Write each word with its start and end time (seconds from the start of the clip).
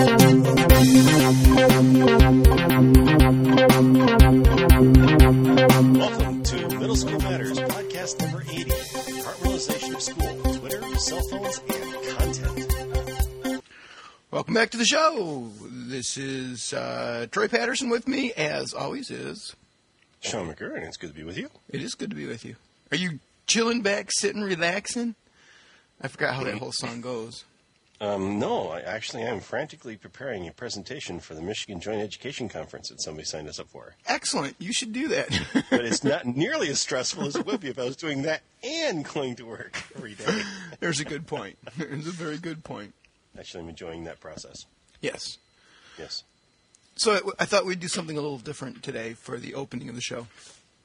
Welcome 0.00 0.42
to 6.42 6.68
Middle 6.78 6.96
School 6.96 7.18
Matters, 7.18 7.58
podcast 7.60 8.18
number 8.22 8.42
80. 8.50 8.70
Heart 9.20 9.42
realization 9.42 9.94
of 9.94 10.00
school, 10.00 10.54
Twitter, 10.54 10.80
cell 10.96 11.20
phones, 11.28 11.60
and 11.68 12.16
content. 12.16 13.62
Welcome 14.30 14.54
back 14.54 14.70
to 14.70 14.78
the 14.78 14.86
show. 14.86 15.50
This 15.68 16.16
is 16.16 16.72
uh, 16.72 17.26
Troy 17.30 17.48
Patterson 17.48 17.90
with 17.90 18.08
me, 18.08 18.32
as 18.32 18.72
always 18.72 19.10
is. 19.10 19.54
Sean 20.22 20.50
McGurr, 20.50 20.76
and 20.76 20.84
it's 20.84 20.96
good 20.96 21.10
to 21.10 21.14
be 21.14 21.24
with 21.24 21.36
you. 21.36 21.50
It 21.68 21.82
is 21.82 21.92
good 21.92 22.08
to 22.08 22.16
be 22.16 22.24
with 22.26 22.46
you. 22.46 22.56
Are 22.90 22.96
you 22.96 23.18
chilling 23.46 23.82
back, 23.82 24.08
sitting, 24.12 24.40
relaxing? 24.40 25.14
I 26.00 26.08
forgot 26.08 26.36
how 26.36 26.44
that 26.44 26.54
whole 26.54 26.72
song 26.72 27.02
goes. 27.02 27.44
Um, 28.02 28.38
no, 28.38 28.68
I 28.70 28.80
actually 28.80 29.24
am 29.24 29.40
frantically 29.40 29.94
preparing 29.94 30.48
a 30.48 30.52
presentation 30.52 31.20
for 31.20 31.34
the 31.34 31.42
Michigan 31.42 31.80
Joint 31.80 32.00
Education 32.00 32.48
Conference 32.48 32.88
that 32.88 33.02
somebody 33.02 33.26
signed 33.26 33.46
us 33.46 33.60
up 33.60 33.68
for. 33.68 33.94
Excellent. 34.06 34.56
You 34.58 34.72
should 34.72 34.92
do 34.92 35.08
that. 35.08 35.28
But 35.70 35.84
it's 35.84 36.02
not 36.02 36.24
nearly 36.36 36.68
as 36.68 36.80
stressful 36.80 37.26
as 37.26 37.36
it 37.36 37.46
would 37.46 37.60
be 37.60 37.68
if 37.68 37.78
I 37.78 37.84
was 37.84 37.96
doing 37.96 38.22
that 38.22 38.42
and 38.64 39.04
going 39.04 39.36
to 39.36 39.44
work 39.44 39.80
every 39.94 40.14
day. 40.14 40.42
There's 40.80 40.98
a 40.98 41.04
good 41.04 41.26
point. 41.26 41.58
There's 41.76 42.06
a 42.06 42.10
very 42.10 42.38
good 42.38 42.64
point. 42.64 42.94
Actually, 43.38 43.64
I'm 43.64 43.68
enjoying 43.68 44.04
that 44.04 44.18
process. 44.18 44.64
Yes. 45.00 45.38
Yes. 45.98 46.24
So 46.96 47.12
I, 47.12 47.20
I 47.42 47.44
thought 47.44 47.66
we'd 47.66 47.80
do 47.80 47.88
something 47.88 48.18
a 48.18 48.20
little 48.20 48.38
different 48.38 48.82
today 48.82 49.12
for 49.12 49.38
the 49.38 49.54
opening 49.54 49.88
of 49.88 49.94
the 49.94 50.00
show. 50.00 50.26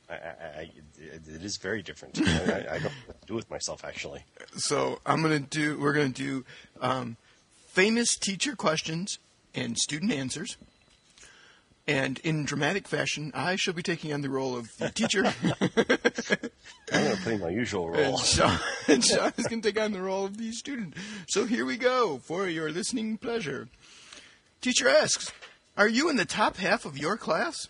I, 0.10 0.14
I, 0.14 0.18
I, 0.18 0.72
it 0.98 1.44
is 1.44 1.58
very 1.58 1.82
different. 1.82 2.20
I, 2.20 2.22
I, 2.24 2.80
don't 2.80 2.84
know 2.84 2.90
what 3.08 3.22
to 3.22 3.28
do 3.28 3.34
with 3.34 3.50
myself, 3.50 3.84
actually. 3.84 4.24
So 4.56 5.00
I'm 5.06 5.22
gonna 5.22 5.40
do. 5.40 5.80
We're 5.80 5.94
gonna 5.94 6.10
do 6.10 6.46
um, 6.80 7.18
famous 7.68 8.16
teacher 8.16 8.56
questions 8.56 9.20
and 9.54 9.78
student 9.78 10.12
answers. 10.12 10.58
And 11.88 12.20
in 12.20 12.46
dramatic 12.46 12.88
fashion, 12.88 13.32
I 13.36 13.58
shall 13.58 13.76
be 13.76 13.84
taking 13.84 14.12
on 14.12 14.22
the 14.22 14.30
role 14.30 14.58
of 14.58 14.76
the 14.78 14.90
teacher, 14.90 15.24
I'm 16.92 17.04
going 17.04 17.16
to 17.16 17.22
play 17.22 17.38
my 17.38 17.50
usual 17.50 17.90
role. 17.90 18.00
and 18.04 18.20
Sean, 18.20 18.60
and 18.88 19.06
Sean 19.06 19.32
is 19.38 19.46
going 19.46 19.62
to 19.62 19.72
take 19.72 19.80
on 19.80 19.92
the 19.92 20.02
role 20.02 20.26
of 20.26 20.38
the 20.38 20.52
student. 20.52 20.96
So 21.28 21.46
here 21.46 21.64
we 21.64 21.78
go 21.78 22.18
for 22.18 22.48
your 22.48 22.72
listening 22.72 23.18
pleasure. 23.18 23.68
Teacher 24.62 24.90
asks, 24.90 25.32
"Are 25.78 25.88
you 25.88 26.10
in 26.10 26.16
the 26.16 26.26
top 26.26 26.58
half 26.58 26.86
of 26.86 26.98
your 26.98 27.18
class?" 27.18 27.68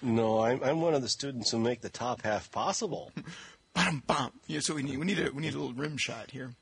No, 0.00 0.40
I'm, 0.40 0.62
I'm 0.62 0.80
one 0.80 0.94
of 0.94 1.02
the 1.02 1.08
students 1.08 1.50
who 1.50 1.58
make 1.58 1.80
the 1.80 1.88
top 1.88 2.22
half 2.22 2.50
possible. 2.50 3.12
Bam, 3.74 4.02
bam. 4.06 4.30
Yeah. 4.46 4.60
So 4.60 4.74
we 4.74 4.82
need 4.82 4.98
we 4.98 5.06
need 5.06 5.20
a 5.20 5.30
we 5.30 5.42
need 5.42 5.54
a 5.54 5.58
little 5.58 5.74
rim 5.74 5.98
shot 5.98 6.32
here. 6.32 6.52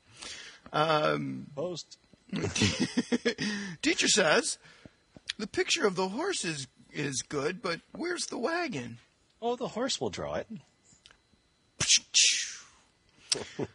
Um, 0.71 1.47
Post. 1.55 1.97
Teacher 3.81 4.07
says, 4.07 4.59
"The 5.39 5.47
picture 5.47 5.87
of 5.87 5.95
the 5.95 6.09
horse 6.09 6.45
is 6.45 6.67
is 6.91 7.23
good, 7.27 7.61
but 7.61 7.79
where's 7.93 8.27
the 8.27 8.37
wagon?" 8.37 8.99
Oh, 9.41 9.55
the 9.55 9.69
horse 9.69 9.99
will 9.99 10.11
draw 10.11 10.35
it. 10.35 10.47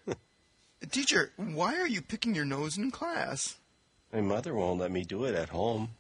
Teacher, 0.90 1.32
why 1.36 1.80
are 1.80 1.88
you 1.88 2.02
picking 2.02 2.34
your 2.34 2.44
nose 2.44 2.76
in 2.76 2.90
class? 2.90 3.56
My 4.12 4.20
mother 4.20 4.54
won't 4.54 4.80
let 4.80 4.90
me 4.90 5.04
do 5.04 5.24
it 5.24 5.34
at 5.34 5.48
home. 5.48 5.90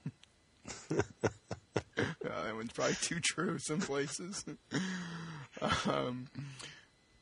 Uh, 2.42 2.46
that 2.46 2.56
one's 2.56 2.72
probably 2.72 2.96
too 2.96 3.20
true 3.20 3.58
some 3.58 3.80
places. 3.80 4.44
um, 5.86 6.26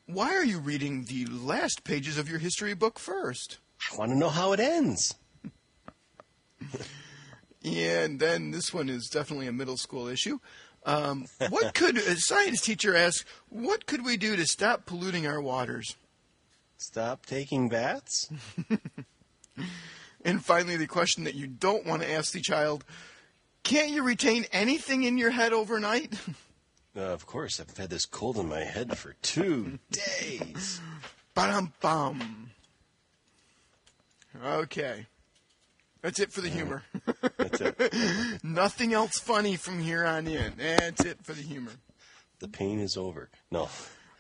why 0.07 0.35
are 0.35 0.45
you 0.45 0.59
reading 0.59 1.05
the 1.05 1.27
last 1.27 1.85
pages 1.85 2.19
of 2.19 2.29
your 2.29 2.39
history 2.39 2.75
book 2.75 2.99
first? 2.99 3.59
I 3.93 3.97
want 3.97 4.13
to 4.13 4.19
know 4.19 4.29
how 4.29 4.53
it 4.53 4.61
ends. 4.61 5.15
Yeah, 7.63 8.05
and 8.05 8.19
then 8.19 8.53
this 8.53 8.73
one 8.73 8.89
is 8.89 9.11
definitely 9.13 9.47
a 9.47 9.53
middle 9.53 9.77
school 9.77 10.09
issue. 10.09 10.39
Um, 10.87 11.27
what 11.51 11.75
could 11.75 11.99
a 11.99 12.17
science 12.17 12.63
teacher 12.63 12.97
ask? 12.97 13.27
What 13.51 13.85
could 13.85 14.03
we 14.03 14.17
do 14.17 14.35
to 14.35 14.47
stop 14.47 14.87
polluting 14.87 15.27
our 15.27 15.43
waters? 15.43 15.95
Stop 16.79 17.27
taking 17.27 17.69
baths? 17.69 18.31
And 20.25 20.45
finally, 20.45 20.77
the 20.77 20.87
question 20.87 21.25
that 21.25 21.35
you 21.35 21.47
don't 21.47 21.87
want 21.87 22.03
to 22.03 22.11
ask 22.11 22.33
the 22.33 22.41
child: 22.41 22.85
Can't 23.63 23.91
you 23.91 24.03
retain 24.03 24.47
anything 24.53 25.03
in 25.03 25.19
your 25.19 25.31
head 25.31 25.53
overnight? 25.53 26.15
Uh, 26.97 27.03
of 27.03 27.25
course, 27.25 27.61
I've 27.61 27.77
had 27.77 27.89
this 27.89 28.05
cold 28.05 28.37
in 28.37 28.49
my 28.49 28.65
head 28.65 28.99
for 28.99 29.15
two 29.23 29.79
days. 29.93 30.81
Bum 31.35 31.73
bum. 31.81 32.51
Okay. 34.45 35.07
That's 36.03 36.19
it 36.19 36.33
for 36.33 36.41
the 36.41 36.49
humor. 36.49 36.83
That's 37.37 37.61
it. 37.61 38.43
Nothing 38.43 38.93
else 38.93 39.21
funny 39.21 39.55
from 39.55 39.79
here 39.79 40.05
on 40.05 40.27
in. 40.27 40.55
That's 40.59 41.05
it 41.05 41.19
for 41.23 41.33
the 41.33 41.43
humor. 41.43 41.71
The 42.41 42.49
pain 42.49 42.81
is 42.81 42.97
over. 42.97 43.29
No. 43.53 43.69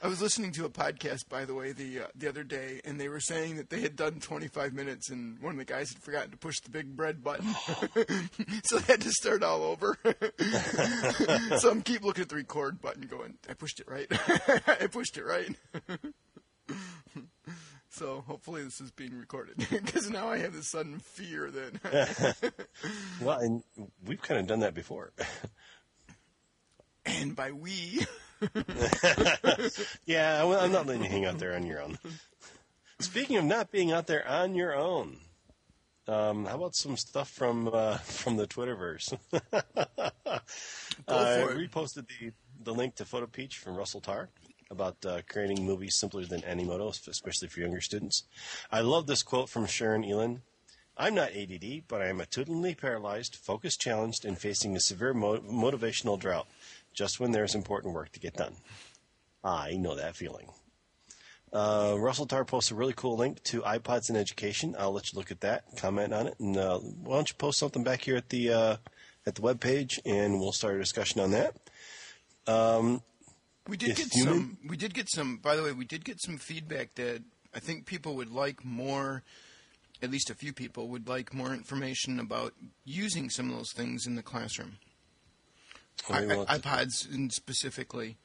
I 0.03 0.07
was 0.09 0.23
listening 0.23 0.53
to 0.53 0.65
a 0.65 0.71
podcast, 0.71 1.29
by 1.29 1.45
the 1.45 1.53
way, 1.53 1.73
the 1.73 2.01
uh, 2.01 2.07
the 2.15 2.29
other 2.29 2.43
day, 2.43 2.81
and 2.87 2.99
they 2.99 3.09
were 3.11 3.21
saying 3.21 3.57
that 3.57 3.69
they 3.69 3.83
had 3.83 3.97
done 3.97 4.19
25 4.19 4.73
minutes, 4.73 5.11
and 5.11 5.39
one 5.41 5.53
of 5.53 5.59
the 5.59 5.65
guys 5.67 5.93
had 5.93 6.03
forgotten 6.03 6.31
to 6.31 6.39
push 6.39 6.59
the 6.61 6.71
big 6.71 6.99
red 6.99 7.23
button, 7.23 7.55
so 8.65 8.79
they 8.79 8.93
had 8.95 9.03
to 9.03 9.11
start 9.13 9.43
all 9.43 9.63
over. 9.63 9.99
so 11.59 11.71
I'm 11.71 11.83
keep 11.83 12.03
looking 12.03 12.23
at 12.23 12.31
the 12.31 12.37
record 12.37 12.81
button, 12.81 13.03
going, 13.03 13.35
"I 13.49 13.53
pushed 13.53 13.79
it 13.79 13.89
right. 13.91 14.07
I 14.81 14.87
pushed 14.87 15.19
it 15.19 15.25
right." 15.25 15.55
so 17.91 18.25
hopefully 18.27 18.63
this 18.65 18.81
is 18.81 18.91
being 18.93 19.19
recorded, 19.19 19.57
because 19.71 20.09
now 20.09 20.29
I 20.31 20.39
have 20.39 20.55
this 20.55 20.69
sudden 20.71 20.99
fear 21.01 21.51
that, 21.51 22.55
Well, 23.21 23.39
and 23.39 23.63
we've 24.07 24.23
kind 24.23 24.41
of 24.41 24.47
done 24.47 24.61
that 24.61 24.73
before. 24.75 25.13
and 27.05 27.37
by 27.37 27.51
we, 27.53 28.07
yeah, 30.07 30.43
well, 30.45 30.61
I'm 30.61 30.73
not 30.73 30.87
letting 30.87 31.05
you 31.05 31.11
hang 31.11 31.27
out 31.27 31.39
there 31.39 31.55
on 31.55 31.67
your 31.67 31.83
own. 31.83 31.99
Speaking 32.99 33.37
of 33.37 33.45
not 33.45 33.71
being 33.71 33.93
out 33.93 34.07
there 34.07 34.27
on 34.27 34.55
your 34.55 34.75
own, 34.75 35.19
um, 36.09 36.47
how 36.47 36.57
about 36.57 36.75
some 36.75 36.97
stuff 36.97 37.31
from 37.31 37.69
uh, 37.73 37.99
from 37.99 38.37
the 38.37 38.47
Twitterverse? 38.47 39.17
I 41.09 41.47
reposted 41.49 42.09
the 42.09 42.33
the 42.63 42.75
link 42.75 42.97
to 42.97 43.05
Photo 43.05 43.27
Peach 43.27 43.59
from 43.59 43.77
Russell 43.77 44.01
Tarr 44.01 44.29
about 44.71 44.97
uh, 45.05 45.21
creating 45.29 45.65
movies 45.65 45.97
simpler 45.97 46.25
than 46.25 46.43
Animoto, 46.43 46.89
especially 47.09 47.49
for 47.49 47.61
younger 47.61 47.81
students. 47.81 48.25
I 48.71 48.81
love 48.83 49.07
this 49.07 49.23
quote 49.23 49.49
from 49.49 49.67
Sharon 49.67 50.05
Elin. 50.05 50.43
I'm 51.01 51.15
not 51.15 51.31
ADD, 51.35 51.85
but 51.89 52.03
I 52.03 52.09
am 52.09 52.19
attitudinally 52.19 52.77
paralyzed, 52.77 53.35
focus 53.37 53.77
challenged, 53.77 54.25
and 54.27 54.39
facing 54.39 54.77
a 54.77 54.81
severe 54.81 55.15
mo- 55.15 55.39
motivational 55.41 56.19
drought. 56.19 56.47
Just 56.93 57.19
when 57.19 57.33
there's 57.33 57.55
important 57.55 57.95
work 57.95 58.13
to 58.13 58.21
get 58.21 58.35
done. 58.35 58.57
I 59.43 59.77
know 59.77 59.95
that 59.95 60.15
feeling. 60.15 60.49
Uh, 61.53 61.97
Russell 61.99 62.27
Tarr 62.27 62.45
posts 62.45 62.71
a 62.71 62.75
really 62.75 62.93
cool 62.95 63.17
link 63.17 63.43
to 63.45 63.63
iPods 63.63 64.11
in 64.11 64.17
education. 64.17 64.77
I'll 64.79 64.93
let 64.93 65.11
you 65.13 65.19
look 65.19 65.31
at 65.31 65.41
that, 65.41 65.65
comment 65.79 66.13
on 66.13 66.27
it, 66.27 66.35
and 66.39 66.57
uh, 66.57 66.79
why 66.79 67.17
don't 67.17 67.29
you 67.29 67.35
post 67.37 67.59
something 67.59 67.83
back 67.83 68.03
here 68.03 68.17
at 68.17 68.29
the 68.29 68.53
uh, 68.53 68.77
at 69.27 69.35
the 69.37 69.43
web 69.43 69.59
page, 69.61 69.99
and 70.05 70.39
we'll 70.39 70.53
start 70.53 70.75
a 70.77 70.79
discussion 70.79 71.21
on 71.21 71.31
that. 71.31 71.57
We 73.69 73.77
did 73.77 73.97
get 73.97 74.13
human- 74.13 74.35
some. 74.35 74.59
We 74.69 74.77
did 74.77 74.95
get 74.95 75.09
some. 75.09 75.39
By 75.39 75.57
the 75.57 75.63
way, 75.63 75.73
we 75.73 75.85
did 75.85 76.05
get 76.05 76.21
some 76.21 76.39
feedback 76.39 76.95
that 76.97 77.23
I 77.55 77.61
think 77.61 77.87
people 77.87 78.17
would 78.17 78.31
like 78.31 78.65
more. 78.65 79.23
At 80.03 80.11
least 80.11 80.31
a 80.31 80.35
few 80.35 80.53
people 80.53 80.89
would 80.89 81.09
like 81.09 81.35
more 81.35 81.53
information 81.53 82.19
about 82.19 82.55
using 82.85 83.29
some 83.31 83.51
of 83.51 83.57
those 83.57 83.73
things 83.73 84.07
in 84.07 84.15
the 84.15 84.23
classroom. 84.23 84.79
I- 86.09 86.25
I- 86.25 86.59
iPods 86.59 87.13
in 87.13 87.29
specifically, 87.31 88.17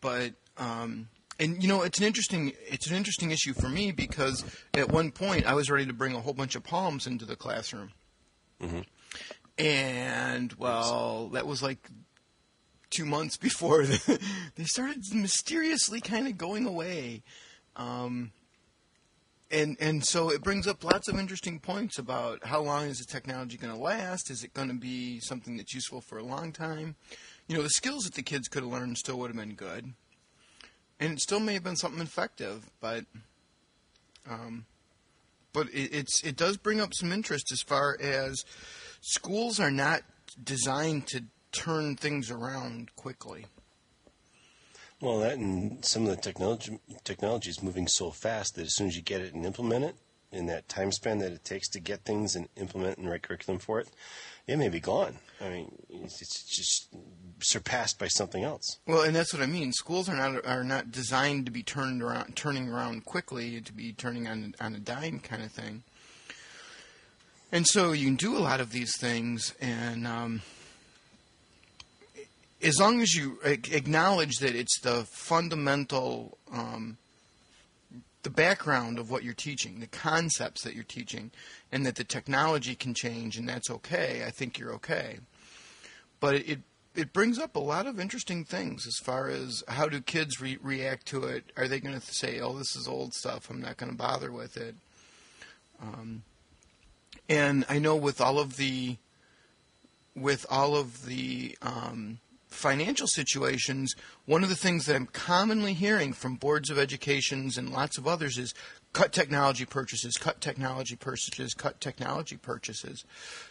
but 0.00 0.34
um, 0.58 1.08
and 1.38 1.62
you 1.62 1.68
know 1.68 1.82
it's 1.82 1.98
an 1.98 2.04
interesting 2.04 2.52
it's 2.66 2.88
an 2.88 2.96
interesting 2.96 3.30
issue 3.30 3.52
for 3.54 3.68
me 3.68 3.92
because 3.92 4.44
at 4.74 4.90
one 4.90 5.12
point 5.12 5.46
I 5.46 5.54
was 5.54 5.70
ready 5.70 5.86
to 5.86 5.92
bring 5.92 6.14
a 6.16 6.20
whole 6.20 6.32
bunch 6.34 6.56
of 6.56 6.64
palms 6.64 7.06
into 7.06 7.24
the 7.24 7.36
classroom, 7.36 7.92
Mm-hmm. 8.60 8.80
and 9.58 10.52
well 10.54 11.28
that 11.32 11.46
was 11.46 11.62
like 11.62 11.88
two 12.90 13.04
months 13.04 13.36
before 13.48 13.84
the, 13.84 14.20
they 14.56 14.64
started 14.64 15.02
mysteriously 15.14 16.00
kind 16.00 16.26
of 16.26 16.36
going 16.36 16.66
away. 16.66 17.22
Um, 17.76 18.32
and 19.50 19.76
and 19.80 20.04
so 20.04 20.30
it 20.30 20.42
brings 20.42 20.66
up 20.66 20.82
lots 20.82 21.08
of 21.08 21.18
interesting 21.18 21.60
points 21.60 21.98
about 21.98 22.46
how 22.46 22.60
long 22.60 22.86
is 22.86 22.98
the 22.98 23.04
technology 23.04 23.56
going 23.56 23.72
to 23.72 23.80
last? 23.80 24.30
Is 24.30 24.42
it 24.42 24.54
going 24.54 24.68
to 24.68 24.74
be 24.74 25.20
something 25.20 25.56
that's 25.56 25.74
useful 25.74 26.00
for 26.00 26.18
a 26.18 26.24
long 26.24 26.52
time? 26.52 26.96
You 27.46 27.56
know, 27.56 27.62
the 27.62 27.70
skills 27.70 28.04
that 28.04 28.14
the 28.14 28.22
kids 28.22 28.48
could 28.48 28.64
have 28.64 28.72
learned 28.72 28.98
still 28.98 29.18
would 29.18 29.28
have 29.28 29.36
been 29.36 29.54
good, 29.54 29.92
and 30.98 31.12
it 31.12 31.20
still 31.20 31.40
may 31.40 31.54
have 31.54 31.62
been 31.64 31.76
something 31.76 32.00
effective. 32.00 32.70
But, 32.80 33.04
um, 34.28 34.66
but 35.52 35.68
it, 35.68 35.94
it's 35.94 36.24
it 36.24 36.36
does 36.36 36.56
bring 36.56 36.80
up 36.80 36.92
some 36.92 37.12
interest 37.12 37.52
as 37.52 37.62
far 37.62 37.96
as 38.00 38.44
schools 39.00 39.60
are 39.60 39.70
not 39.70 40.02
designed 40.42 41.06
to 41.08 41.22
turn 41.52 41.96
things 41.96 42.30
around 42.30 42.94
quickly. 42.96 43.46
Well, 45.00 45.18
that 45.18 45.38
and 45.38 45.84
some 45.84 46.04
of 46.04 46.10
the 46.10 46.16
technology 46.16 46.78
technology 47.04 47.50
is 47.50 47.62
moving 47.62 47.86
so 47.86 48.10
fast 48.10 48.54
that 48.54 48.66
as 48.66 48.74
soon 48.74 48.88
as 48.88 48.96
you 48.96 49.02
get 49.02 49.20
it 49.20 49.34
and 49.34 49.44
implement 49.44 49.84
it, 49.84 49.96
in 50.32 50.46
that 50.46 50.68
time 50.68 50.92
span 50.92 51.18
that 51.18 51.32
it 51.32 51.44
takes 51.44 51.68
to 51.68 51.80
get 51.80 52.04
things 52.04 52.34
and 52.36 52.48
implement 52.56 52.98
and 52.98 53.08
write 53.08 53.22
curriculum 53.22 53.58
for 53.58 53.80
it, 53.80 53.88
it 54.46 54.56
may 54.56 54.68
be 54.68 54.80
gone. 54.80 55.16
I 55.40 55.48
mean, 55.48 55.74
it's, 55.88 56.20
it's 56.20 56.42
just 56.44 56.88
surpassed 57.40 57.98
by 57.98 58.08
something 58.08 58.44
else. 58.44 58.78
Well, 58.86 59.02
and 59.02 59.14
that's 59.14 59.32
what 59.32 59.42
I 59.42 59.46
mean. 59.46 59.72
Schools 59.72 60.08
are 60.08 60.16
not 60.16 60.46
are 60.46 60.64
not 60.64 60.90
designed 60.90 61.46
to 61.46 61.52
be 61.52 61.62
turned 61.62 62.02
around, 62.02 62.36
turning 62.36 62.68
around 62.68 63.04
quickly, 63.04 63.60
to 63.60 63.72
be 63.72 63.92
turning 63.92 64.26
on 64.26 64.54
on 64.60 64.74
a 64.74 64.80
dime 64.80 65.20
kind 65.20 65.42
of 65.42 65.52
thing. 65.52 65.82
And 67.52 67.66
so 67.66 67.92
you 67.92 68.06
can 68.06 68.16
do 68.16 68.36
a 68.36 68.40
lot 68.40 68.60
of 68.60 68.72
these 68.72 68.96
things, 68.98 69.54
and 69.60 70.06
um, 70.06 70.42
as 72.66 72.80
long 72.80 73.00
as 73.00 73.14
you 73.14 73.38
acknowledge 73.44 74.38
that 74.40 74.56
it's 74.56 74.80
the 74.80 75.04
fundamental, 75.04 76.36
um, 76.52 76.96
the 78.24 78.30
background 78.30 78.98
of 78.98 79.08
what 79.08 79.22
you're 79.22 79.34
teaching, 79.34 79.78
the 79.78 79.86
concepts 79.86 80.62
that 80.64 80.74
you're 80.74 80.82
teaching, 80.82 81.30
and 81.70 81.86
that 81.86 81.94
the 81.94 82.02
technology 82.02 82.74
can 82.74 82.92
change, 82.92 83.36
and 83.36 83.48
that's 83.48 83.70
okay. 83.70 84.24
I 84.26 84.30
think 84.30 84.58
you're 84.58 84.72
okay. 84.74 85.20
But 86.18 86.34
it 86.34 86.60
it 86.96 87.12
brings 87.12 87.38
up 87.38 87.54
a 87.54 87.60
lot 87.60 87.86
of 87.86 88.00
interesting 88.00 88.44
things 88.44 88.86
as 88.86 88.96
far 88.96 89.28
as 89.28 89.62
how 89.68 89.86
do 89.86 90.00
kids 90.00 90.40
re- 90.40 90.58
react 90.60 91.06
to 91.06 91.24
it. 91.24 91.44
Are 91.56 91.68
they 91.68 91.78
going 91.78 91.98
to 91.98 92.14
say, 92.14 92.40
"Oh, 92.40 92.58
this 92.58 92.74
is 92.74 92.88
old 92.88 93.14
stuff. 93.14 93.48
I'm 93.48 93.60
not 93.60 93.76
going 93.76 93.92
to 93.92 93.98
bother 93.98 94.32
with 94.32 94.56
it"? 94.56 94.74
Um, 95.80 96.24
and 97.28 97.64
I 97.68 97.78
know 97.78 97.94
with 97.94 98.20
all 98.20 98.40
of 98.40 98.56
the 98.56 98.96
with 100.16 100.46
all 100.50 100.74
of 100.74 101.04
the 101.06 101.56
um, 101.62 102.18
financial 102.48 103.06
situations, 103.06 103.94
one 104.24 104.42
of 104.42 104.48
the 104.48 104.56
things 104.56 104.86
that 104.86 104.96
I'm 104.96 105.06
commonly 105.06 105.74
hearing 105.74 106.12
from 106.12 106.36
boards 106.36 106.70
of 106.70 106.78
educations 106.78 107.58
and 107.58 107.72
lots 107.72 107.98
of 107.98 108.06
others 108.06 108.38
is 108.38 108.54
cut 108.92 109.12
technology 109.12 109.64
purchases, 109.64 110.16
cut 110.16 110.40
technology 110.40 110.96
purchases, 110.96 111.54
cut 111.54 111.80
technology 111.80 112.36
purchases. 112.36 113.04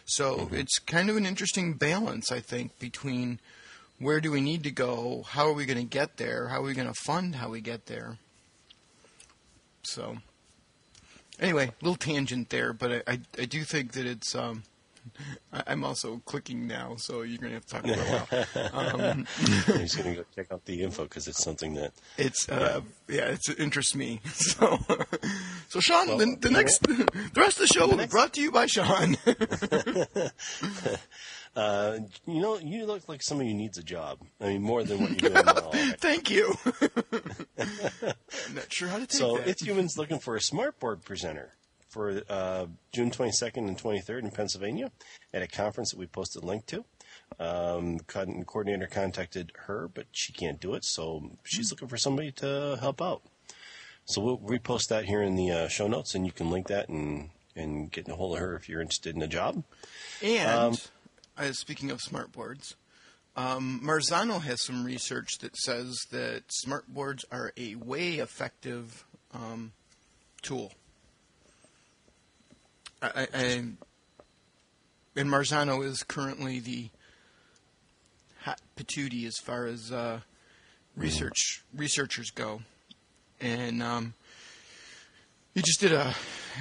So 0.04 0.36
mm-hmm. 0.38 0.54
it's 0.56 0.78
kind 0.78 1.08
of 1.08 1.16
an 1.16 1.26
interesting 1.26 1.74
balance, 1.74 2.32
I 2.32 2.40
think, 2.40 2.78
between 2.78 3.38
where 3.98 4.20
do 4.20 4.30
we 4.30 4.40
need 4.40 4.62
to 4.64 4.70
go, 4.70 5.24
how 5.28 5.46
are 5.46 5.52
we 5.52 5.66
going 5.66 5.78
to 5.78 5.84
get 5.84 6.16
there, 6.16 6.48
how 6.48 6.60
are 6.60 6.64
we 6.64 6.74
going 6.74 6.88
to 6.88 7.00
fund 7.04 7.36
how 7.36 7.48
we 7.48 7.60
get 7.60 7.86
there. 7.86 8.18
So 9.84 10.18
anyway, 11.40 11.72
little 11.80 11.96
tangent 11.96 12.50
there, 12.50 12.72
but 12.72 12.92
I, 12.92 13.02
I, 13.06 13.20
I 13.38 13.44
do 13.44 13.62
think 13.62 13.92
that 13.92 14.04
it's 14.04 14.34
um, 14.34 14.64
I'm 15.52 15.84
also 15.84 16.20
clicking 16.24 16.66
now, 16.66 16.96
so 16.96 17.22
you're 17.22 17.38
going 17.38 17.52
to 17.52 17.54
have 17.54 17.66
to 17.66 17.72
talk 17.74 17.82
for 17.82 17.92
a 17.92 18.68
while. 18.68 18.96
Um, 19.06 19.26
He's 19.78 19.94
going 19.94 20.10
to 20.10 20.22
go 20.22 20.24
check 20.34 20.52
out 20.52 20.64
the 20.64 20.82
info 20.82 21.04
because 21.04 21.26
it's 21.26 21.42
something 21.42 21.74
that 21.74 21.92
it's 22.16 22.48
uh, 22.48 22.80
yeah, 23.08 23.16
yeah 23.16 23.36
it 23.48 23.58
interests 23.58 23.94
me. 23.94 24.20
So, 24.36 24.78
so 25.68 25.80
Sean, 25.80 26.08
well, 26.08 26.18
the, 26.18 26.36
the 26.40 26.50
next, 26.50 26.82
the 26.82 27.30
rest 27.36 27.60
of 27.60 27.68
the 27.68 27.74
show 27.74 27.88
will 27.88 27.96
be 27.96 28.06
brought 28.06 28.32
to 28.34 28.40
you 28.40 28.52
by 28.52 28.66
Sean. 28.66 29.16
Uh, 31.56 32.00
you 32.26 32.42
know, 32.42 32.58
you 32.58 32.84
look 32.84 33.08
like 33.08 33.22
somebody 33.22 33.48
who 33.48 33.56
needs 33.56 33.78
a 33.78 33.82
job. 33.82 34.18
I 34.42 34.48
mean, 34.48 34.62
more 34.62 34.84
than 34.84 35.00
what 35.00 35.22
you're 35.22 35.30
doing 35.30 35.46
now. 35.46 35.70
Thank 35.96 36.30
you. 36.30 36.54
I'm 37.58 38.54
not 38.54 38.70
sure 38.70 38.88
how 38.88 38.98
to 38.98 39.06
take 39.06 39.12
so 39.12 39.36
that. 39.38 39.44
So, 39.44 39.50
It's 39.50 39.62
Humans 39.62 39.96
looking 39.96 40.18
for 40.18 40.36
a 40.36 40.40
smartboard 40.40 41.02
presenter 41.02 41.54
for 41.96 42.20
uh, 42.28 42.66
June 42.92 43.10
22nd 43.10 43.56
and 43.68 43.78
23rd 43.78 44.24
in 44.24 44.30
Pennsylvania 44.30 44.92
at 45.32 45.40
a 45.40 45.46
conference 45.46 45.92
that 45.92 45.98
we 45.98 46.06
posted 46.06 46.42
a 46.42 46.46
link 46.46 46.66
to. 46.66 46.84
Um, 47.40 48.00
coordinator 48.00 48.86
contacted 48.86 49.50
her, 49.64 49.88
but 49.88 50.04
she 50.12 50.34
can't 50.34 50.60
do 50.60 50.74
it, 50.74 50.84
so 50.84 51.30
she's 51.42 51.70
looking 51.70 51.88
for 51.88 51.96
somebody 51.96 52.32
to 52.32 52.76
help 52.78 53.00
out. 53.00 53.22
So 54.04 54.20
we'll 54.20 54.38
repost 54.38 54.88
that 54.88 55.06
here 55.06 55.22
in 55.22 55.36
the 55.36 55.50
uh, 55.50 55.68
show 55.68 55.88
notes, 55.88 56.14
and 56.14 56.26
you 56.26 56.32
can 56.32 56.50
link 56.50 56.66
that 56.66 56.90
and 56.90 57.30
and 57.56 57.90
get 57.90 58.06
a 58.08 58.14
hold 58.14 58.34
of 58.34 58.40
her 58.40 58.54
if 58.54 58.68
you're 58.68 58.82
interested 58.82 59.16
in 59.16 59.22
a 59.22 59.26
job. 59.26 59.64
And 60.22 60.50
um, 60.50 60.76
uh, 61.38 61.52
speaking 61.52 61.90
of 61.90 62.02
smart 62.02 62.30
boards, 62.30 62.76
um, 63.34 63.80
Marzano 63.82 64.42
has 64.42 64.62
some 64.62 64.84
research 64.84 65.38
that 65.38 65.56
says 65.56 65.96
that 66.10 66.42
smart 66.48 66.86
boards 66.88 67.24
are 67.32 67.54
a 67.56 67.74
way 67.76 68.16
effective 68.16 69.06
um, 69.32 69.72
tool 70.42 70.72
I, 73.02 73.28
I, 73.34 73.62
and 75.16 75.30
Marzano 75.30 75.84
is 75.84 76.02
currently 76.02 76.60
the 76.60 76.88
hot 78.42 78.60
patootie 78.76 79.26
as 79.26 79.38
far 79.38 79.66
as 79.66 79.92
uh, 79.92 80.20
research 80.96 81.64
researchers 81.74 82.30
go, 82.30 82.62
and 83.40 83.82
um, 83.82 84.14
he 85.54 85.62
just 85.62 85.80
did 85.80 85.92
a 85.92 86.14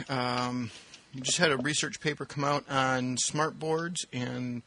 um, 0.09 0.71
he 1.13 1.21
just 1.21 1.37
had 1.37 1.51
a 1.51 1.57
research 1.57 1.99
paper 1.99 2.25
come 2.25 2.43
out 2.43 2.69
on 2.69 3.17
smart 3.17 3.59
boards, 3.59 4.05
and 4.11 4.61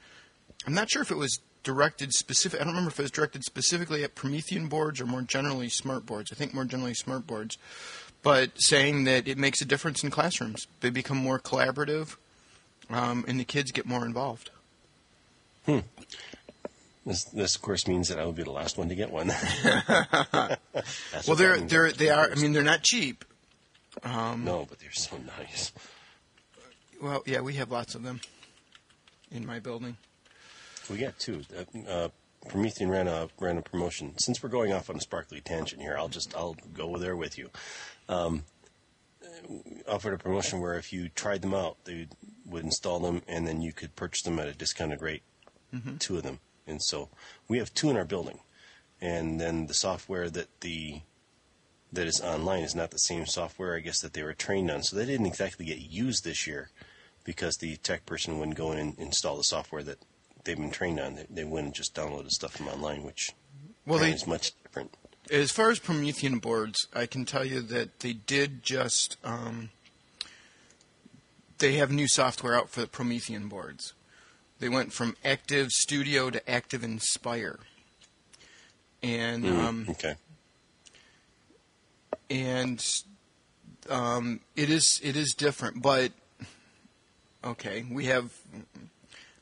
I'm 0.67 0.75
not 0.75 0.91
sure 0.91 1.03
if 1.03 1.11
it 1.11 1.17
was 1.17 1.41
directed 1.63 2.13
specific. 2.13 2.61
I 2.61 2.65
don't 2.65 2.73
remember 2.73 2.91
if 2.91 2.99
it 2.99 3.03
was 3.03 3.11
directed 3.11 3.45
specifically 3.45 4.05
at 4.05 4.15
Promethean 4.15 4.69
boards 4.69 5.01
or 5.01 5.07
more 5.07 5.23
generally 5.23 5.69
smart 5.69 6.07
boards. 6.07 6.33
I 6.33 6.35
think 6.35 6.55
more 6.55 6.65
generally 6.65 6.95
smart 6.95 7.27
boards 7.27 7.59
but 8.23 8.51
saying 8.57 9.05
that 9.05 9.29
it 9.29 9.39
makes 9.39 9.61
a 9.61 9.65
difference 9.65 10.03
in 10.03 10.11
classrooms. 10.11 10.67
They 10.81 10.91
become 10.91 11.17
more 11.17 11.39
collaborative, 11.39 12.17
um, 12.91 13.25
and 13.29 13.39
the 13.39 13.45
kids 13.45 13.71
get 13.73 13.87
more 13.87 14.05
involved. 14.05 14.51
Hmm. 15.67 15.81
This, 17.07 17.25
this, 17.25 17.57
of 17.57 17.63
course, 17.63 17.87
means 17.87 18.09
that 18.09 18.19
I 18.19 18.25
will 18.25 18.33
be 18.33 18.43
the 18.43 18.51
last 18.51 18.77
one 18.77 18.89
to 18.91 18.95
get 18.95 19.11
one. 19.11 19.29
well, 21.27 21.37
they're 21.37 21.59
they're 21.59 21.91
they 21.93 22.11
are. 22.11 22.31
I 22.31 22.35
mean, 22.35 22.53
they're 22.53 22.63
not 22.63 22.83
cheap. 22.83 23.25
Um, 24.03 24.45
no, 24.45 24.67
but 24.69 24.79
they're 24.79 24.93
so 24.93 25.17
nice. 25.39 25.73
Well, 27.03 27.23
yeah, 27.25 27.41
we 27.41 27.55
have 27.55 27.71
lots 27.71 27.95
of 27.95 28.03
them 28.03 28.21
in 29.31 29.47
my 29.47 29.59
building. 29.59 29.97
We 30.91 30.99
got 30.99 31.19
two. 31.19 31.45
Uh, 31.57 31.91
uh, 31.91 32.09
Promethean 32.49 32.91
ran 32.91 33.09
a 33.09 33.29
ran 33.41 33.57
a 33.57 33.63
promotion. 33.63 34.13
Since 34.19 34.43
we're 34.43 34.51
going 34.51 34.73
off 34.73 34.91
on 34.91 34.97
a 34.97 35.01
sparkly 35.01 35.41
tangent 35.41 35.81
here, 35.81 35.97
I'll 35.99 36.09
just 36.09 36.37
I'll 36.37 36.57
go 36.75 36.99
there 36.99 37.17
with 37.17 37.39
you 37.39 37.51
um, 38.09 38.45
offered 39.87 40.15
a 40.15 40.19
promotion 40.19 40.61
where 40.61 40.75
if 40.75 40.93
you 40.93 41.09
tried 41.09 41.43
them 41.43 41.55
out, 41.55 41.77
they 41.85 42.09
would 42.47 42.65
install 42.65 43.01
them, 43.01 43.23
and 43.29 43.47
then 43.47 43.61
you 43.61 43.73
could 43.73 43.97
purchase 43.97 44.23
them 44.23 44.39
at 44.39 44.49
a 44.49 44.55
discounted 44.55 45.03
rate, 45.03 45.23
mm-hmm. 45.75 45.97
two 45.97 46.17
of 46.17 46.23
them. 46.23 46.41
And 46.67 46.83
so 46.83 47.09
we 47.49 47.59
have 47.59 47.73
two 47.73 47.91
in 47.91 47.97
our 47.97 48.05
building, 48.05 48.41
and 49.01 49.41
then 49.41 49.67
the 49.67 49.75
software 49.75 50.29
that 50.31 50.61
the 50.61 51.03
that 51.91 52.07
is 52.07 52.21
online 52.21 52.63
is 52.63 52.75
not 52.75 52.91
the 52.91 52.99
same 52.99 53.25
software, 53.25 53.75
I 53.75 53.81
guess, 53.81 54.01
that 54.01 54.13
they 54.13 54.23
were 54.23 54.35
trained 54.35 54.71
on. 54.71 54.83
So 54.83 54.95
they 54.95 55.07
didn't 55.07 55.27
exactly 55.27 55.65
get 55.65 55.79
used 55.79 56.23
this 56.23 56.47
year 56.47 56.71
because 57.25 57.57
the 57.57 57.77
tech 57.77 58.05
person 58.05 58.39
wouldn't 58.39 58.59
go 58.59 58.73
in 58.73 58.79
and 58.79 58.99
install 58.99 59.37
the 59.37 59.45
software 59.45 59.83
that 59.85 59.99
they've 60.45 60.57
been 60.57 60.71
trained 60.71 61.01
on. 61.01 61.15
They, 61.15 61.27
they 61.31 61.43
and 61.43 61.75
just 61.75 61.95
the 61.95 62.25
stuff 62.29 62.57
from 62.57 62.69
online, 62.69 63.05
which 63.05 63.33
well, 63.87 63.99
they, 63.99 64.13
is 64.13 64.27
much. 64.27 64.53
As 65.31 65.51
far 65.51 65.71
as 65.71 65.79
Promethean 65.79 66.39
boards, 66.39 66.87
I 66.95 67.07
can 67.07 67.25
tell 67.25 67.45
you 67.45 67.61
that 67.61 68.01
they 68.01 68.15
did 68.15 68.63
just 68.63 69.17
um, 69.23 69.71
they 71.59 71.75
have 71.75 71.91
new 71.91 72.09
software 72.09 72.55
out 72.55 72.71
for 72.71 72.81
the 72.81 72.87
Promethean 72.87 73.49
boards. 73.49 73.93
They 74.59 74.69
went 74.69 74.93
from 74.93 75.17
ActivStudio 75.25 76.33
to 76.33 76.41
ActivInspire, 76.41 77.59
and 79.03 79.45
mm, 79.45 79.59
um, 79.59 79.87
okay, 79.91 80.15
and 82.31 82.85
um, 83.89 84.41
it 84.57 84.71
is 84.71 85.01
it 85.03 85.17
is 85.17 85.35
different, 85.37 85.83
but 85.83 86.13
okay, 87.45 87.87
we 87.91 88.07
have 88.07 88.33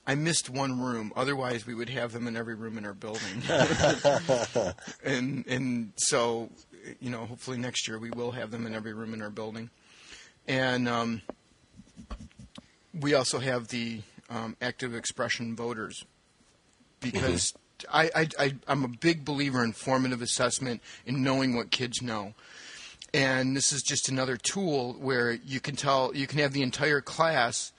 I 0.06 0.14
missed 0.14 0.48
one 0.48 0.80
room. 0.80 1.12
Otherwise, 1.16 1.66
we 1.66 1.74
would 1.74 1.88
have 1.88 2.12
them 2.12 2.28
in 2.28 2.36
every 2.36 2.54
room 2.54 2.78
in 2.78 2.84
our 2.84 2.94
building. 2.94 3.42
and 5.04 5.44
and 5.46 5.92
so, 5.96 6.50
you 7.00 7.10
know, 7.10 7.26
hopefully 7.26 7.58
next 7.58 7.88
year 7.88 7.98
we 7.98 8.10
will 8.10 8.30
have 8.30 8.50
them 8.50 8.66
in 8.66 8.74
every 8.74 8.92
room 8.92 9.14
in 9.14 9.22
our 9.22 9.30
building. 9.30 9.70
And 10.46 10.88
um, 10.88 11.22
we 12.94 13.14
also 13.14 13.40
have 13.40 13.68
the 13.68 14.02
um, 14.30 14.56
ActivExpression 14.60 15.56
voters 15.56 16.04
because 17.00 17.52
mm-hmm. 17.52 17.96
I, 17.96 18.10
I, 18.14 18.28
I, 18.38 18.54
I'm 18.68 18.84
a 18.84 18.88
big 18.88 19.24
believer 19.24 19.64
in 19.64 19.72
formative 19.72 20.22
assessment 20.22 20.82
in 21.04 21.22
knowing 21.22 21.56
what 21.56 21.70
kids 21.70 22.00
know. 22.00 22.34
And 23.12 23.56
this 23.56 23.72
is 23.72 23.82
just 23.82 24.08
another 24.08 24.36
tool 24.36 24.94
where 24.94 25.32
you 25.32 25.60
can 25.60 25.76
tell, 25.76 26.14
you 26.14 26.26
can 26.26 26.38
have 26.38 26.52
the 26.52 26.62
entire 26.62 27.00
class 27.00 27.72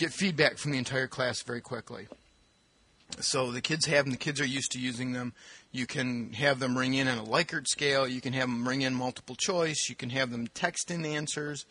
get 0.00 0.12
feedback 0.14 0.56
from 0.56 0.72
the 0.72 0.78
entire 0.78 1.06
class 1.06 1.42
very 1.42 1.60
quickly. 1.60 2.08
So 3.20 3.50
the 3.52 3.60
kids 3.60 3.84
have 3.86 4.06
them, 4.06 4.12
the 4.12 4.18
kids 4.18 4.40
are 4.40 4.46
used 4.46 4.72
to 4.72 4.80
using 4.80 5.12
them. 5.12 5.34
You 5.72 5.86
can 5.86 6.32
have 6.32 6.58
them 6.58 6.78
ring 6.78 6.94
in 6.94 7.06
on 7.06 7.18
a 7.18 7.22
Likert 7.22 7.66
scale. 7.66 8.08
You 8.08 8.20
can 8.20 8.32
have 8.32 8.48
them 8.48 8.66
ring 8.66 8.82
in 8.82 8.94
multiple 8.94 9.36
choice. 9.38 9.88
You 9.90 9.94
can 9.94 10.10
have 10.10 10.30
them 10.30 10.46
text 10.54 10.90
in 10.90 11.04
answers. 11.04 11.66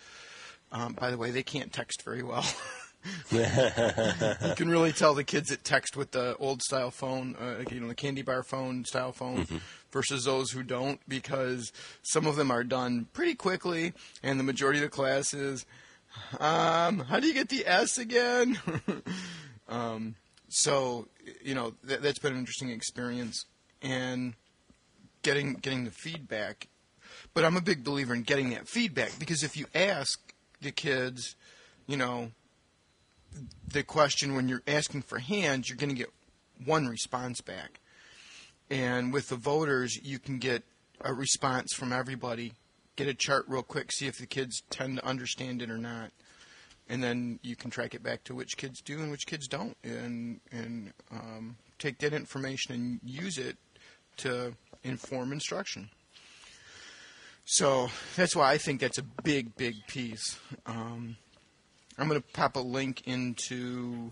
Um, 0.71 0.93
by 0.93 1.09
the 1.09 1.17
way, 1.17 1.31
they 1.31 1.41
can't 1.41 1.73
text 1.73 2.03
very 2.03 2.21
well. 2.21 2.45
you 3.31 3.45
can 4.55 4.69
really 4.69 4.91
tell 4.91 5.15
the 5.15 5.23
kids 5.23 5.49
that 5.49 5.63
text 5.63 5.97
with 5.97 6.11
the 6.11 6.35
old 6.37 6.61
style 6.61 6.91
phone, 6.91 7.35
uh, 7.37 7.63
you 7.71 7.79
know, 7.79 7.87
the 7.87 7.95
candy 7.95 8.21
bar 8.21 8.43
phone 8.43 8.85
style 8.85 9.11
phone, 9.11 9.37
Mm-hmm. 9.45 9.57
versus 9.91 10.25
those 10.25 10.51
who 10.51 10.61
don't, 10.61 10.99
because 11.07 11.71
some 12.03 12.27
of 12.27 12.35
them 12.35 12.51
are 12.51 12.63
done 12.63 13.07
pretty 13.13 13.33
quickly, 13.33 13.93
and 14.21 14.39
the 14.39 14.43
majority 14.43 14.77
of 14.79 14.83
the 14.83 14.89
class 14.89 15.33
is, 15.33 15.65
um, 16.39 16.99
how 16.99 17.19
do 17.19 17.27
you 17.27 17.33
get 17.33 17.49
the 17.49 17.65
S 17.65 17.97
again? 17.97 18.59
um, 19.69 20.15
so, 20.47 21.07
you 21.43 21.55
know, 21.55 21.73
that, 21.83 22.01
that's 22.01 22.19
been 22.19 22.33
an 22.33 22.39
interesting 22.39 22.69
experience, 22.69 23.45
and 23.81 24.33
getting 25.21 25.53
getting 25.53 25.85
the 25.85 25.91
feedback. 25.91 26.67
But 27.33 27.45
I'm 27.45 27.57
a 27.57 27.61
big 27.61 27.83
believer 27.83 28.13
in 28.13 28.23
getting 28.23 28.49
that 28.51 28.67
feedback 28.67 29.17
because 29.19 29.43
if 29.43 29.55
you 29.55 29.67
ask 29.75 30.33
the 30.61 30.71
kids, 30.71 31.35
you 31.87 31.97
know, 31.97 32.31
the 33.71 33.83
question 33.83 34.35
when 34.35 34.47
you're 34.47 34.63
asking 34.67 35.03
for 35.03 35.19
hands, 35.19 35.69
you're 35.69 35.77
going 35.77 35.89
to 35.89 35.95
get 35.95 36.11
one 36.65 36.87
response 36.87 37.41
back. 37.41 37.79
And 38.69 39.13
with 39.13 39.29
the 39.29 39.35
voters, 39.35 39.97
you 40.03 40.19
can 40.19 40.37
get 40.37 40.63
a 41.01 41.13
response 41.13 41.73
from 41.73 41.91
everybody, 41.91 42.53
get 42.99 43.07
a 43.07 43.13
chart 43.13 43.45
real 43.47 43.63
quick, 43.63 43.93
see 43.93 44.07
if 44.07 44.17
the 44.17 44.25
kids 44.25 44.61
tend 44.69 44.97
to 44.97 45.05
understand 45.05 45.61
it 45.61 45.71
or 45.71 45.77
not. 45.77 46.11
And 46.89 47.01
then 47.01 47.39
you 47.41 47.55
can 47.55 47.71
track 47.71 47.95
it 47.95 48.03
back 48.03 48.25
to 48.25 48.35
which 48.35 48.57
kids 48.57 48.81
do 48.81 48.99
and 48.99 49.09
which 49.09 49.25
kids 49.25 49.47
don't, 49.47 49.77
and 49.83 50.41
and 50.51 50.91
um, 51.11 51.55
take 51.77 51.99
that 51.99 52.13
information 52.13 52.73
and 52.73 52.99
use 53.03 53.37
it 53.37 53.57
to 54.17 54.53
inform 54.83 55.31
instruction. 55.31 55.89
So 57.45 57.89
that's 58.15 58.35
why 58.35 58.51
I 58.51 58.57
think 58.57 58.81
that's 58.81 58.97
a 58.97 59.03
big, 59.23 59.55
big 59.55 59.75
piece. 59.87 60.37
Um, 60.65 61.15
I'm 61.97 62.07
going 62.09 62.21
to 62.21 62.27
pop 62.33 62.55
a 62.55 62.59
link 62.59 63.07
into 63.07 64.11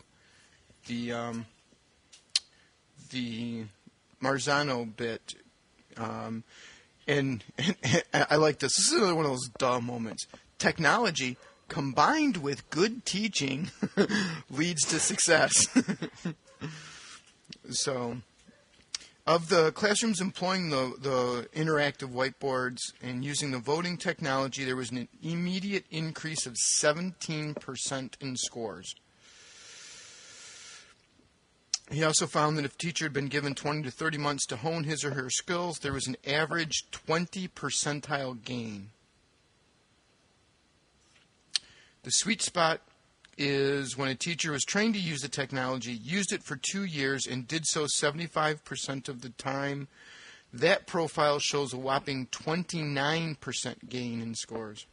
the 0.87 1.11
um, 1.13 1.45
the 3.09 3.65
Marzano 4.21 4.95
bit, 4.95 5.35
um, 5.97 6.43
and, 7.07 7.43
and 7.57 8.25
I 8.29 8.35
like 8.35 8.59
this. 8.59 8.75
This 8.75 8.87
is 8.87 8.93
another 8.93 9.15
one 9.15 9.25
of 9.25 9.31
those 9.31 9.49
duh 9.57 9.79
moments. 9.79 10.27
Technology 10.57 11.37
combined 11.67 12.37
with 12.37 12.69
good 12.69 13.05
teaching 13.05 13.69
leads 14.49 14.85
to 14.85 14.99
success. 14.99 15.67
so, 17.69 18.17
of 19.25 19.49
the 19.49 19.71
classrooms 19.73 20.21
employing 20.21 20.69
the, 20.69 20.93
the 21.01 21.49
interactive 21.53 22.11
whiteboards 22.11 22.79
and 23.01 23.25
using 23.25 23.51
the 23.51 23.59
voting 23.59 23.97
technology, 23.97 24.63
there 24.63 24.75
was 24.75 24.91
an 24.91 25.07
immediate 25.21 25.85
increase 25.91 26.45
of 26.45 26.55
17% 26.79 28.21
in 28.21 28.37
scores. 28.37 28.95
He 31.89 32.03
also 32.03 32.27
found 32.27 32.57
that 32.57 32.65
if 32.65 32.75
a 32.75 32.77
teacher 32.77 33.05
had 33.05 33.13
been 33.13 33.27
given 33.27 33.55
20 33.55 33.83
to 33.83 33.91
30 33.91 34.17
months 34.17 34.45
to 34.47 34.57
hone 34.57 34.83
his 34.83 35.05
or 35.05 35.11
her 35.11 35.29
skills, 35.29 35.79
there 35.79 35.93
was 35.93 36.07
an 36.07 36.17
average 36.25 36.83
20 36.91 37.47
percentile 37.49 38.43
gain. 38.43 38.89
The 42.03 42.11
sweet 42.11 42.41
spot 42.41 42.81
is 43.37 43.97
when 43.97 44.09
a 44.09 44.15
teacher 44.15 44.51
was 44.51 44.63
trained 44.63 44.95
to 44.95 44.99
use 44.99 45.21
the 45.21 45.29
technology, 45.29 45.93
used 45.93 46.33
it 46.33 46.43
for 46.43 46.57
two 46.57 46.83
years, 46.83 47.25
and 47.25 47.47
did 47.47 47.65
so 47.65 47.85
75% 47.85 49.07
of 49.07 49.21
the 49.21 49.29
time. 49.29 49.87
That 50.51 50.87
profile 50.87 51.39
shows 51.39 51.73
a 51.73 51.77
whopping 51.77 52.27
29% 52.27 53.89
gain 53.89 54.21
in 54.21 54.35
scores. 54.35 54.85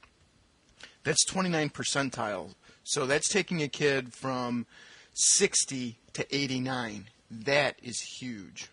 That's 1.05 1.25
29 1.27 1.71
percentile. 1.71 2.55
So 2.85 3.07
that's 3.07 3.29
taking 3.29 3.63
a 3.63 3.69
kid 3.69 4.13
from 4.13 4.67
60 5.15 5.97
to 6.15 6.35
89. 6.35 7.07
That 7.31 7.77
is 7.83 8.01
huge. 8.01 8.71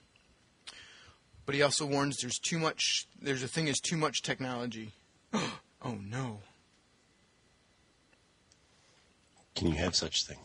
But 1.46 1.56
he 1.56 1.62
also 1.62 1.86
warns 1.86 2.18
there's 2.18 2.40
too 2.40 2.60
much, 2.60 3.08
there's 3.22 3.44
a 3.44 3.48
thing 3.48 3.68
is 3.68 3.80
too 3.80 3.98
much 3.98 4.22
technology. 4.22 4.94
oh 5.34 5.98
no. 6.02 6.40
Can 9.56 9.68
you 9.68 9.76
have 9.76 9.96
such 9.96 10.26
thing? 10.26 10.38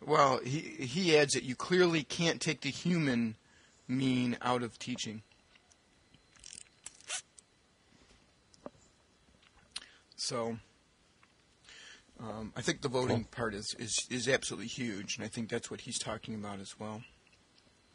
Well, 0.00 0.40
he 0.44 0.58
he 0.60 1.16
adds 1.16 1.34
that 1.34 1.44
you 1.44 1.54
clearly 1.54 2.02
can't 2.02 2.40
take 2.40 2.60
the 2.60 2.70
human 2.70 3.36
mean 3.88 4.36
out 4.42 4.62
of 4.62 4.78
teaching. 4.78 5.22
So, 10.16 10.58
um, 12.20 12.52
I 12.56 12.62
think 12.62 12.82
the 12.82 12.88
voting 12.88 13.24
part 13.24 13.54
is, 13.54 13.74
is 13.78 14.06
is 14.10 14.28
absolutely 14.28 14.68
huge, 14.68 15.16
and 15.16 15.24
I 15.24 15.28
think 15.28 15.48
that's 15.48 15.70
what 15.70 15.82
he's 15.82 15.98
talking 15.98 16.34
about 16.34 16.60
as 16.60 16.78
well. 16.78 17.02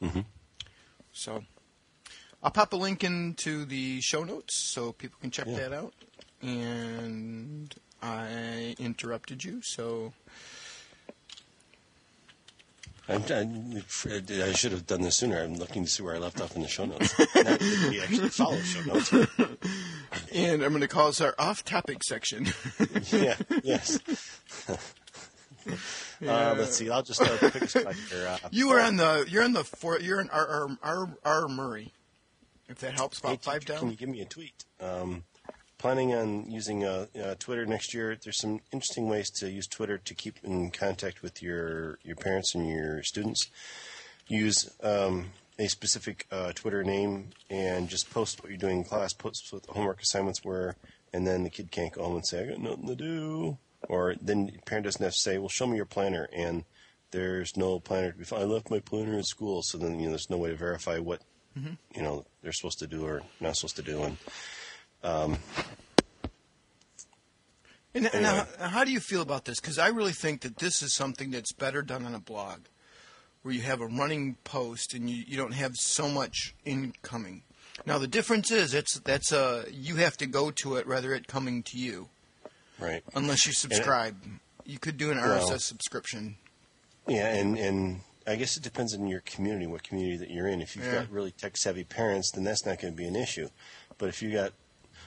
Mhm. 0.01 0.25
So, 1.11 1.43
I'll 2.43 2.51
pop 2.51 2.73
a 2.73 2.75
link 2.75 3.03
into 3.03 3.65
the 3.65 4.01
show 4.01 4.23
notes 4.23 4.55
so 4.57 4.91
people 4.91 5.17
can 5.21 5.31
check 5.31 5.47
Yeah. 5.47 5.55
that 5.57 5.73
out. 5.73 5.93
And 6.41 7.73
I 8.01 8.75
interrupted 8.79 9.43
you, 9.43 9.61
so 9.61 10.13
I'm, 13.09 13.23
I'm, 13.29 13.83
I 14.07 14.53
should 14.53 14.71
have 14.71 14.85
done 14.85 15.01
this 15.01 15.17
sooner. 15.17 15.41
I'm 15.41 15.55
looking 15.55 15.83
to 15.83 15.89
see 15.89 16.03
where 16.03 16.15
I 16.15 16.19
left 16.19 16.39
off 16.39 16.55
in 16.55 16.61
the 16.61 16.67
show 16.67 16.85
notes. 16.85 17.17
Not 17.17 17.27
that 17.33 17.87
we 17.89 17.99
actually 18.01 18.29
follow 18.29 18.57
show 18.59 18.81
notes. 18.83 19.11
And 20.33 20.63
I'm 20.63 20.69
going 20.69 20.81
to 20.81 20.87
call 20.87 21.07
this 21.07 21.21
our 21.21 21.35
off-topic 21.37 22.03
section. 22.03 22.47
yeah, 23.11 23.35
yes. 23.63 23.99
Uh, 26.27 26.55
let's 26.57 26.75
see. 26.75 26.89
I'll 26.89 27.03
just 27.03 27.21
uh, 27.21 27.37
pick 27.37 27.61
a 27.61 27.67
spot 27.67 27.93
here. 27.93 28.27
Uh, 28.27 28.37
you 28.51 28.69
were 28.69 28.79
on 28.79 28.97
the 28.97 29.25
you're 29.29 29.43
on 29.43 29.53
the 29.53 29.63
four, 29.63 29.99
you're 29.99 30.19
in 30.19 30.29
R 30.29 30.47
R 30.47 30.77
R, 30.81 31.17
R 31.23 31.47
Murray. 31.47 31.93
If 32.67 32.79
that 32.79 32.93
helps, 32.93 33.21
Hey, 33.21 33.29
about 33.29 33.43
five 33.43 33.65
down. 33.65 33.79
Can 33.79 33.89
you 33.91 33.95
give 33.95 34.09
me 34.09 34.21
a 34.21 34.25
tweet? 34.25 34.65
Um, 34.81 35.23
planning 35.77 36.13
on 36.13 36.49
using 36.51 36.83
uh, 36.83 37.07
uh, 37.21 37.35
Twitter 37.39 37.65
next 37.65 37.93
year. 37.93 38.17
There's 38.21 38.39
some 38.39 38.59
interesting 38.71 39.07
ways 39.07 39.29
to 39.39 39.49
use 39.49 39.65
Twitter 39.65 39.97
to 39.97 40.13
keep 40.13 40.39
in 40.43 40.71
contact 40.71 41.21
with 41.21 41.41
your 41.41 41.99
your 42.03 42.15
parents 42.15 42.53
and 42.53 42.67
your 42.67 43.01
students. 43.03 43.49
Use 44.27 44.69
um, 44.83 45.31
a 45.59 45.67
specific 45.67 46.25
uh, 46.31 46.51
Twitter 46.53 46.83
name 46.83 47.29
and 47.49 47.87
just 47.87 48.09
post 48.09 48.41
what 48.41 48.49
you're 48.49 48.57
doing 48.57 48.77
in 48.79 48.83
class. 48.83 49.13
Post 49.13 49.53
what 49.53 49.63
the 49.63 49.73
homework 49.73 50.01
assignments 50.01 50.43
were, 50.43 50.75
and 51.13 51.27
then 51.27 51.43
the 51.43 51.49
kid 51.51 51.69
can't 51.69 51.93
go 51.93 52.03
home 52.05 52.15
and 52.15 52.25
say, 52.25 52.41
"I 52.41 52.45
got 52.47 52.59
nothing 52.59 52.87
to 52.87 52.95
do." 52.95 53.57
Or 53.87 54.15
then 54.19 54.47
the 54.47 54.57
parent 54.65 54.85
doesn't 54.85 55.03
have 55.03 55.13
to 55.13 55.19
say, 55.19 55.37
"Well, 55.37 55.49
show 55.49 55.67
me 55.67 55.75
your 55.77 55.85
planner," 55.85 56.27
and 56.33 56.63
there's 57.11 57.55
no 57.55 57.79
planner 57.79 58.11
to 58.11 58.17
be 58.17 58.23
found. 58.23 58.41
I 58.41 58.45
left 58.45 58.71
my 58.71 58.79
planner 58.79 59.17
at 59.19 59.25
school, 59.25 59.61
so 59.61 59.77
then 59.77 59.99
you 59.99 60.05
know 60.05 60.11
there's 60.11 60.29
no 60.29 60.37
way 60.37 60.49
to 60.49 60.55
verify 60.55 60.97
what 60.97 61.21
you 61.55 62.01
know 62.01 62.25
they're 62.41 62.53
supposed 62.53 62.79
to 62.79 62.87
do 62.87 63.05
or 63.05 63.21
not 63.39 63.55
supposed 63.57 63.75
to 63.75 63.81
do. 63.81 64.01
And 64.03 64.17
And, 67.95 68.05
and 68.05 68.13
Anyway. 68.25 68.45
how, 68.59 68.67
how 68.67 68.83
do 68.83 68.91
you 68.91 68.99
feel 68.99 69.21
about 69.21 69.45
this? 69.45 69.59
Because 69.59 69.79
I 69.79 69.87
really 69.87 70.13
think 70.13 70.41
that 70.41 70.57
this 70.57 70.81
is 70.83 70.93
something 70.93 71.31
that's 71.31 71.51
better 71.51 71.81
done 71.81 72.05
on 72.05 72.13
a 72.13 72.19
blog, 72.19 72.59
where 73.41 73.53
you 73.53 73.61
have 73.61 73.81
a 73.81 73.87
running 73.87 74.35
post 74.43 74.93
and 74.93 75.09
you, 75.09 75.23
you 75.27 75.37
don't 75.37 75.53
have 75.53 75.75
so 75.75 76.09
much 76.09 76.55
incoming. 76.65 77.43
Now 77.85 77.97
the 77.97 78.07
difference 78.07 78.51
is 78.51 78.73
it's 78.73 78.99
that's 78.99 79.31
a 79.31 79.65
you 79.71 79.95
have 79.95 80.17
to 80.17 80.25
go 80.25 80.51
to 80.51 80.75
it 80.75 80.85
rather 80.85 81.13
it 81.13 81.27
coming 81.27 81.63
to 81.63 81.77
you 81.77 82.09
right. 82.79 83.03
unless 83.15 83.45
you 83.45 83.53
subscribe. 83.53 84.17
You 84.65 84.79
could 84.79 84.97
do 84.97 85.11
an 85.11 85.17
Well- 85.17 85.39
RSS 85.47 85.61
subscription. 85.61 86.35
Yeah, 87.07 87.33
and 87.33 87.57
and 87.57 88.01
I 88.27 88.35
guess 88.35 88.57
it 88.57 88.63
depends 88.63 88.93
on 88.93 89.07
your 89.07 89.21
community, 89.21 89.65
what 89.65 89.81
community 89.81 90.17
that 90.17 90.29
you're 90.29 90.47
in. 90.47 90.61
If 90.61 90.75
you've 90.75 90.85
Yeah. 90.85 90.95
got 90.95 91.09
really 91.09 91.31
tech 91.31 91.57
savvy 91.57 91.83
parents, 91.83 92.31
then 92.31 92.43
that's 92.43 92.65
not 92.65 92.79
going 92.79 92.93
to 92.93 92.97
be 92.97 93.07
an 93.07 93.15
issue. 93.15 93.49
But 93.97 94.09
if 94.09 94.21
you 94.21 94.31
got, 94.31 94.53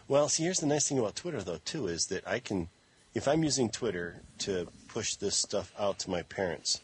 well, 0.09 0.29
see, 0.29 0.43
here's 0.43 0.59
the 0.59 0.67
nice 0.67 0.89
thing 0.89 0.99
about 0.99 1.15
Twitter 1.15 1.43
though 1.43 1.61
too 1.65 1.87
is 1.87 2.07
that 2.07 2.27
I 2.27 2.41
can, 2.41 2.71
if 3.15 3.29
I'm 3.29 3.45
using 3.45 3.71
Twitter 3.71 4.23
to 4.39 4.67
push 4.89 5.15
this 5.17 5.37
stuff 5.37 5.73
out 5.79 5.99
to 6.01 6.11
my 6.11 6.23
parents, 6.23 6.81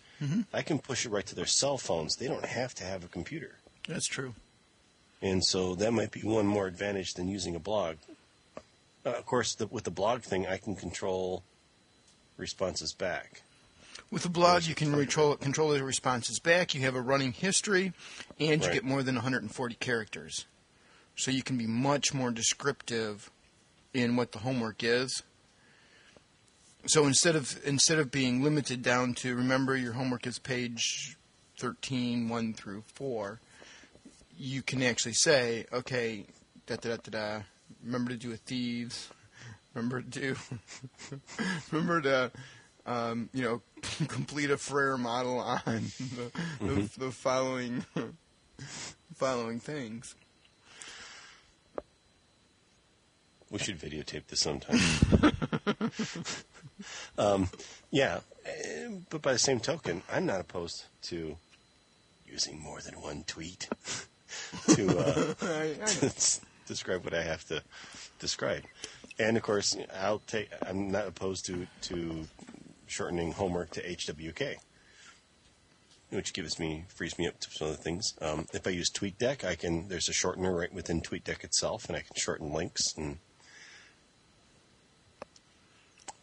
I 0.52 0.62
can 0.62 0.78
push 0.78 1.06
it 1.06 1.10
right 1.10 1.24
to 1.26 1.34
their 1.34 1.46
cell 1.46 1.78
phones. 1.78 2.16
They 2.16 2.26
don't 2.26 2.44
have 2.44 2.74
to 2.76 2.84
have 2.84 3.04
a 3.04 3.08
computer, 3.08 3.56
That's 3.86 4.06
true. 4.06 4.34
and 5.22 5.44
so 5.44 5.74
that 5.76 5.92
might 5.92 6.10
be 6.10 6.20
one 6.22 6.46
more 6.46 6.66
advantage 6.66 7.14
than 7.14 7.28
using 7.28 7.54
a 7.54 7.60
blog. 7.60 7.96
Uh, 9.06 9.10
of 9.10 9.24
course, 9.26 9.54
the, 9.54 9.66
with 9.68 9.84
the 9.84 9.90
blog 9.92 10.22
thing, 10.22 10.46
I 10.46 10.56
can 10.56 10.74
control 10.74 11.42
responses 12.36 12.92
back. 12.92 13.42
With 14.10 14.22
the 14.22 14.28
blog, 14.28 14.64
you 14.64 14.74
can 14.74 14.90
control 14.92 15.36
control 15.36 15.70
the 15.70 15.84
responses 15.84 16.38
back. 16.40 16.74
You 16.74 16.80
have 16.82 16.94
a 16.94 17.00
running 17.00 17.32
history, 17.32 17.92
and 18.40 18.62
you 18.62 18.68
Right. 18.68 18.74
get 18.74 18.84
more 18.84 19.02
than 19.02 19.16
140 19.16 19.74
characters, 19.76 20.46
so 21.16 21.30
you 21.30 21.42
can 21.42 21.58
be 21.58 21.66
much 21.66 22.14
more 22.14 22.30
descriptive 22.30 23.30
in 23.92 24.16
what 24.16 24.32
the 24.32 24.38
homework 24.40 24.82
is. 24.82 25.22
So 26.86 27.06
instead 27.06 27.36
of 27.36 27.58
instead 27.64 27.98
of 27.98 28.10
being 28.10 28.42
limited 28.42 28.82
down 28.82 29.14
to 29.14 29.34
remember 29.34 29.76
your 29.76 29.92
homework 29.92 30.26
is 30.26 30.38
page 30.38 31.16
13, 31.58 32.28
1 32.28 32.54
through 32.54 32.84
4, 32.94 33.40
you 34.38 34.62
can 34.62 34.82
actually 34.82 35.12
say, 35.12 35.66
okay, 35.72 36.24
da 36.66 36.76
da 36.76 36.90
da 36.90 36.96
da 36.96 37.10
da. 37.10 37.42
Remember 37.84 38.12
to 38.12 38.16
do 38.16 38.32
a 38.32 38.36
thieves. 38.36 39.10
Remember 39.74 40.00
to 40.00 40.08
do. 40.08 40.36
remember 41.70 42.00
to 42.00 42.32
um, 42.88 43.28
you 43.34 43.42
know, 43.42 43.62
complete 44.08 44.50
a 44.50 44.56
Frayer 44.56 44.98
model 44.98 45.38
on 45.38 45.60
the, 45.98 46.32
the, 46.60 46.90
the 46.98 47.10
following 47.10 47.84
following 49.14 49.60
things. 49.60 50.14
We 53.50 53.58
should 53.58 53.78
videotape 53.78 54.26
this 54.28 54.40
sometime. 54.40 54.78
Um, 57.18 57.48
yeah, 57.90 58.20
but 59.10 59.22
by 59.22 59.32
the 59.32 59.38
same 59.38 59.60
token, 59.60 60.02
I'm 60.10 60.26
not 60.26 60.40
opposed 60.40 60.84
to 61.02 61.36
using 62.26 62.60
more 62.60 62.80
than 62.80 63.00
one 63.00 63.24
tweet 63.26 63.68
to, 64.68 64.98
uh, 64.98 65.34
to 65.86 66.40
describe 66.66 67.04
what 67.04 67.14
I 67.14 67.22
have 67.22 67.46
to 67.48 67.62
describe. 68.18 68.62
And 69.18 69.36
of 69.36 69.42
course, 69.42 69.76
I'll 69.98 70.20
take. 70.20 70.48
I'm 70.64 70.90
not 70.90 71.08
opposed 71.08 71.46
to 71.46 71.66
to 71.82 72.26
shortening 72.86 73.32
homework 73.32 73.70
to 73.70 73.82
HWK, 73.82 74.56
which 76.10 76.32
gives 76.32 76.58
me 76.58 76.84
frees 76.88 77.18
me 77.18 77.26
up 77.26 77.40
to 77.40 77.50
some 77.50 77.68
other 77.68 77.76
things. 77.76 78.14
Um, 78.20 78.46
if 78.52 78.66
I 78.66 78.70
use 78.70 78.90
TweetDeck, 78.90 79.44
I 79.44 79.56
can. 79.56 79.88
There's 79.88 80.08
a 80.08 80.12
shortener 80.12 80.56
right 80.56 80.72
within 80.72 81.00
TweetDeck 81.00 81.42
itself, 81.42 81.86
and 81.88 81.96
I 81.96 82.00
can 82.00 82.14
shorten 82.16 82.52
links 82.52 82.94
and. 82.96 83.18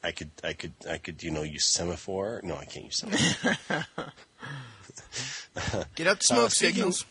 I 0.06 0.12
could, 0.12 0.30
I 0.44 0.54
could, 0.54 0.74
I 0.90 0.98
could, 1.00 1.24
you 1.24 1.32
know, 1.32 1.44
use 1.44 1.66
semaphore. 1.66 2.42
No, 2.44 2.56
I 2.56 2.66
can't 2.66 2.86
use 2.86 3.00
semaphore. 3.00 3.58
Get 5.96 6.08
up 6.08 6.22
smoke 6.22 6.46
Uh, 6.46 6.50
speaking- 6.50 6.76
signals. 6.76 7.06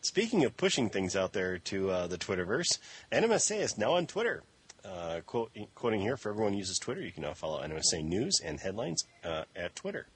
Speaking 0.00 0.44
of 0.44 0.56
pushing 0.56 0.88
things 0.88 1.14
out 1.16 1.32
there 1.32 1.58
to 1.58 1.90
uh, 1.90 2.06
the 2.06 2.16
Twitterverse, 2.16 2.78
NMSA 3.12 3.58
is 3.60 3.76
now 3.76 3.92
on 3.94 4.06
Twitter. 4.06 4.42
Uh, 4.84 5.20
quote, 5.26 5.50
quoting 5.74 6.00
here, 6.00 6.16
for 6.16 6.30
everyone 6.30 6.52
who 6.52 6.58
uses 6.60 6.78
Twitter, 6.78 7.02
you 7.02 7.10
can 7.12 7.22
now 7.24 7.34
follow 7.34 7.60
NMSA 7.62 8.02
news 8.04 8.40
and 8.42 8.58
headlines 8.60 9.04
uh, 9.24 9.42
at 9.54 9.74
Twitter. 9.76 10.06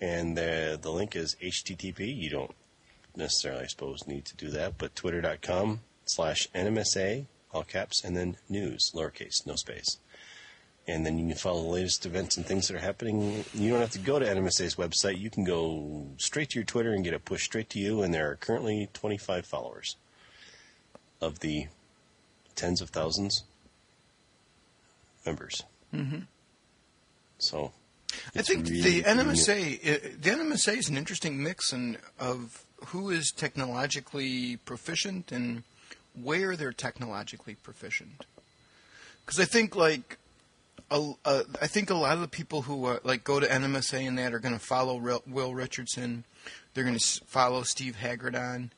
And 0.00 0.36
the, 0.36 0.78
the 0.80 0.90
link 0.90 1.14
is 1.14 1.36
HTTP. 1.40 2.16
You 2.16 2.30
don't 2.30 2.54
necessarily, 3.14 3.64
I 3.64 3.66
suppose, 3.66 4.06
need 4.08 4.24
to 4.24 4.36
do 4.36 4.48
that, 4.50 4.78
but 4.78 4.96
twitter.com 4.96 5.80
slash 6.06 6.48
NMSA, 6.54 7.26
all 7.52 7.62
caps, 7.62 8.02
and 8.02 8.16
then 8.16 8.36
news, 8.48 8.90
lowercase, 8.94 9.46
no 9.46 9.54
space. 9.54 9.98
And 10.86 11.06
then 11.06 11.18
you 11.18 11.28
can 11.28 11.36
follow 11.36 11.62
the 11.62 11.68
latest 11.68 12.04
events 12.04 12.36
and 12.36 12.44
things 12.44 12.68
that 12.68 12.76
are 12.76 12.80
happening. 12.80 13.44
You 13.54 13.70
don't 13.70 13.80
have 13.80 13.90
to 13.92 13.98
go 13.98 14.18
to 14.18 14.26
NMSA's 14.26 14.74
website. 14.74 15.18
You 15.18 15.30
can 15.30 15.44
go 15.44 16.06
straight 16.18 16.50
to 16.50 16.58
your 16.58 16.64
Twitter 16.66 16.92
and 16.92 17.02
get 17.02 17.14
it 17.14 17.24
pushed 17.24 17.46
straight 17.46 17.70
to 17.70 17.78
you. 17.78 18.02
And 18.02 18.12
there 18.12 18.30
are 18.30 18.36
currently 18.36 18.90
25 18.92 19.46
followers 19.46 19.96
of 21.22 21.40
the 21.40 21.68
tens 22.54 22.82
of 22.82 22.90
thousands 22.90 23.44
members. 25.24 25.62
Mm-hmm. 25.94 26.20
So, 27.38 27.72
I 28.36 28.42
think 28.42 28.68
really 28.68 29.00
the. 29.00 29.02
NMSA, 29.04 30.20
the 30.20 30.30
NMSA 30.30 30.78
is 30.78 30.88
an 30.88 30.96
interesting 30.96 31.42
mix 31.42 31.72
and 31.72 31.98
of 32.18 32.64
who 32.86 33.10
is 33.10 33.32
technologically 33.34 34.56
proficient 34.58 35.32
and 35.32 35.62
where 36.20 36.56
they're 36.56 36.72
technologically 36.72 37.54
proficient. 37.54 38.26
Because 39.24 39.40
I 39.40 39.44
think 39.44 39.74
like, 39.74 40.18
a, 40.90 41.12
a, 41.24 41.42
I 41.62 41.66
think 41.66 41.90
a 41.90 41.94
lot 41.94 42.14
of 42.14 42.20
the 42.20 42.28
people 42.28 42.62
who 42.62 42.86
uh, 42.86 42.98
like 43.04 43.24
go 43.24 43.40
to 43.40 43.46
NMSA 43.46 44.06
and 44.06 44.18
that 44.18 44.32
are 44.34 44.38
going 44.38 44.54
to 44.54 44.60
follow 44.60 44.98
Ril- 44.98 45.22
Will 45.26 45.54
Richardson. 45.54 46.24
They're 46.74 46.84
going 46.84 46.96
to 46.96 47.02
s- 47.02 47.20
follow 47.26 47.62
Steve 47.62 47.96
Hargadon. 48.02 48.70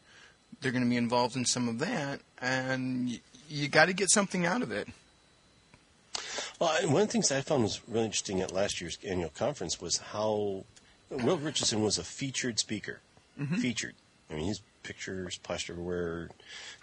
They're 0.61 0.73
going 0.73 0.85
to 0.85 0.91
be 0.91 0.97
involved 0.97 1.37
in 1.37 1.45
some 1.45 1.69
of 1.69 1.79
that, 1.81 2.21
and 2.41 3.09
y- 3.09 3.21
you 3.49 3.69
got 3.69 3.87
to 3.87 3.93
get 3.93 4.11
something 4.11 4.47
out 4.47 4.63
of 4.63 4.71
it. 4.73 4.89
Well, 6.59 6.71
I- 6.71 6.87
one 6.87 7.03
of 7.03 7.09
the 7.09 7.13
things 7.13 7.31
I 7.33 7.41
found 7.43 7.63
was 7.65 7.81
really 7.89 8.07
interesting 8.07 8.41
at 8.41 8.53
last 8.53 8.81
year's 8.81 8.99
annual 9.07 9.31
conference 9.31 9.81
was 9.81 9.99
how 9.99 10.65
Will 11.11 11.39
Richardson 11.39 11.83
was 11.83 11.99
a 11.99 12.05
featured 12.05 12.59
speaker. 12.59 13.01
Featured. 13.61 13.95
I 14.31 14.35
mean, 14.35 14.47
his 14.47 14.63
pictures 14.83 15.37
plastered 15.39 15.75
everywhere. 15.75 16.31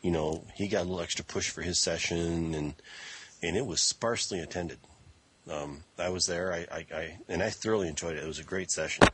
You 0.03 0.11
know, 0.11 0.43
he 0.53 0.67
got 0.67 0.81
a 0.81 0.83
little 0.83 1.01
extra 1.01 1.25
push 1.25 1.49
for 1.49 1.63
his 1.63 1.79
session, 1.79 2.53
and 2.53 2.73
and 3.41 3.57
it 3.57 3.65
was 3.65 3.81
sparsely 3.81 4.39
attended. 4.39 4.77
Um, 5.49 5.83
I 5.99 6.09
was 6.09 6.25
there, 6.25 6.53
I, 6.53 6.65
I, 6.71 6.85
I 6.95 7.17
and 7.27 7.43
I 7.43 7.49
thoroughly 7.49 7.87
enjoyed 7.87 8.15
it. 8.15 8.23
It 8.23 8.27
was 8.27 8.39
a 8.39 8.43
great 8.43 8.71
session. 8.71 9.07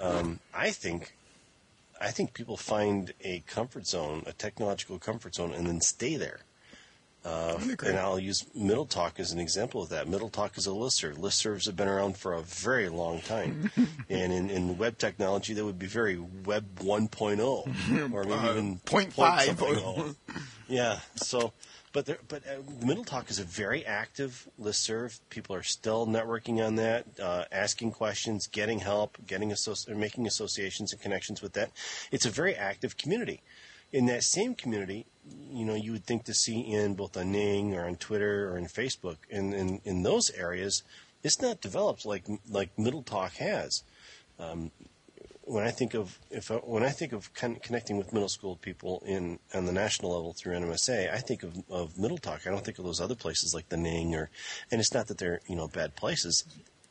Um, 0.00 0.40
I 0.54 0.70
think. 0.70 1.14
I 2.00 2.10
think 2.10 2.34
people 2.34 2.56
find 2.56 3.14
a 3.20 3.44
comfort 3.46 3.86
zone, 3.86 4.24
a 4.26 4.32
technological 4.32 4.98
comfort 4.98 5.36
zone, 5.36 5.52
and 5.52 5.68
then 5.68 5.80
stay 5.80 6.16
there. 6.16 6.40
Uh, 7.24 7.56
and 7.86 7.96
I'll 7.96 8.18
use 8.18 8.44
Middle 8.56 8.86
Talk 8.86 9.20
as 9.20 9.30
an 9.30 9.38
example 9.38 9.80
of 9.80 9.90
that. 9.90 10.08
Middle 10.08 10.28
Talk 10.28 10.58
is 10.58 10.66
a 10.66 10.70
listserv. 10.70 11.18
Listservs 11.18 11.66
have 11.66 11.76
been 11.76 11.86
around 11.86 12.16
for 12.16 12.32
a 12.32 12.42
very 12.42 12.88
long 12.88 13.20
time. 13.20 13.70
and 14.10 14.32
in, 14.32 14.50
in 14.50 14.76
web 14.78 14.98
technology, 14.98 15.54
that 15.54 15.64
would 15.64 15.78
be 15.78 15.86
very 15.86 16.18
Web 16.18 16.66
1.0 16.80 17.38
or 18.12 18.24
maybe 18.24 18.34
Uh, 18.34 18.50
even 18.50 18.78
point 18.80 19.14
point 19.14 19.14
five. 19.14 19.46
something 19.46 19.76
oh. 19.78 20.14
yeah. 20.68 20.98
So, 21.14 21.52
but 21.92 22.06
there, 22.06 22.18
but 22.28 22.42
uh, 22.46 22.62
Middle 22.84 23.04
Talk 23.04 23.30
is 23.30 23.38
a 23.38 23.44
very 23.44 23.84
active 23.84 24.48
listserv. 24.60 25.20
People 25.30 25.54
are 25.54 25.62
still 25.62 26.06
networking 26.06 26.64
on 26.64 26.76
that, 26.76 27.06
uh, 27.20 27.44
asking 27.52 27.92
questions, 27.92 28.46
getting 28.46 28.80
help, 28.80 29.18
getting 29.26 29.50
associ- 29.50 29.94
making 29.94 30.26
associations 30.26 30.92
and 30.92 31.00
connections 31.00 31.42
with 31.42 31.52
that. 31.52 31.70
It's 32.10 32.26
a 32.26 32.30
very 32.30 32.54
active 32.54 32.96
community. 32.96 33.42
In 33.92 34.06
that 34.06 34.22
same 34.24 34.54
community, 34.54 35.06
you 35.50 35.64
know, 35.64 35.74
you 35.74 35.92
would 35.92 36.06
think 36.06 36.24
to 36.24 36.34
see 36.34 36.60
in 36.60 36.94
both 36.94 37.16
on 37.16 37.32
Ning 37.32 37.74
or 37.74 37.86
on 37.86 37.96
Twitter 37.96 38.50
or 38.50 38.56
in 38.56 38.66
Facebook, 38.66 39.18
in, 39.28 39.52
in, 39.52 39.80
in 39.84 40.02
those 40.02 40.30
areas, 40.30 40.82
it's 41.22 41.40
not 41.40 41.60
developed 41.60 42.04
like 42.04 42.24
like 42.50 42.76
Middle 42.78 43.02
Talk 43.02 43.34
has 43.34 43.84
when 45.44 45.64
I 45.64 45.70
think 45.70 45.94
of 45.94 46.18
if 46.30 46.50
I, 46.50 46.56
when 46.56 46.82
I 46.84 46.90
think 46.90 47.12
of 47.12 47.32
con- 47.34 47.56
connecting 47.56 47.96
with 47.96 48.12
middle 48.12 48.28
school 48.28 48.56
people 48.56 49.02
in 49.04 49.38
on 49.52 49.64
the 49.66 49.72
national 49.72 50.12
level 50.12 50.32
through 50.32 50.54
NMSA, 50.54 51.12
I 51.12 51.18
think 51.18 51.42
of, 51.42 51.56
of 51.70 51.98
Middle 51.98 52.18
Talk. 52.18 52.46
I 52.46 52.50
don't 52.50 52.64
think 52.64 52.78
of 52.78 52.84
those 52.84 53.00
other 53.00 53.14
places 53.16 53.52
like 53.54 53.68
the 53.68 53.76
Ning 53.76 54.14
or, 54.14 54.30
and 54.70 54.80
it's 54.80 54.94
not 54.94 55.08
that 55.08 55.18
they're 55.18 55.40
you 55.48 55.56
know 55.56 55.68
bad 55.68 55.96
places, 55.96 56.44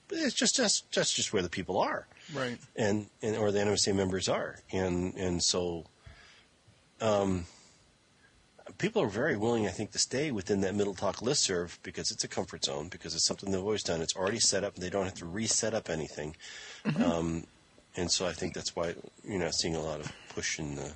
but 0.07 0.17
it's 0.17 0.35
just 0.35 0.55
just 0.55 0.91
just 0.91 1.15
just 1.15 1.31
where 1.33 1.41
the 1.41 1.49
people 1.49 1.79
are, 1.79 2.07
Right. 2.33 2.57
and 2.75 3.07
and 3.21 3.37
or 3.37 3.51
the 3.51 3.59
NMSA 3.59 3.95
members 3.95 4.27
are, 4.27 4.57
and 4.71 5.13
and 5.15 5.41
so, 5.41 5.85
um, 6.99 7.45
people 8.77 9.01
are 9.01 9.07
very 9.07 9.37
willing, 9.37 9.65
I 9.67 9.71
think, 9.71 9.91
to 9.91 9.99
stay 9.99 10.31
within 10.31 10.61
that 10.61 10.75
Middle 10.75 10.93
Talk 10.93 11.17
listserv 11.17 11.77
because 11.83 12.11
it's 12.11 12.23
a 12.23 12.27
comfort 12.27 12.65
zone 12.65 12.89
because 12.89 13.15
it's 13.15 13.25
something 13.25 13.51
they've 13.51 13.61
always 13.61 13.83
done. 13.83 14.01
It's 14.01 14.15
already 14.15 14.39
set 14.39 14.63
up, 14.63 14.75
and 14.75 14.83
they 14.83 14.89
don't 14.89 15.05
have 15.05 15.15
to 15.15 15.25
reset 15.25 15.73
up 15.73 15.89
anything. 15.89 16.35
Um, 17.01 17.45
and 17.95 18.11
so 18.11 18.25
I 18.25 18.33
think 18.33 18.53
that's 18.53 18.75
why 18.75 18.95
you're 19.23 19.39
not 19.39 19.53
seeing 19.53 19.75
a 19.75 19.81
lot 19.81 19.99
of 19.99 20.11
push 20.33 20.59
in 20.59 20.75
the 20.75 20.93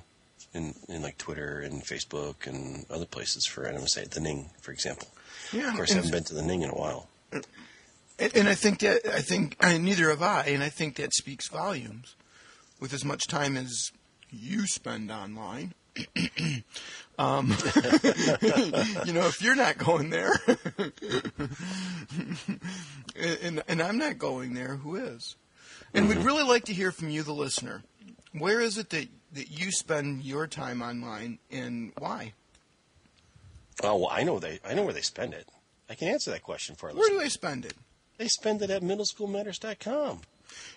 in, 0.54 0.74
in 0.88 1.02
like 1.02 1.18
Twitter 1.18 1.60
and 1.60 1.82
Facebook 1.82 2.46
and 2.46 2.86
other 2.90 3.04
places 3.04 3.46
for 3.46 3.64
NMSA, 3.64 4.10
the 4.10 4.20
Ning, 4.20 4.48
for 4.60 4.72
example. 4.72 5.08
Yeah. 5.52 5.68
Of 5.68 5.76
course, 5.76 5.92
I 5.92 5.96
haven't 5.96 6.12
been 6.12 6.24
to 6.24 6.34
the 6.34 6.42
Ning 6.42 6.62
in 6.62 6.70
a 6.70 6.74
while. 6.74 7.08
And, 7.32 8.34
and 8.34 8.48
I 8.48 8.54
think 8.54 8.80
that 8.80 9.06
I 9.06 9.20
think 9.20 9.56
and 9.60 9.84
neither 9.84 10.08
have 10.08 10.22
I, 10.22 10.46
and 10.46 10.62
I 10.62 10.70
think 10.70 10.96
that 10.96 11.14
speaks 11.14 11.48
volumes. 11.48 12.14
With 12.78 12.92
as 12.92 13.06
much 13.06 13.26
time 13.26 13.56
as 13.56 13.90
you 14.30 14.66
spend 14.66 15.10
online, 15.10 15.72
um, 17.18 17.48
you 19.06 19.14
know, 19.14 19.26
if 19.26 19.40
you're 19.40 19.54
not 19.54 19.78
going 19.78 20.10
there, 20.10 20.34
and, 23.42 23.62
and 23.66 23.82
I'm 23.82 23.96
not 23.96 24.18
going 24.18 24.52
there, 24.52 24.76
who 24.76 24.96
is? 24.96 25.36
And 25.94 26.08
we'd 26.08 26.18
mm-hmm. 26.18 26.26
really 26.26 26.44
like 26.44 26.64
to 26.64 26.74
hear 26.74 26.92
from 26.92 27.08
you, 27.08 27.22
the 27.22 27.32
listener. 27.32 27.82
Where 28.32 28.60
is 28.60 28.76
it 28.78 28.90
that, 28.90 29.08
that 29.32 29.50
you 29.50 29.70
spend 29.70 30.22
your 30.22 30.46
time 30.46 30.82
online, 30.82 31.38
and 31.50 31.92
why? 31.98 32.34
Oh, 33.82 33.96
well, 33.96 34.10
I 34.10 34.22
know 34.22 34.38
they. 34.38 34.60
I 34.64 34.74
know 34.74 34.84
where 34.84 34.94
they 34.94 35.00
spend 35.00 35.34
it. 35.34 35.48
I 35.88 35.94
can 35.94 36.08
answer 36.08 36.30
that 36.30 36.42
question 36.42 36.74
for 36.74 36.90
our 36.90 36.96
Where 36.96 37.10
do 37.10 37.18
they 37.18 37.28
spend 37.28 37.64
it? 37.64 37.74
They 38.18 38.28
spend 38.28 38.62
it 38.62 38.70
at 38.70 38.82
middleschoolmatters.com. 38.82 40.20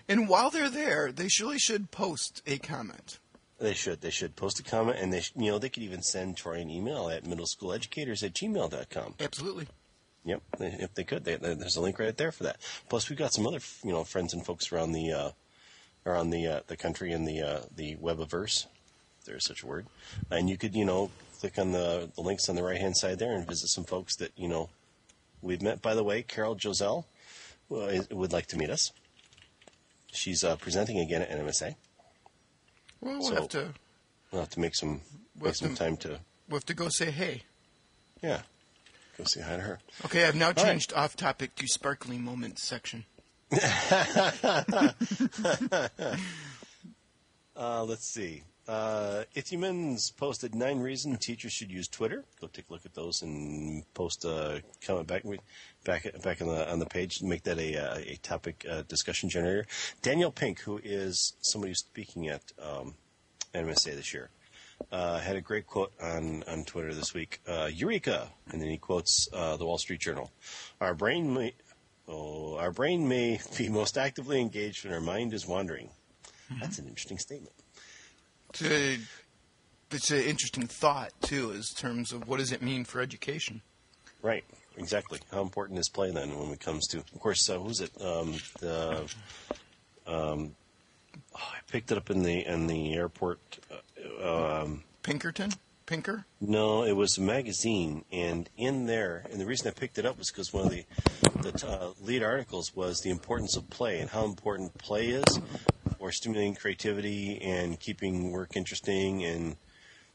And 0.08 0.28
while 0.28 0.50
they're 0.50 0.70
there, 0.70 1.12
they 1.12 1.28
surely 1.28 1.60
should 1.60 1.92
post 1.92 2.42
a 2.46 2.58
comment. 2.58 3.20
They 3.60 3.74
should. 3.74 4.02
They 4.02 4.10
should 4.10 4.36
post 4.36 4.60
a 4.60 4.64
comment, 4.64 4.98
and 5.00 5.12
they, 5.12 5.22
sh- 5.22 5.34
you 5.36 5.52
know, 5.52 5.60
they 5.60 5.70
could 5.70 5.84
even 5.84 6.02
send 6.02 6.38
Troy 6.38 6.60
an 6.60 6.70
email 6.70 7.10
at 7.10 7.24
middleschooleducators 7.24 8.24
at 8.24 8.34
gmail.com. 8.34 9.16
Absolutely. 9.20 9.68
Yep, 10.26 10.42
if 10.60 10.94
they 10.94 11.04
could, 11.04 11.24
they, 11.24 11.36
there's 11.36 11.76
a 11.78 11.82
link 11.82 11.98
right 11.98 12.16
there 12.16 12.32
for 12.32 12.44
that. 12.44 12.58
Plus, 12.90 13.10
we've 13.10 13.18
got 13.18 13.34
some 13.34 13.48
other, 13.48 13.60
you 13.84 13.92
know, 13.92 14.04
friends 14.04 14.34
and 14.34 14.46
folks 14.46 14.72
around 14.72 14.92
the, 14.92 15.12
uh, 15.12 15.32
around 16.06 16.30
the 16.32 16.46
uh, 16.48 16.60
the 16.68 16.76
country 16.78 17.12
in 17.14 17.26
the 17.26 17.42
uh, 17.42 17.60
the 17.76 17.96
webiverse. 17.96 18.66
There's 19.26 19.46
such 19.46 19.64
a 19.64 19.68
word, 19.68 19.86
and 20.30 20.50
you 20.50 20.58
could, 20.58 20.76
you 20.76 20.86
know, 20.86 21.10
click 21.40 21.58
on 21.58 21.72
the 21.72 22.10
the 22.16 22.22
links 22.22 22.50
on 22.50 22.56
the 22.56 22.64
right 22.64 22.80
hand 22.80 22.98
side 22.98 23.18
there 23.20 23.34
and 23.34 23.48
visit 23.48 23.68
some 23.70 23.86
folks 23.86 24.16
that 24.18 24.32
you 24.38 24.48
know 24.48 24.70
we've 25.42 25.62
met. 25.62 25.82
By 25.82 25.94
the 25.96 26.04
way, 26.04 26.22
Carol 26.22 26.56
Joselle 26.56 27.06
uh, 27.74 28.00
would 28.12 28.34
like 28.34 28.48
to 28.48 28.58
meet 28.58 28.70
us. 28.70 28.92
She's 30.12 30.44
uh, 30.44 30.56
presenting 30.58 31.00
again 31.00 31.22
at 31.22 31.30
NMSA. 31.32 31.76
Well, 33.02 33.20
we'll 33.20 33.22
So- 33.30 33.36
have 33.36 33.50
to 33.50 33.74
We'll 34.32 34.42
have 34.42 34.50
to 34.52 34.60
make 34.60 34.76
some 34.76 35.02
We'll 35.40 35.50
make 35.50 35.56
some 35.56 35.70
to- 35.70 35.76
time 35.76 35.98
to 35.98 36.20
we'll 36.50 36.58
have 36.60 36.66
to 36.66 36.74
go 36.74 36.90
say 36.90 37.10
hey. 37.12 37.44
yeah 38.22 38.42
go 39.20 39.26
say 39.26 39.42
hi 39.42 39.58
to 39.58 39.62
her. 39.62 39.80
Okay, 40.06 40.26
I've 40.26 40.36
now 40.36 40.48
right. 40.48 40.58
changed 40.58 40.94
off 40.94 41.16
topic 41.16 41.54
to 41.56 41.68
sparkling 41.68 42.24
moments 42.24 42.64
section. 42.64 43.04
uh, 47.56 47.84
let's 47.84 48.06
see. 48.06 48.44
Uh, 48.68 49.24
Ithumans 49.36 50.16
posted 50.16 50.54
nine 50.56 50.80
reasons 50.80 51.18
teachers 51.20 51.52
should 51.52 51.72
use 51.72 51.88
Twitter. 51.88 52.24
Go 52.40 52.48
take 52.48 52.70
a 52.70 52.74
look 52.74 52.86
at 52.86 52.94
those 52.94 53.24
and 53.24 53.84
post 53.94 54.24
a 54.24 54.62
comment 54.86 55.08
back 55.08 55.24
back 55.84 56.08
back 56.24 56.42
on 56.42 56.48
the 56.48 56.72
on 56.72 56.80
the 56.80 56.86
page. 56.86 57.22
Make 57.22 57.44
that 57.44 57.58
a 57.58 57.76
uh, 57.76 57.98
a 57.98 58.16
topic 58.22 58.66
uh, 58.70 58.84
discussion 58.84 59.28
generator. 59.30 59.66
Daniel 60.02 60.32
Pink, 60.32 60.60
who 60.60 60.80
is 60.84 61.34
somebody 61.42 61.72
who's 61.72 61.80
speaking 61.80 62.28
at 62.30 62.44
um, 62.62 62.94
NMSA 63.56 63.96
this 63.96 64.14
year, 64.14 64.30
uh, 64.92 65.20
had 65.20 65.36
a 65.36 65.42
great 65.42 65.68
quote 65.68 65.92
on, 66.02 66.44
on 66.48 66.64
Twitter 66.66 66.94
this 66.94 67.14
week. 67.14 67.40
Uh, 67.48 67.70
Eureka! 67.74 68.30
And 68.52 68.62
then 68.62 68.70
he 68.70 68.78
quotes 68.78 69.28
uh, 69.34 69.58
the 69.58 69.66
Wall 69.66 69.78
Street 69.78 70.00
Journal. 70.00 70.32
Our 70.82 70.94
brain 70.94 71.34
may, 71.34 71.54
oh, 72.08 72.58
our 72.58 72.72
brain 72.72 73.08
may 73.08 73.40
be 73.58 73.70
most 73.70 73.98
actively 73.98 74.40
engaged 74.42 74.86
when 74.86 74.94
our 74.94 75.02
mind 75.02 75.34
is 75.34 75.48
wandering. 75.48 75.90
Mm-hmm. 76.52 76.60
That's 76.62 76.80
an 76.80 76.88
interesting 76.88 77.18
statement. 77.18 77.54
It's, 78.50 78.62
a, 78.64 78.98
it's 79.92 80.12
an 80.12 80.24
interesting 80.24 80.68
thought 80.68 81.12
too, 81.22 81.52
in 81.52 81.62
terms 81.76 82.12
of 82.12 82.28
what 82.28 82.40
does 82.40 82.52
it 82.52 82.62
mean 82.62 82.84
for 82.86 83.02
education. 83.02 83.62
Right. 84.22 84.44
Exactly. 84.78 85.20
How 85.32 85.42
important 85.42 85.78
is 85.78 85.90
play 85.90 86.12
then 86.12 86.38
when 86.40 86.52
it 86.52 86.62
comes 86.62 86.88
to? 86.88 87.00
Of 87.00 87.20
course, 87.20 87.50
uh, 87.50 87.60
who's 87.60 87.82
it? 87.82 87.92
Um, 88.02 88.36
the 88.62 89.04
um, 90.08 90.56
oh, 91.36 91.52
I 91.52 91.58
picked 91.70 91.92
it 91.92 91.98
up 91.98 92.10
in 92.10 92.24
the 92.24 92.46
in 92.46 92.68
the 92.68 92.94
airport. 92.94 93.40
Uh, 93.70 93.76
um, 94.22 94.84
Pinkerton. 95.04 95.52
Pinker? 95.86 96.26
No, 96.40 96.84
it 96.84 96.92
was 96.92 97.18
a 97.18 97.22
magazine, 97.22 98.06
and 98.12 98.48
in 98.56 98.86
there, 98.86 99.26
and 99.32 99.42
the 99.42 99.46
reason 99.48 99.68
I 99.68 99.72
picked 99.72 99.98
it 99.98 100.06
up 100.06 100.20
was 100.20 100.30
because 100.30 100.54
one 100.54 100.66
of 100.66 100.72
the 100.72 100.86
the 101.42 101.68
uh, 101.68 101.92
lead 102.02 102.22
articles 102.22 102.76
was 102.76 103.00
the 103.02 103.10
importance 103.10 103.56
of 103.56 103.70
play 103.70 104.00
and 104.00 104.10
how 104.10 104.26
important 104.26 104.78
play 104.78 105.08
is 105.08 105.40
for 105.98 106.12
stimulating 106.12 106.56
creativity 106.56 107.40
and 107.42 107.80
keeping 107.80 108.32
work 108.32 108.56
interesting 108.56 109.24
and 109.24 109.56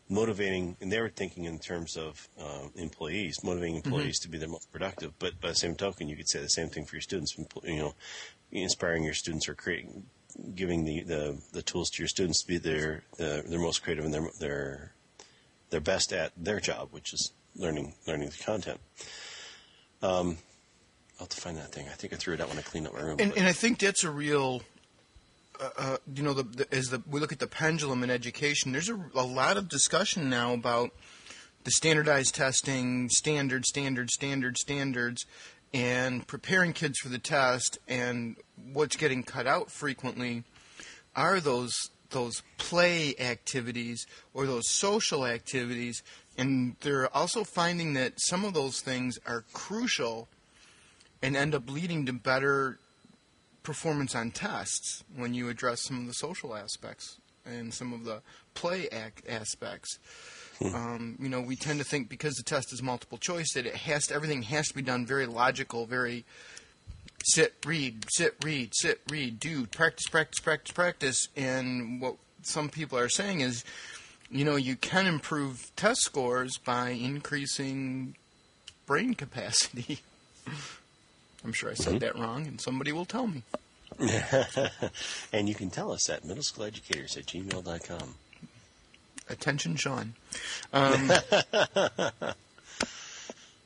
motivating. 0.08 0.76
And 0.80 0.92
they 0.92 1.00
were 1.00 1.08
thinking 1.08 1.44
in 1.44 1.58
terms 1.58 1.96
of 1.96 2.28
uh, 2.40 2.68
employees, 2.76 3.42
motivating 3.42 3.76
mm-hmm. 3.76 3.88
employees 3.88 4.20
mm-hmm. 4.20 4.32
to 4.32 4.38
be 4.38 4.38
the 4.38 4.48
most 4.48 4.70
productive. 4.70 5.18
But 5.18 5.40
by 5.40 5.48
the 5.48 5.56
same 5.56 5.74
token, 5.74 6.08
you 6.08 6.16
could 6.16 6.28
say 6.28 6.40
the 6.40 6.48
same 6.48 6.68
thing 6.68 6.84
for 6.84 6.96
your 6.96 7.02
students. 7.02 7.36
You 7.64 7.76
know, 7.76 7.94
inspiring 8.52 9.04
your 9.04 9.14
students 9.14 9.48
or 9.48 9.54
creating, 9.54 10.04
giving 10.54 10.84
the, 10.84 11.02
the, 11.02 11.38
the 11.52 11.62
tools 11.62 11.90
to 11.90 12.02
your 12.02 12.08
students 12.08 12.42
to 12.42 12.48
be 12.48 12.58
their 12.58 13.02
the, 13.16 13.44
their 13.46 13.60
most 13.60 13.82
creative 13.82 14.04
and 14.04 14.12
their 14.12 14.28
their 14.40 14.92
their 15.70 15.80
best 15.80 16.12
at 16.12 16.32
their 16.36 16.60
job, 16.60 16.88
which 16.90 17.12
is 17.12 17.32
learning 17.56 17.94
learning 18.06 18.28
the 18.28 18.44
content. 18.44 18.80
Um, 20.02 20.38
I'll 21.18 21.26
have 21.26 21.28
to 21.30 21.40
find 21.40 21.56
that 21.56 21.72
thing. 21.72 21.86
I 21.88 21.92
think 21.92 22.12
I 22.12 22.16
threw 22.16 22.34
it 22.34 22.40
out 22.40 22.48
when 22.48 22.58
I 22.58 22.62
cleaned 22.62 22.86
up 22.86 22.94
my 22.94 23.00
room. 23.00 23.16
And, 23.20 23.32
and 23.36 23.46
I 23.46 23.52
think 23.52 23.78
that's 23.78 24.02
a 24.02 24.10
real 24.10 24.62
uh, 25.60 25.70
uh, 25.78 25.96
you 26.12 26.22
know, 26.22 26.32
the, 26.32 26.42
the, 26.42 26.74
as 26.74 26.90
the, 26.90 27.02
we 27.08 27.20
look 27.20 27.32
at 27.32 27.38
the 27.38 27.46
pendulum 27.46 28.02
in 28.02 28.10
education, 28.10 28.72
there's 28.72 28.88
a, 28.88 29.00
a, 29.14 29.22
lot 29.22 29.56
of 29.56 29.68
discussion 29.68 30.28
now 30.28 30.52
about 30.52 30.90
the 31.62 31.70
standardized 31.70 32.34
testing, 32.34 33.08
standard, 33.08 33.64
standard, 33.64 34.10
standard, 34.10 34.58
standards, 34.58 35.24
and 35.74 36.24
preparing 36.26 36.72
kids 36.72 37.00
for 37.00 37.08
the 37.10 37.18
test. 37.18 37.78
And 37.86 38.36
what's 38.72 38.96
getting 38.96 39.24
cut 39.24 39.46
out 39.46 39.70
frequently 39.70 40.44
are 41.14 41.40
those 41.40 41.90
those 42.10 42.42
play 42.58 43.14
activities 43.18 44.06
or 44.32 44.46
those 44.46 44.68
social 44.68 45.26
activities. 45.26 46.02
And 46.38 46.76
they're 46.80 47.14
also 47.14 47.42
finding 47.42 47.94
that 47.94 48.20
some 48.20 48.44
of 48.44 48.54
those 48.54 48.80
things 48.80 49.18
are 49.26 49.44
crucial 49.52 50.28
and 51.20 51.36
end 51.36 51.56
up 51.56 51.68
leading 51.68 52.06
to 52.06 52.12
better 52.12 52.78
performance 53.64 54.14
on 54.14 54.30
tests 54.30 55.02
when 55.16 55.34
you 55.34 55.48
address 55.48 55.80
some 55.80 55.98
of 55.98 56.06
the 56.06 56.14
social 56.14 56.54
aspects 56.54 57.18
and 57.44 57.74
some 57.74 57.92
of 57.92 58.04
the 58.04 58.22
play 58.54 58.88
aspects. 59.28 59.98
Hmm. 60.58 60.74
Um, 60.74 61.16
you 61.20 61.28
know, 61.28 61.40
we 61.40 61.56
tend 61.56 61.78
to 61.80 61.84
think 61.84 62.08
because 62.08 62.34
the 62.34 62.42
test 62.42 62.72
is 62.72 62.82
multiple 62.82 63.18
choice 63.18 63.52
that 63.54 63.66
it 63.66 63.74
has 63.74 64.06
to, 64.06 64.14
everything 64.14 64.42
has 64.42 64.68
to 64.68 64.74
be 64.74 64.82
done 64.82 65.06
very 65.06 65.26
logical, 65.26 65.86
very 65.86 66.24
sit, 67.24 67.54
read, 67.64 68.04
sit, 68.10 68.36
read, 68.42 68.70
sit, 68.74 69.00
read, 69.10 69.40
do, 69.40 69.66
practice, 69.66 70.06
practice, 70.08 70.40
practice, 70.40 70.72
practice. 70.72 71.28
And 71.36 72.00
what 72.00 72.16
some 72.42 72.68
people 72.68 72.98
are 72.98 73.08
saying 73.08 73.40
is, 73.40 73.64
you 74.30 74.44
know, 74.44 74.56
you 74.56 74.76
can 74.76 75.06
improve 75.06 75.70
test 75.76 76.02
scores 76.02 76.58
by 76.58 76.90
increasing 76.90 78.14
brain 78.86 79.14
capacity. 79.14 80.00
I'm 81.44 81.52
sure 81.52 81.70
I 81.70 81.74
said 81.74 81.94
mm-hmm. 81.94 81.98
that 81.98 82.18
wrong, 82.18 82.46
and 82.46 82.60
somebody 82.60 82.92
will 82.92 83.04
tell 83.04 83.26
me. 83.26 83.42
and 85.32 85.48
you 85.48 85.54
can 85.54 85.70
tell 85.70 85.92
us 85.92 86.08
at 86.08 86.24
middleschooleducators 86.24 87.16
at 87.16 87.26
gmail.com. 87.26 88.14
Attention, 89.28 89.76
Sean. 89.76 90.14
Um, 90.72 91.10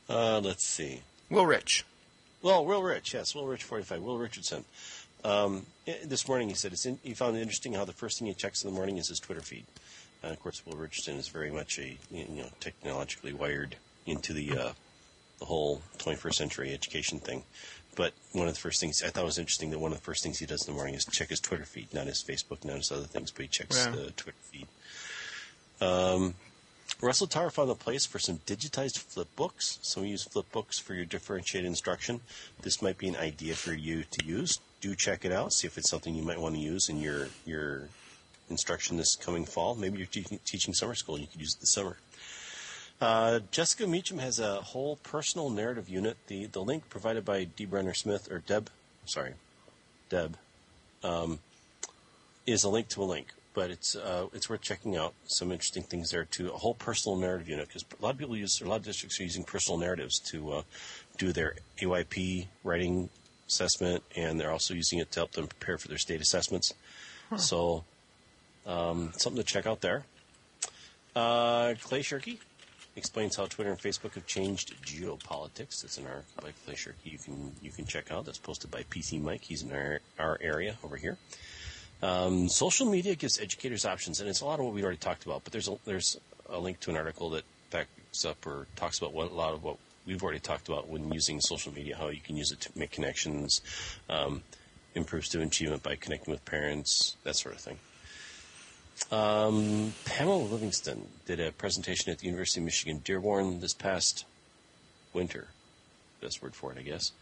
uh, 0.08 0.40
let's 0.42 0.64
see. 0.64 1.00
Will 1.30 1.46
Rich. 1.46 1.84
Well, 2.42 2.64
Will 2.64 2.82
Rich, 2.82 3.14
yes, 3.14 3.34
Will 3.34 3.46
Rich 3.46 3.64
45, 3.64 4.02
Will 4.02 4.18
Richardson. 4.18 4.64
Um, 5.24 5.66
this 6.04 6.28
morning 6.28 6.48
he 6.48 6.54
said 6.54 6.74
in, 6.84 6.98
he 7.02 7.14
found 7.14 7.36
it 7.36 7.40
interesting 7.40 7.72
how 7.72 7.84
the 7.84 7.92
first 7.92 8.18
thing 8.18 8.28
he 8.28 8.34
checks 8.34 8.62
in 8.62 8.70
the 8.70 8.76
morning 8.76 8.98
is 8.98 9.08
his 9.08 9.18
Twitter 9.18 9.40
feed. 9.40 9.64
Uh, 10.22 10.28
of 10.28 10.40
course, 10.40 10.64
Will 10.66 10.76
Richardson 10.76 11.16
is 11.16 11.28
very 11.28 11.50
much 11.50 11.78
a 11.78 11.96
you 12.10 12.26
know 12.28 12.48
technologically 12.60 13.32
wired 13.32 13.76
into 14.06 14.32
the 14.32 14.50
uh, 14.52 14.72
the 15.38 15.44
whole 15.44 15.82
21st 15.98 16.34
century 16.34 16.72
education 16.72 17.18
thing. 17.18 17.44
But 17.96 18.12
one 18.32 18.46
of 18.46 18.54
the 18.54 18.60
first 18.60 18.80
things 18.80 19.02
I 19.02 19.08
thought 19.08 19.24
was 19.24 19.38
interesting 19.38 19.70
that 19.70 19.80
one 19.80 19.90
of 19.90 19.98
the 19.98 20.04
first 20.04 20.22
things 20.22 20.38
he 20.38 20.46
does 20.46 20.66
in 20.66 20.72
the 20.72 20.76
morning 20.76 20.94
is 20.94 21.04
check 21.04 21.30
his 21.30 21.40
Twitter 21.40 21.64
feed, 21.64 21.92
not 21.92 22.06
his 22.06 22.22
Facebook, 22.22 22.64
not 22.64 22.76
his 22.76 22.92
other 22.92 23.06
things, 23.06 23.32
but 23.32 23.42
he 23.42 23.48
checks 23.48 23.76
yeah. 23.76 23.90
the 23.90 24.10
Twitter 24.12 24.38
feed. 24.52 24.68
Um, 25.80 26.34
Russell 27.00 27.28
Tarr 27.28 27.50
found 27.50 27.70
a 27.70 27.74
place 27.74 28.06
for 28.06 28.18
some 28.18 28.38
digitized 28.46 28.98
flip 28.98 29.28
books. 29.36 29.78
So 29.82 30.00
we 30.00 30.08
use 30.08 30.24
flip 30.24 30.50
books 30.50 30.78
for 30.78 30.94
your 30.94 31.04
differentiated 31.04 31.68
instruction. 31.68 32.20
This 32.62 32.82
might 32.82 32.98
be 32.98 33.08
an 33.08 33.16
idea 33.16 33.54
for 33.54 33.72
you 33.72 34.04
to 34.10 34.24
use. 34.24 34.58
Do 34.80 34.94
check 34.94 35.24
it 35.24 35.32
out. 35.32 35.52
See 35.52 35.66
if 35.66 35.78
it's 35.78 35.90
something 35.90 36.14
you 36.14 36.22
might 36.22 36.40
want 36.40 36.54
to 36.54 36.60
use 36.60 36.88
in 36.88 37.00
your 37.00 37.28
your 37.46 37.88
instruction 38.50 38.96
this 38.96 39.14
coming 39.14 39.44
fall. 39.44 39.74
Maybe 39.74 39.98
you're 39.98 40.06
te- 40.06 40.40
teaching 40.44 40.74
summer 40.74 40.94
school 40.94 41.16
and 41.16 41.22
you 41.22 41.28
could 41.30 41.40
use 41.40 41.54
it 41.54 41.60
this 41.60 41.72
summer. 41.72 41.98
Uh, 43.00 43.40
Jessica 43.52 43.86
Meacham 43.86 44.18
has 44.18 44.40
a 44.40 44.56
whole 44.56 44.96
personal 44.96 45.50
narrative 45.50 45.88
unit. 45.88 46.16
The 46.26 46.46
the 46.46 46.62
link 46.62 46.88
provided 46.88 47.24
by 47.24 47.44
D. 47.44 47.64
Brenner 47.64 47.94
Smith 47.94 48.30
or 48.30 48.40
Deb, 48.40 48.70
sorry, 49.04 49.34
Deb, 50.08 50.36
um, 51.04 51.38
is 52.46 52.64
a 52.64 52.68
link 52.68 52.88
to 52.88 53.02
a 53.02 53.04
link. 53.04 53.28
But 53.58 53.72
it's 53.72 53.96
uh, 53.96 54.26
it's 54.32 54.48
worth 54.48 54.60
checking 54.60 54.96
out. 54.96 55.14
Some 55.26 55.50
interesting 55.50 55.82
things 55.82 56.12
there 56.12 56.24
too. 56.24 56.46
A 56.46 56.56
whole 56.56 56.74
personal 56.74 57.18
narrative 57.18 57.48
unit 57.48 57.66
because 57.66 57.84
a 57.98 58.00
lot 58.00 58.12
of 58.12 58.18
people 58.18 58.36
use, 58.36 58.60
a 58.60 58.68
lot 58.68 58.76
of 58.76 58.84
districts 58.84 59.18
are 59.18 59.24
using 59.24 59.42
personal 59.42 59.80
narratives 59.80 60.20
to 60.30 60.52
uh, 60.52 60.62
do 61.16 61.32
their 61.32 61.56
AYP 61.78 62.46
writing 62.62 63.10
assessment, 63.48 64.04
and 64.14 64.38
they're 64.38 64.52
also 64.52 64.74
using 64.74 65.00
it 65.00 65.10
to 65.10 65.18
help 65.18 65.32
them 65.32 65.48
prepare 65.48 65.76
for 65.76 65.88
their 65.88 65.98
state 65.98 66.20
assessments. 66.20 66.72
Huh. 67.30 67.38
So, 67.38 67.84
um, 68.64 69.12
something 69.16 69.42
to 69.42 69.52
check 69.52 69.66
out 69.66 69.80
there. 69.80 70.04
Uh, 71.16 71.74
Clay 71.82 72.02
Shirky 72.02 72.38
explains 72.94 73.34
how 73.34 73.46
Twitter 73.46 73.70
and 73.70 73.80
Facebook 73.80 74.14
have 74.14 74.26
changed 74.28 74.80
geopolitics. 74.84 75.82
It's 75.82 75.98
an 75.98 76.06
article 76.06 76.42
by 76.42 76.52
Clay 76.64 76.74
Shirky 76.74 77.10
you 77.10 77.18
can 77.18 77.50
you 77.60 77.72
can 77.72 77.86
check 77.86 78.12
out. 78.12 78.24
That's 78.24 78.38
posted 78.38 78.70
by 78.70 78.84
PC 78.84 79.20
Mike. 79.20 79.42
He's 79.42 79.64
in 79.64 79.72
our, 79.72 79.98
our 80.16 80.38
area 80.40 80.76
over 80.84 80.94
here. 80.94 81.18
Um, 82.02 82.48
social 82.48 82.86
media 82.86 83.14
gives 83.14 83.40
educators 83.40 83.84
options, 83.84 84.20
and 84.20 84.28
it's 84.28 84.40
a 84.40 84.44
lot 84.44 84.60
of 84.60 84.66
what 84.66 84.74
we 84.74 84.82
already 84.82 84.98
talked 84.98 85.26
about. 85.26 85.44
But 85.44 85.52
there's 85.52 85.68
a, 85.68 85.76
there's 85.84 86.18
a 86.48 86.58
link 86.58 86.80
to 86.80 86.90
an 86.90 86.96
article 86.96 87.30
that 87.30 87.44
backs 87.70 88.24
up 88.24 88.46
or 88.46 88.66
talks 88.76 88.98
about 88.98 89.12
what, 89.12 89.30
a 89.30 89.34
lot 89.34 89.54
of 89.54 89.62
what 89.64 89.76
we've 90.06 90.22
already 90.22 90.38
talked 90.38 90.68
about 90.68 90.88
when 90.88 91.12
using 91.12 91.40
social 91.40 91.72
media, 91.72 91.96
how 91.96 92.08
you 92.08 92.20
can 92.20 92.36
use 92.36 92.50
it 92.52 92.60
to 92.60 92.70
make 92.78 92.90
connections, 92.90 93.60
um, 94.08 94.42
improve 94.94 95.26
student 95.26 95.52
achievement 95.52 95.82
by 95.82 95.96
connecting 95.96 96.32
with 96.32 96.44
parents, 96.44 97.16
that 97.24 97.36
sort 97.36 97.54
of 97.54 97.60
thing. 97.60 97.78
Um, 99.12 99.94
Pamela 100.04 100.42
Livingston 100.42 101.06
did 101.26 101.40
a 101.40 101.52
presentation 101.52 102.10
at 102.10 102.18
the 102.18 102.26
University 102.26 102.60
of 102.60 102.64
Michigan 102.64 103.00
Dearborn 103.04 103.60
this 103.60 103.74
past 103.74 104.24
winter. 105.12 105.48
Best 106.20 106.42
word 106.42 106.54
for 106.54 106.72
it, 106.72 106.78
I 106.78 106.82
guess. 106.82 107.12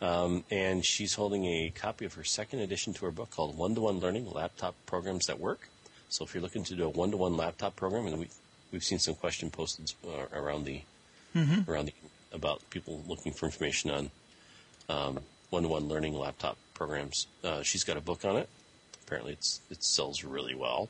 Um, 0.00 0.44
and 0.50 0.84
she's 0.84 1.14
holding 1.14 1.44
a 1.44 1.72
copy 1.74 2.04
of 2.04 2.14
her 2.14 2.24
second 2.24 2.60
edition 2.60 2.92
to 2.94 3.04
her 3.06 3.10
book 3.10 3.30
called 3.30 3.56
One 3.56 3.74
to 3.74 3.80
One 3.80 3.98
Learning 3.98 4.30
Laptop 4.30 4.74
Programs 4.86 5.26
That 5.26 5.40
Work. 5.40 5.68
So 6.08 6.24
if 6.24 6.34
you're 6.34 6.42
looking 6.42 6.64
to 6.64 6.74
do 6.74 6.84
a 6.84 6.88
one 6.88 7.10
to 7.10 7.16
one 7.16 7.36
laptop 7.36 7.76
program, 7.76 8.06
and 8.06 8.18
we've, 8.18 8.34
we've 8.72 8.84
seen 8.84 8.98
some 8.98 9.14
question 9.14 9.50
posted 9.50 9.92
uh, 10.06 10.26
around 10.32 10.64
the 10.64 10.82
mm-hmm. 11.34 11.70
around 11.70 11.86
the, 11.86 11.94
about 12.32 12.62
people 12.70 13.02
looking 13.06 13.32
for 13.32 13.46
information 13.46 13.90
on 14.88 15.22
one 15.50 15.62
to 15.62 15.68
one 15.68 15.88
learning 15.88 16.14
laptop 16.14 16.56
programs. 16.74 17.26
Uh, 17.44 17.62
she's 17.62 17.84
got 17.84 17.96
a 17.96 18.00
book 18.00 18.24
on 18.24 18.36
it. 18.36 18.48
Apparently, 19.04 19.32
it's 19.32 19.60
it 19.70 19.82
sells 19.82 20.24
really 20.24 20.54
well. 20.54 20.88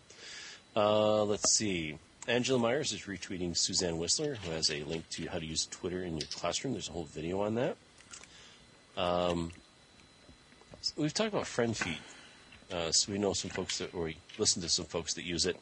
Uh, 0.76 1.24
let's 1.24 1.50
see. 1.52 1.98
Angela 2.26 2.58
Myers 2.58 2.92
is 2.92 3.02
retweeting 3.02 3.56
Suzanne 3.56 3.96
Whistler, 3.96 4.34
who 4.34 4.50
has 4.50 4.70
a 4.70 4.82
link 4.84 5.08
to 5.10 5.26
how 5.28 5.38
to 5.38 5.46
use 5.46 5.66
Twitter 5.66 6.02
in 6.02 6.18
your 6.18 6.28
classroom. 6.34 6.74
There's 6.74 6.88
a 6.88 6.92
whole 6.92 7.04
video 7.04 7.40
on 7.40 7.54
that. 7.54 7.76
Um, 8.98 9.52
we've 10.96 11.14
talked 11.14 11.32
about 11.32 11.46
friend 11.46 11.74
feed. 11.76 11.98
Uh, 12.70 12.90
so 12.90 13.10
we 13.12 13.18
know 13.18 13.32
some 13.32 13.50
folks 13.50 13.78
that, 13.78 13.94
or 13.94 14.04
we 14.04 14.16
listen 14.36 14.60
to 14.62 14.68
some 14.68 14.84
folks 14.84 15.14
that 15.14 15.24
use 15.24 15.46
it. 15.46 15.56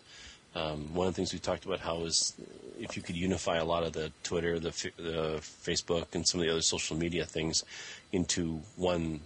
Um, 0.55 0.95
one 0.95 1.07
of 1.07 1.13
the 1.15 1.17
things 1.17 1.33
we 1.35 1.39
talked 1.39 1.67
about 1.67 1.81
how 1.81 2.05
is 2.05 2.33
if 2.81 2.97
you 2.97 3.03
could 3.03 3.17
unify 3.17 3.59
a 3.59 3.65
lot 3.65 3.83
of 3.85 3.93
the 3.93 4.11
Twitter, 4.23 4.59
the, 4.59 4.71
the 4.97 5.39
Facebook, 5.41 6.15
and 6.15 6.27
some 6.27 6.41
of 6.41 6.47
the 6.47 6.51
other 6.53 6.63
social 6.63 6.97
media 6.97 7.25
things 7.27 7.63
into 8.11 8.63
one 8.77 9.21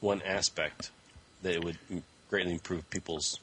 one 0.00 0.20
aspect, 0.22 0.90
that 1.42 1.54
it 1.54 1.64
would 1.64 1.78
greatly 2.28 2.52
improve 2.52 2.88
people's 2.90 3.38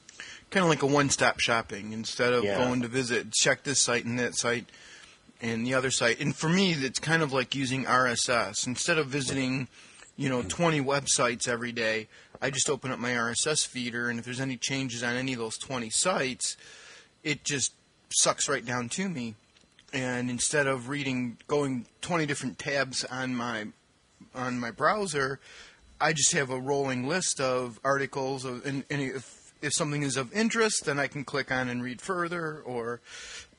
kind 0.50 0.62
of 0.62 0.68
like 0.70 0.82
a 0.82 0.86
one-stop 0.86 1.40
shopping 1.40 1.92
instead 1.92 2.32
of 2.32 2.44
Yeah. 2.44 2.58
going 2.58 2.82
to 2.82 2.88
visit 2.88 3.32
check 3.32 3.64
this 3.64 3.80
site 3.80 4.04
and 4.04 4.18
that 4.20 4.36
site 4.36 4.66
and 5.42 5.66
the 5.66 5.74
other 5.74 5.90
site. 5.90 6.20
And 6.20 6.34
for 6.34 6.48
me 6.48 6.72
it's 6.72 6.98
kind 6.98 7.22
of 7.22 7.32
like 7.32 7.54
using 7.54 7.84
rss 7.84 8.66
instead 8.66 8.96
of 8.96 9.08
visiting 9.08 9.68
you 10.16 10.28
know 10.28 10.42
20 10.42 10.80
websites 10.80 11.48
every 11.48 11.72
day 11.72 12.06
i 12.40 12.50
just 12.50 12.68
open 12.68 12.90
up 12.90 12.98
my 12.98 13.12
rss 13.12 13.66
feeder 13.66 14.08
and 14.08 14.18
if 14.18 14.24
there's 14.24 14.40
any 14.40 14.56
changes 14.56 15.02
on 15.02 15.16
any 15.16 15.32
of 15.32 15.38
those 15.38 15.58
20 15.58 15.90
sites 15.90 16.56
it 17.24 17.44
just 17.44 17.72
sucks 18.10 18.48
right 18.48 18.64
down 18.64 18.88
to 18.90 19.08
me. 19.08 19.34
And 19.94 20.30
instead 20.30 20.66
of 20.66 20.88
reading 20.88 21.36
going 21.46 21.86
20 22.00 22.24
different 22.26 22.58
tabs 22.58 23.04
on 23.04 23.34
my 23.34 23.66
on 24.34 24.58
my 24.58 24.70
browser 24.70 25.40
I 26.02 26.12
just 26.12 26.32
have 26.32 26.50
a 26.50 26.58
rolling 26.58 27.06
list 27.06 27.40
of 27.40 27.78
articles, 27.84 28.44
of, 28.44 28.66
and, 28.66 28.84
and 28.90 29.00
if, 29.00 29.52
if 29.62 29.72
something 29.72 30.02
is 30.02 30.16
of 30.16 30.32
interest, 30.32 30.86
then 30.86 30.98
I 30.98 31.06
can 31.06 31.22
click 31.22 31.52
on 31.52 31.68
and 31.68 31.80
read 31.80 32.00
further, 32.00 32.60
or 32.66 33.00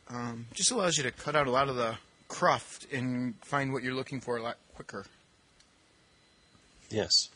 um, 0.10 0.48
just 0.54 0.72
allows 0.72 0.98
you 0.98 1.04
to 1.04 1.12
cut 1.12 1.36
out 1.36 1.48
a 1.48 1.52
lot 1.52 1.70
of 1.70 1.76
the 1.76 1.96
cruft 2.28 2.92
and 2.92 3.36
find 3.44 3.72
what 3.74 3.84
you're 3.84 3.94
looking 3.94 4.20
for 4.20 4.38
a 4.38 4.44
lot 4.44 4.58
quicker. 4.76 5.06
yes, 6.90 7.30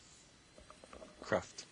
cruft. 1.22 1.64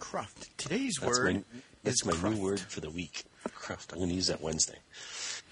Cruft. 0.00 0.56
Today's 0.58 0.96
That's 1.00 1.18
word 1.18 1.34
my 1.36 1.42
that's 1.84 2.04
my 2.04 2.12
cruft. 2.12 2.36
new 2.36 2.42
word 2.42 2.60
for 2.60 2.80
the 2.80 2.90
week. 2.90 3.24
Cruft. 3.54 3.92
I'm 3.92 3.98
going 3.98 4.08
to 4.10 4.14
use 4.14 4.26
that 4.28 4.40
Wednesday. 4.40 4.78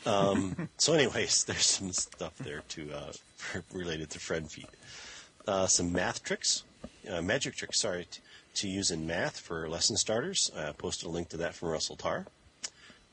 Um, 0.06 0.68
so, 0.78 0.92
anyways, 0.94 1.44
there's 1.46 1.66
some 1.66 1.92
stuff 1.92 2.36
there 2.38 2.62
to 2.70 2.90
uh, 2.92 3.12
related 3.72 4.10
to 4.10 4.18
friend 4.18 4.50
feed. 4.50 4.66
Uh, 5.46 5.66
some 5.66 5.92
math 5.92 6.22
tricks, 6.22 6.64
uh, 7.10 7.20
magic 7.22 7.54
tricks. 7.56 7.80
Sorry, 7.80 8.06
t- 8.10 8.20
to 8.56 8.68
use 8.68 8.90
in 8.90 9.06
math 9.06 9.38
for 9.38 9.68
lesson 9.68 9.96
starters. 9.96 10.50
I 10.56 10.72
posted 10.72 11.06
a 11.06 11.10
link 11.10 11.28
to 11.30 11.36
that 11.38 11.54
from 11.54 11.68
Russell 11.68 11.96
Tarr. 11.96 12.26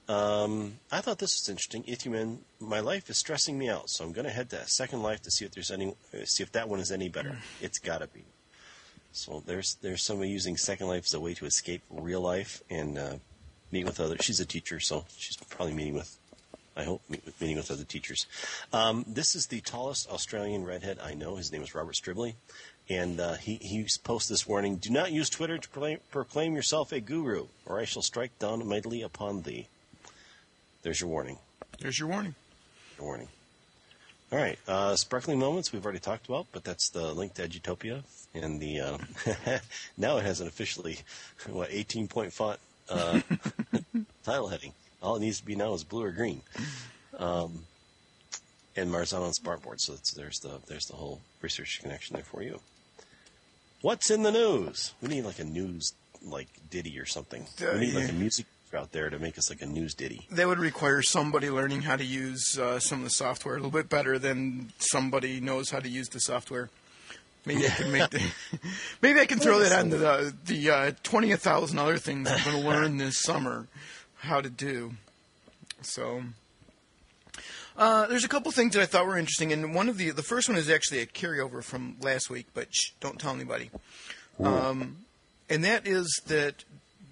Um, 0.10 0.80
I 0.90 1.02
thought 1.02 1.20
this 1.20 1.36
was 1.42 1.50
interesting. 1.50 1.84
Ithman, 1.84 2.38
my 2.60 2.80
life 2.80 3.10
is 3.10 3.18
stressing 3.18 3.58
me 3.58 3.68
out, 3.68 3.90
so 3.90 4.06
I'm 4.06 4.14
going 4.14 4.26
to 4.26 4.32
head 4.32 4.50
to 4.52 4.66
Second 4.68 5.04
Life 5.04 5.22
to 5.24 5.32
see 5.32 5.44
if 5.44 5.52
there's 5.52 5.70
any, 5.70 5.96
see 6.24 6.44
if 6.44 6.52
that 6.54 6.70
one 6.70 6.80
is 6.80 6.92
any 6.92 7.10
better. 7.10 7.38
It's 7.62 7.78
got 7.78 8.00
to 8.00 8.08
be. 8.08 8.24
So 9.12 9.44
there's 9.46 9.76
there's 9.82 10.04
somebody 10.04 10.30
using 10.30 10.56
Second 10.58 10.88
Life 10.88 11.06
as 11.06 11.14
a 11.14 11.20
way 11.20 11.34
to 11.34 11.46
escape 11.46 11.82
real 11.90 12.22
life 12.22 12.62
and 12.70 12.98
uh, 12.98 13.16
meet 13.72 13.86
with 13.86 14.00
other. 14.00 14.16
She's 14.20 14.40
a 14.40 14.46
teacher, 14.46 14.80
so 14.80 15.06
she's 15.18 15.36
probably 15.36 15.74
meeting 15.74 15.96
with. 15.96 16.16
I 16.76 16.84
hope 16.84 17.02
meet 17.10 17.26
with, 17.26 17.42
meeting 17.42 17.58
with 17.58 17.72
other 17.72 17.84
teachers. 17.84 18.28
Um, 18.72 19.04
this 19.08 19.36
is 19.36 19.48
the 19.48 19.60
tallest 19.62 20.08
Australian 20.10 20.64
redhead 20.66 21.00
I 21.04 21.16
know. 21.16 21.36
His 21.36 21.52
name 21.52 21.64
is 21.64 21.74
Robert 21.74 21.96
Stribley, 21.96 22.36
and 22.88 23.20
uh, 23.20 23.34
he 23.34 23.56
he 23.56 23.88
posts 24.04 24.30
this 24.30 24.48
warning: 24.48 24.76
Do 24.78 24.92
not 24.92 25.12
use 25.12 25.30
Twitter 25.30 25.58
to 25.58 25.70
proclaim, 25.70 26.00
proclaim 26.12 26.56
yourself 26.56 26.92
a 26.92 27.00
guru, 27.00 27.48
or 27.66 27.80
I 27.80 27.86
shall 27.86 28.04
strike 28.04 28.38
down 28.40 28.66
mightily 28.68 29.02
upon 29.02 29.42
thee. 29.42 29.68
There's 30.88 31.02
your 31.02 31.10
warning. 31.10 31.38
There's 31.82 32.00
your 32.00 32.08
warning. 32.08 32.34
Your 32.98 33.08
warning. 33.08 33.28
All 34.32 34.40
right, 34.40 34.58
uh, 34.70 34.96
sparkling 34.96 35.38
moments 35.38 35.74
we've 35.74 35.84
already 35.84 36.00
talked 36.00 36.30
about, 36.30 36.46
but 36.54 36.64
that's 36.64 36.88
the 36.92 37.12
link 37.12 37.34
to 37.34 37.46
Edutopia, 37.46 38.04
and 38.34 38.62
the 38.62 38.80
uh, 38.80 38.98
now 39.98 40.16
it 40.16 40.24
has 40.24 40.40
an 40.40 40.48
officially 40.48 41.00
what 41.50 41.68
18 41.72 42.08
point 42.08 42.32
font 42.32 42.62
uh, 42.88 43.20
title 44.24 44.48
heading. 44.48 44.72
All 45.04 45.18
it 45.18 45.20
needs 45.20 45.42
to 45.42 45.46
be 45.46 45.58
now 45.58 45.74
is 45.74 45.84
blue 45.84 46.06
or 46.06 46.12
green, 46.12 46.42
um, 47.18 47.66
and 48.78 48.90
Marzano 48.90 49.24
on 49.24 49.32
Smartboard. 49.32 49.82
So 49.82 49.96
there's 50.16 50.40
the 50.40 50.62
there's 50.70 50.86
the 50.86 50.96
whole 50.96 51.20
research 51.42 51.82
connection 51.82 52.14
there 52.14 52.24
for 52.24 52.42
you. 52.42 52.62
What's 53.82 54.10
in 54.10 54.24
the 54.24 54.32
news? 54.32 54.94
We 55.02 55.10
need 55.10 55.26
like 55.26 55.40
a 55.40 55.44
news 55.44 55.92
like 56.24 56.48
ditty 56.70 56.98
or 56.98 57.06
something. 57.06 57.46
Uh, 57.62 57.72
we 57.74 57.80
need 57.88 57.94
like 57.94 58.10
a 58.10 58.14
music 58.14 58.46
out 58.74 58.92
there 58.92 59.10
to 59.10 59.20
make 59.20 59.38
us 59.38 59.50
like 59.50 59.62
a 59.62 59.66
news 59.66 59.94
ditty. 59.94 60.28
That 60.32 60.48
would 60.48 60.60
require 60.60 61.02
somebody 61.02 61.50
learning 61.50 61.84
how 61.84 61.96
to 61.96 62.04
use 62.04 62.58
uh, 62.58 62.80
some 62.80 63.00
of 63.00 63.04
the 63.06 63.10
software 63.10 63.56
a 63.56 63.58
little 63.58 63.72
bit 63.72 63.90
better 63.90 64.20
than 64.20 64.72
somebody 64.80 65.40
knows 65.40 65.70
how 65.70 65.80
to 65.80 65.90
use 65.90 66.10
the 66.10 66.20
software. 66.20 66.70
Maybe 67.46 67.66
I 67.66 67.70
can 67.70 67.92
make 67.92 68.10
the, 68.10 68.22
maybe 69.02 69.20
I 69.22 69.26
can 69.26 69.40
throw 69.40 69.60
that 69.60 69.72
on 69.72 69.90
the 69.90 70.34
the 70.46 70.70
uh, 70.70 70.92
twentieth 71.04 71.42
thousand 71.42 71.80
other 71.80 71.98
things 71.98 72.30
I'm 72.30 72.44
going 72.44 72.62
to 72.62 72.70
learn 72.70 72.98
this 72.98 73.22
summer 73.22 73.68
how 74.18 74.42
to 74.42 74.50
do. 74.50 74.94
So 75.82 76.24
uh, 77.78 78.08
there's 78.08 78.26
a 78.26 78.28
couple 78.28 78.52
things 78.52 78.74
that 78.74 78.82
I 78.82 78.86
thought 78.86 79.06
were 79.06 79.18
interesting, 79.18 79.54
and 79.54 79.74
one 79.74 79.88
of 79.88 79.98
the 79.98 80.12
the 80.12 80.24
first 80.24 80.50
one 80.50 80.58
is 80.58 80.70
actually 80.70 81.00
a 81.00 81.06
carryover 81.06 81.64
from 81.64 81.96
last 82.02 82.30
week, 82.30 82.48
but 82.54 82.68
shh, 82.72 82.92
don't 83.00 83.18
tell 83.18 83.34
anybody. 83.34 83.70
Um, 84.44 84.98
and 85.50 85.64
that 85.64 85.88
is 85.88 86.22
that 86.28 86.64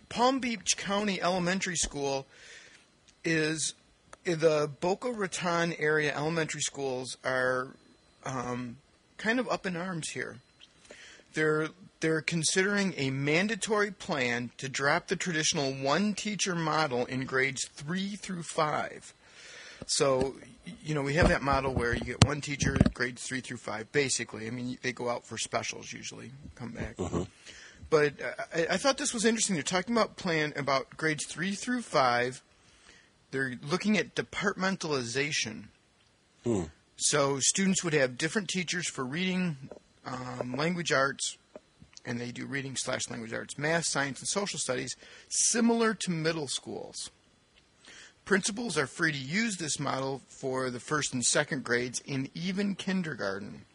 Palm 0.10 0.40
Beach 0.40 0.78
County 0.78 1.22
Elementary 1.22 1.76
School 1.76 2.26
is 3.24 3.74
the 4.24 4.70
Boca 4.80 5.12
Raton 5.12 5.74
area 5.78 6.16
elementary 6.16 6.62
schools 6.62 7.18
are 7.24 7.70
um, 8.26 8.78
kind 9.18 9.40
of 9.40 9.48
up 9.50 9.66
in 9.66 9.76
arms 9.76 10.10
here. 10.10 10.38
They're 11.34 11.70
they're 12.00 12.22
considering 12.22 12.94
a 12.98 13.10
mandatory 13.10 13.92
plan 13.92 14.52
to 14.58 14.70
drop 14.70 15.08
the 15.08 15.16
traditional 15.16 15.72
one 15.72 16.14
teacher 16.14 16.56
model 16.56 17.06
in 17.06 17.26
grades 17.26 17.68
three 17.68 18.16
through 18.16 18.44
five. 18.44 19.14
So, 19.88 20.36
you 20.84 20.96
know, 20.96 21.02
we 21.02 21.14
have 21.16 21.30
that 21.30 21.42
model 21.42 21.74
where 21.74 21.94
you 21.94 22.02
get 22.02 22.26
one 22.26 22.42
teacher, 22.42 22.78
grades 22.94 23.24
three 23.24 23.42
through 23.42 23.58
five, 23.58 23.92
basically. 23.92 24.48
I 24.48 24.50
mean, 24.50 24.78
they 24.82 24.92
go 24.92 25.10
out 25.10 25.26
for 25.26 25.38
specials 25.38 25.94
usually, 25.94 26.32
come 26.56 26.72
back. 26.72 26.96
But 27.90 28.14
uh, 28.22 28.44
I, 28.54 28.68
I 28.72 28.78
thought 28.78 28.98
this 28.98 29.14
was 29.14 29.26
interesting. 29.26 29.56
They're 29.56 29.64
talking 29.64 29.96
about 29.96 30.18
plan 30.18 30.54
about 30.56 30.98
grades 30.98 31.26
three 31.26 31.54
through 31.54 31.82
five. 31.82 32.42
They're 33.32 33.56
looking 33.70 33.98
at 33.98 34.16
departmentalization. 34.16 35.66
So 36.98 37.40
students 37.40 37.84
would 37.84 37.94
have 37.94 38.18
different 38.18 38.48
teachers 38.48 38.90
for 38.90 39.04
reading, 39.04 39.58
um, 40.06 40.56
language 40.56 40.92
arts, 40.92 41.38
and 42.06 42.22
they 42.22 42.32
do 42.32 42.46
reading 42.46 42.76
slash 42.78 43.10
language 43.10 43.34
arts, 43.34 43.58
math, 43.58 43.86
science, 43.88 44.20
and 44.20 44.28
social 44.28 44.60
studies, 44.60 44.96
similar 45.28 45.94
to 45.96 46.12
middle 46.12 46.48
schools. 46.48 47.10
Principals 48.24 48.78
are 48.78 48.88
free 48.88 49.12
to 49.12 49.18
use 49.18 49.58
this 49.58 49.80
model 49.80 50.22
for 50.28 50.70
the 50.70 50.80
first 50.80 51.14
and 51.14 51.26
second 51.26 51.64
grades 51.64 52.00
in 52.06 52.30
even 52.34 52.76
kindergarten. 52.76 53.66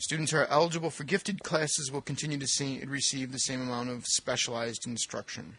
Students 0.00 0.30
who 0.30 0.38
are 0.38 0.46
eligible 0.46 0.90
for 0.90 1.02
gifted 1.02 1.42
classes 1.42 1.90
will 1.90 2.00
continue 2.00 2.38
to 2.38 2.46
see, 2.46 2.84
receive 2.86 3.32
the 3.32 3.38
same 3.40 3.60
amount 3.60 3.90
of 3.90 4.06
specialized 4.06 4.86
instruction. 4.86 5.58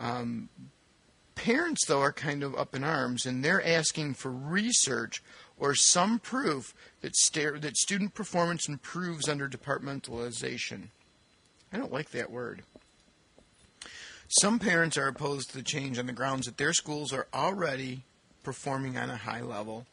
Um, 0.00 0.48
parents, 1.36 1.86
though, 1.86 2.00
are 2.00 2.12
kind 2.12 2.42
of 2.42 2.56
up 2.56 2.74
in 2.74 2.82
arms, 2.82 3.24
and 3.24 3.44
they're 3.44 3.64
asking 3.64 4.14
for 4.14 4.32
research 4.32 5.22
or 5.60 5.76
some 5.76 6.18
proof 6.18 6.74
that, 7.02 7.12
that 7.60 7.76
student 7.76 8.14
performance 8.14 8.68
improves 8.68 9.28
under 9.28 9.48
departmentalization. 9.48 10.88
I 11.72 11.76
don't 11.76 11.92
like 11.92 12.10
that 12.10 12.32
word. 12.32 12.62
Some 14.40 14.58
parents 14.58 14.96
are 14.96 15.06
opposed 15.06 15.50
to 15.50 15.56
the 15.56 15.62
change 15.62 16.00
on 16.00 16.06
the 16.06 16.12
grounds 16.12 16.46
that 16.46 16.56
their 16.56 16.72
schools 16.72 17.12
are 17.12 17.28
already 17.32 18.02
performing 18.42 18.98
on 18.98 19.08
a 19.08 19.18
high 19.18 19.42
level 19.42 19.86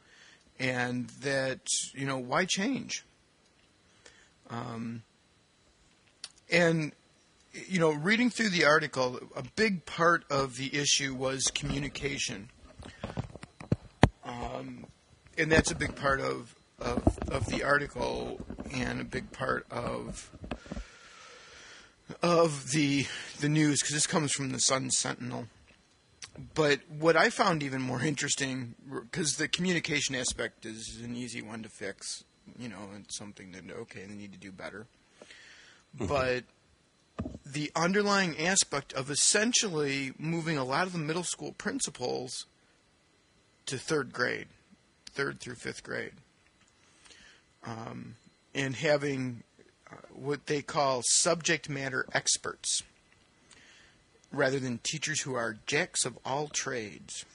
and 0.59 1.07
that, 1.21 1.61
you 1.93 2.05
know, 2.05 2.17
why 2.17 2.45
change? 2.45 3.05
Um, 4.49 5.03
and, 6.51 6.91
you 7.67 7.79
know, 7.79 7.91
reading 7.91 8.29
through 8.29 8.49
the 8.49 8.65
article, 8.65 9.19
a 9.35 9.43
big 9.55 9.85
part 9.85 10.23
of 10.29 10.57
the 10.57 10.75
issue 10.75 11.13
was 11.13 11.45
communication. 11.45 12.49
Um, 14.25 14.85
and 15.37 15.51
that's 15.51 15.71
a 15.71 15.75
big 15.75 15.95
part 15.95 16.19
of, 16.19 16.55
of, 16.79 17.17
of 17.29 17.45
the 17.47 17.63
article 17.63 18.39
and 18.73 19.01
a 19.01 19.03
big 19.03 19.31
part 19.31 19.65
of 19.71 20.29
of 22.21 22.71
the 22.71 23.05
the 23.39 23.49
news 23.49 23.81
because 23.81 23.93
this 23.93 24.07
comes 24.07 24.31
from 24.31 24.49
the 24.51 24.59
Sun 24.59 24.89
Sentinel. 24.91 25.47
But 26.53 26.79
what 26.87 27.17
I 27.17 27.29
found 27.29 27.63
even 27.63 27.81
more 27.81 28.01
interesting, 28.01 28.75
because 28.89 29.35
the 29.35 29.47
communication 29.47 30.15
aspect 30.15 30.65
is 30.65 30.99
an 31.03 31.15
easy 31.15 31.41
one 31.41 31.63
to 31.63 31.69
fix, 31.69 32.23
you 32.57 32.69
know, 32.69 32.89
it's 32.99 33.17
something 33.17 33.51
that 33.51 33.63
okay 33.71 34.05
they 34.05 34.13
need 34.13 34.31
to 34.31 34.39
do 34.39 34.51
better. 34.51 34.87
But 35.93 36.45
the 37.45 37.71
underlying 37.75 38.39
aspect 38.39 38.93
of 38.93 39.09
essentially 39.09 40.13
moving 40.17 40.57
a 40.57 40.63
lot 40.63 40.87
of 40.87 40.93
the 40.93 40.99
middle 40.99 41.23
school 41.23 41.51
principals 41.51 42.45
to 43.65 43.77
third 43.77 44.13
grade, 44.13 44.47
third 45.11 45.39
through 45.39 45.55
fifth 45.55 45.83
grade. 45.83 46.13
Um, 47.65 48.15
and 48.55 48.75
having 48.75 49.43
uh, 49.91 49.95
what 50.13 50.45
they 50.45 50.61
call 50.61 51.01
subject 51.03 51.69
matter 51.69 52.05
experts 52.13 52.83
rather 54.31 54.59
than 54.59 54.79
teachers 54.83 55.21
who 55.21 55.35
are 55.35 55.57
jacks 55.65 56.05
of 56.05 56.17
all 56.25 56.47
trades. 56.47 57.25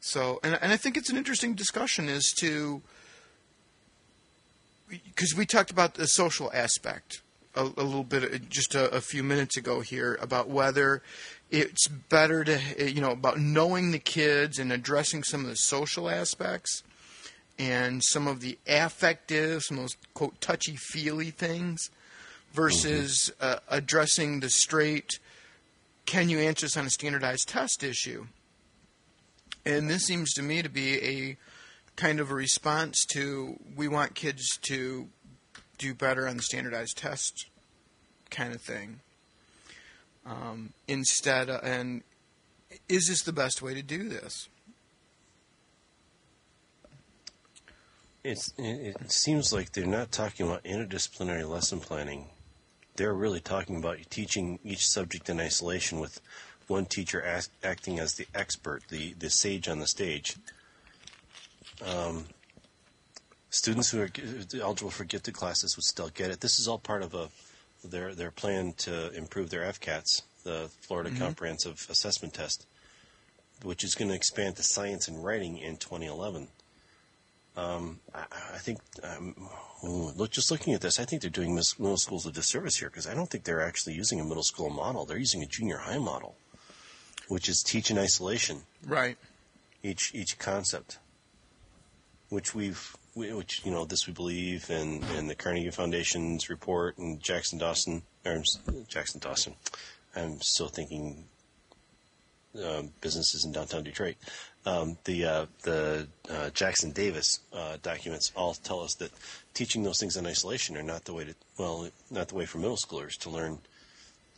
So, 0.00 0.38
and, 0.42 0.58
and 0.60 0.72
I 0.72 0.76
think 0.76 0.96
it's 0.96 1.10
an 1.10 1.16
interesting 1.16 1.54
discussion 1.54 2.08
as 2.08 2.32
to 2.40 2.82
because 4.88 5.34
we 5.34 5.46
talked 5.46 5.70
about 5.70 5.94
the 5.94 6.06
social 6.06 6.50
aspect 6.52 7.22
a, 7.54 7.62
a 7.62 7.82
little 7.82 8.04
bit 8.04 8.22
uh, 8.22 8.38
just 8.48 8.74
a, 8.74 8.90
a, 8.90 9.00
few 9.00 9.22
minutes 9.22 9.56
ago 9.56 9.80
here 9.80 10.18
about 10.20 10.48
whether 10.48 11.02
it's 11.50 11.88
better 11.88 12.44
to 12.44 12.60
you 12.78 13.00
know 13.00 13.12
about 13.12 13.38
knowing 13.38 13.92
the 13.92 13.98
kids 13.98 14.58
and 14.58 14.72
addressing 14.72 15.22
some 15.22 15.40
of 15.40 15.46
the 15.46 15.56
social 15.56 16.10
aspects 16.10 16.82
and 17.58 18.02
some 18.04 18.26
of 18.26 18.40
the 18.40 18.58
affective, 18.66 19.62
some 19.62 19.78
of 19.78 19.84
those 19.84 19.96
quote 20.12 20.40
touchy 20.40 20.76
feely 20.76 21.30
things 21.30 21.90
versus 22.54 23.30
mm-hmm. 23.38 23.52
uh, 23.52 23.58
addressing 23.68 24.40
the 24.40 24.48
straight 24.48 25.18
can 26.06 26.28
you 26.28 26.38
answer 26.38 26.66
this 26.66 26.76
on 26.76 26.86
a 26.86 26.90
standardized 26.90 27.48
test 27.48 27.82
issue 27.82 28.26
and 29.66 29.88
this 29.88 30.04
seems 30.04 30.32
to 30.34 30.42
me 30.42 30.62
to 30.62 30.68
be 30.68 31.02
a 31.02 31.36
kind 31.96 32.20
of 32.20 32.30
a 32.30 32.34
response 32.34 33.04
to 33.12 33.58
we 33.76 33.88
want 33.88 34.14
kids 34.14 34.58
to 34.62 35.08
do 35.78 35.94
better 35.94 36.28
on 36.28 36.36
the 36.36 36.42
standardized 36.42 36.96
test 36.96 37.46
kind 38.30 38.54
of 38.54 38.60
thing. 38.60 39.00
Um, 40.26 40.72
instead, 40.88 41.50
of, 41.50 41.62
and 41.62 42.02
is 42.88 43.08
this 43.08 43.22
the 43.22 43.32
best 43.32 43.62
way 43.62 43.74
to 43.74 43.82
do 43.82 44.08
this? 44.08 44.48
It's, 48.22 48.54
it 48.56 49.12
seems 49.12 49.52
like 49.52 49.72
they're 49.72 49.86
not 49.86 50.10
talking 50.10 50.46
about 50.46 50.64
interdisciplinary 50.64 51.48
lesson 51.48 51.78
planning. 51.78 52.26
They're 52.96 53.14
really 53.14 53.40
talking 53.40 53.76
about 53.76 53.98
teaching 54.10 54.58
each 54.64 54.86
subject 54.86 55.28
in 55.28 55.40
isolation 55.40 55.98
with 56.00 56.20
one 56.66 56.86
teacher 56.86 57.24
act, 57.24 57.50
acting 57.62 57.98
as 57.98 58.14
the 58.14 58.26
expert, 58.34 58.84
the, 58.88 59.14
the 59.14 59.30
sage 59.30 59.68
on 59.68 59.80
the 59.80 59.86
stage. 59.86 60.36
Um, 61.84 62.26
students 63.50 63.90
who 63.90 64.00
are 64.00 64.10
eligible 64.60 64.90
for 64.90 65.04
gifted 65.04 65.34
classes 65.34 65.76
would 65.76 65.84
still 65.84 66.08
get 66.08 66.30
it. 66.30 66.40
This 66.40 66.58
is 66.58 66.68
all 66.68 66.78
part 66.78 67.02
of 67.02 67.14
a 67.14 67.28
their 67.84 68.14
their 68.14 68.30
plan 68.30 68.72
to 68.78 69.12
improve 69.12 69.50
their 69.50 69.62
FCATS, 69.62 70.22
the 70.42 70.70
Florida 70.80 71.10
mm-hmm. 71.10 71.22
Comprehensive 71.22 71.86
Assessment 71.90 72.34
Test, 72.34 72.66
which 73.62 73.84
is 73.84 73.94
going 73.94 74.08
to 74.08 74.14
expand 74.14 74.56
to 74.56 74.62
science 74.62 75.06
and 75.06 75.22
writing 75.22 75.58
in 75.58 75.76
2011. 75.76 76.48
Um, 77.56 78.00
I, 78.14 78.24
I, 78.54 78.58
think, 78.58 78.80
um, 79.02 79.34
look, 79.82 80.30
just 80.30 80.50
looking 80.50 80.74
at 80.74 80.80
this, 80.80 80.98
I 80.98 81.04
think 81.04 81.22
they're 81.22 81.30
doing 81.30 81.54
middle 81.54 81.96
schools 81.96 82.26
a 82.26 82.32
disservice 82.32 82.76
here 82.76 82.90
because 82.90 83.06
I 83.06 83.14
don't 83.14 83.30
think 83.30 83.44
they're 83.44 83.62
actually 83.62 83.94
using 83.94 84.20
a 84.20 84.24
middle 84.24 84.42
school 84.42 84.70
model. 84.70 85.04
They're 85.04 85.18
using 85.18 85.42
a 85.42 85.46
junior 85.46 85.78
high 85.78 85.98
model 85.98 86.34
which 87.28 87.48
is 87.48 87.62
teach 87.62 87.90
in 87.90 87.98
isolation. 87.98 88.62
Right. 88.86 89.16
Each 89.82 90.14
each 90.14 90.38
concept, 90.38 90.98
which 92.28 92.54
we've 92.54 92.96
which 93.14 93.64
you 93.64 93.70
know 93.70 93.84
this 93.84 94.06
we 94.06 94.12
believe 94.12 94.70
in 94.70 95.02
in 95.16 95.26
the 95.28 95.34
Carnegie 95.34 95.70
Foundation's 95.70 96.48
report 96.48 96.98
and 96.98 97.20
Jackson 97.20 97.58
Dawson 97.58 98.02
or 98.24 98.42
Jackson 98.88 99.20
Dawson. 99.20 99.54
I'm 100.16 100.40
still 100.40 100.68
thinking 100.68 101.24
uh, 102.62 102.82
businesses 103.00 103.44
in 103.44 103.52
downtown 103.52 103.82
Detroit. 103.82 104.16
Um, 104.66 104.96
the 105.04 105.24
uh, 105.26 105.46
the 105.62 106.08
uh, 106.30 106.48
Jackson 106.50 106.92
Davis 106.92 107.40
uh, 107.52 107.76
documents 107.82 108.32
all 108.34 108.54
tell 108.54 108.80
us 108.80 108.94
that 108.94 109.10
teaching 109.52 109.82
those 109.82 110.00
things 110.00 110.16
in 110.16 110.26
isolation 110.26 110.76
are 110.76 110.82
not 110.82 111.04
the 111.04 111.12
way 111.12 111.24
to 111.24 111.34
well 111.58 111.88
not 112.10 112.28
the 112.28 112.34
way 112.34 112.46
for 112.46 112.58
middle 112.58 112.76
schoolers 112.76 113.18
to 113.18 113.30
learn 113.30 113.58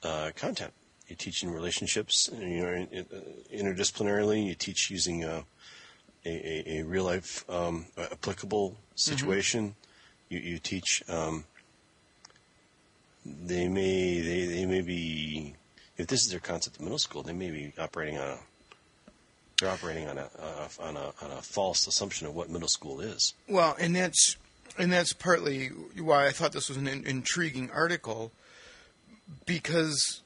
uh, 0.03 0.33
content 0.35 0.73
you 1.09 1.17
teach 1.17 1.43
in 1.43 1.51
relationships, 1.51 2.29
you 2.37 2.63
know, 2.63 2.87
interdisciplinarily. 3.55 4.45
You 4.45 4.55
teach 4.55 4.91
using 4.91 5.25
a, 5.25 5.45
a, 6.25 6.79
a 6.79 6.83
real 6.83 7.05
life 7.05 7.49
um, 7.49 7.87
applicable 7.97 8.71
mm-hmm. 8.71 8.79
situation. 8.95 9.69
Mm-hmm. 9.69 10.35
You, 10.35 10.41
you 10.53 10.59
teach. 10.59 11.03
Um, 11.09 11.45
they 13.25 13.69
may 13.69 14.21
they, 14.21 14.47
they 14.47 14.67
may 14.67 14.81
be 14.83 15.55
if 15.97 16.07
this 16.09 16.25
is 16.25 16.31
their 16.31 16.41
concept 16.41 16.77
of 16.77 16.83
middle 16.83 16.99
school, 16.99 17.23
they 17.23 17.33
may 17.33 17.51
be 17.51 17.73
operating 17.79 18.19
on 18.19 18.29
a 18.29 18.39
they're 19.61 19.71
operating 19.71 20.09
on 20.09 20.19
a, 20.19 20.29
uh, 20.39 20.69
on 20.81 20.97
a 20.97 21.13
on 21.23 21.31
a 21.31 21.43
false 21.43 21.87
assumption 21.87 22.27
of 22.27 22.35
what 22.35 22.51
middle 22.51 22.69
school 22.69 23.01
is. 23.01 23.35
Well, 23.49 23.77
and 23.79 23.97
that's 23.97 24.37
and 24.79 24.93
that's 24.93 25.13
partly 25.13 25.69
why 25.99 26.27
I 26.27 26.31
thought 26.31 26.53
this 26.53 26.69
was 26.69 26.77
an 26.77 26.87
in- 26.87 27.07
intriguing 27.07 27.71
article 27.71 28.33
because 29.47 30.23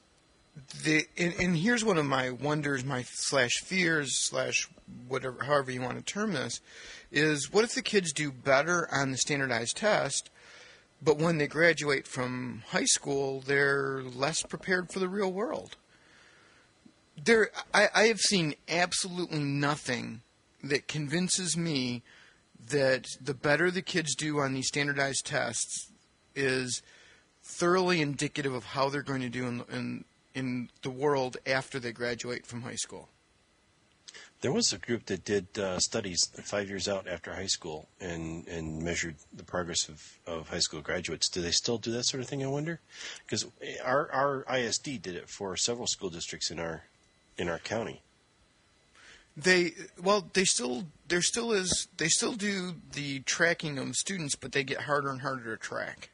the 0.83 1.05
and, 1.17 1.33
and, 1.39 1.57
here's 1.57 1.83
one 1.83 1.97
of 1.97 2.05
my 2.05 2.29
wonders, 2.29 2.83
my 2.83 3.03
slash 3.03 3.51
fears 3.63 4.17
slash 4.29 4.69
whatever, 5.07 5.43
however 5.43 5.71
you 5.71 5.81
want 5.81 5.97
to 5.97 6.03
term 6.03 6.33
this, 6.33 6.59
is 7.11 7.51
what 7.51 7.63
if 7.63 7.73
the 7.73 7.81
kids 7.81 8.11
do 8.11 8.31
better 8.31 8.87
on 8.91 9.11
the 9.11 9.17
standardized 9.17 9.77
test, 9.77 10.29
but 11.01 11.17
when 11.17 11.37
they 11.37 11.47
graduate 11.47 12.05
from 12.05 12.63
high 12.69 12.85
school, 12.85 13.41
they're 13.41 14.01
less 14.03 14.43
prepared 14.43 14.91
for 14.91 14.99
the 14.99 15.09
real 15.09 15.31
world. 15.31 15.77
There, 17.23 17.51
I, 17.73 17.89
I 17.93 18.03
have 18.07 18.19
seen 18.19 18.55
absolutely 18.67 19.39
nothing 19.39 20.21
that 20.63 20.87
convinces 20.87 21.55
me 21.55 22.01
that 22.69 23.05
the 23.19 23.33
better 23.33 23.69
the 23.69 23.81
kids 23.81 24.15
do 24.15 24.39
on 24.39 24.53
these 24.53 24.67
standardized 24.67 25.25
tests 25.25 25.91
is 26.35 26.81
thoroughly 27.43 28.01
indicative 28.01 28.53
of 28.53 28.63
how 28.63 28.89
they're 28.89 29.01
going 29.01 29.21
to 29.21 29.29
do 29.29 29.47
in, 29.47 29.63
in 29.71 30.05
in 30.33 30.69
the 30.81 30.89
world 30.89 31.37
after 31.45 31.79
they 31.79 31.91
graduate 31.91 32.45
from 32.45 32.61
high 32.61 32.75
school? 32.75 33.09
There 34.41 34.51
was 34.51 34.73
a 34.73 34.79
group 34.79 35.05
that 35.05 35.23
did 35.23 35.57
uh, 35.57 35.77
studies 35.79 36.31
five 36.43 36.67
years 36.67 36.87
out 36.87 37.07
after 37.07 37.33
high 37.33 37.45
school 37.45 37.87
and, 37.99 38.47
and 38.47 38.81
measured 38.81 39.15
the 39.31 39.43
progress 39.43 39.87
of, 39.87 40.01
of 40.25 40.49
high 40.49 40.59
school 40.59 40.81
graduates. 40.81 41.29
Do 41.29 41.41
they 41.41 41.51
still 41.51 41.77
do 41.77 41.91
that 41.91 42.05
sort 42.05 42.21
of 42.23 42.27
thing? 42.27 42.43
I 42.43 42.47
wonder, 42.47 42.79
because 43.23 43.45
our 43.83 44.11
our 44.11 44.45
ISD 44.57 45.01
did 45.01 45.15
it 45.15 45.29
for 45.29 45.55
several 45.55 45.85
school 45.85 46.09
districts 46.09 46.49
in 46.49 46.59
our 46.59 46.83
in 47.41 47.49
our 47.49 47.59
county. 47.59 48.01
They 49.35 49.71
well, 50.01 50.29
they 50.33 50.45
still 50.45 50.85
there 51.07 51.21
still 51.21 51.51
is 51.51 51.87
they 51.97 52.07
still 52.07 52.33
do 52.33 52.75
the 52.93 53.19
tracking 53.21 53.77
of 53.77 53.95
students, 53.95 54.35
but 54.35 54.51
they 54.51 54.63
get 54.63 54.81
harder 54.81 55.09
and 55.09 55.21
harder 55.21 55.55
to 55.55 55.61
track. 55.61 56.11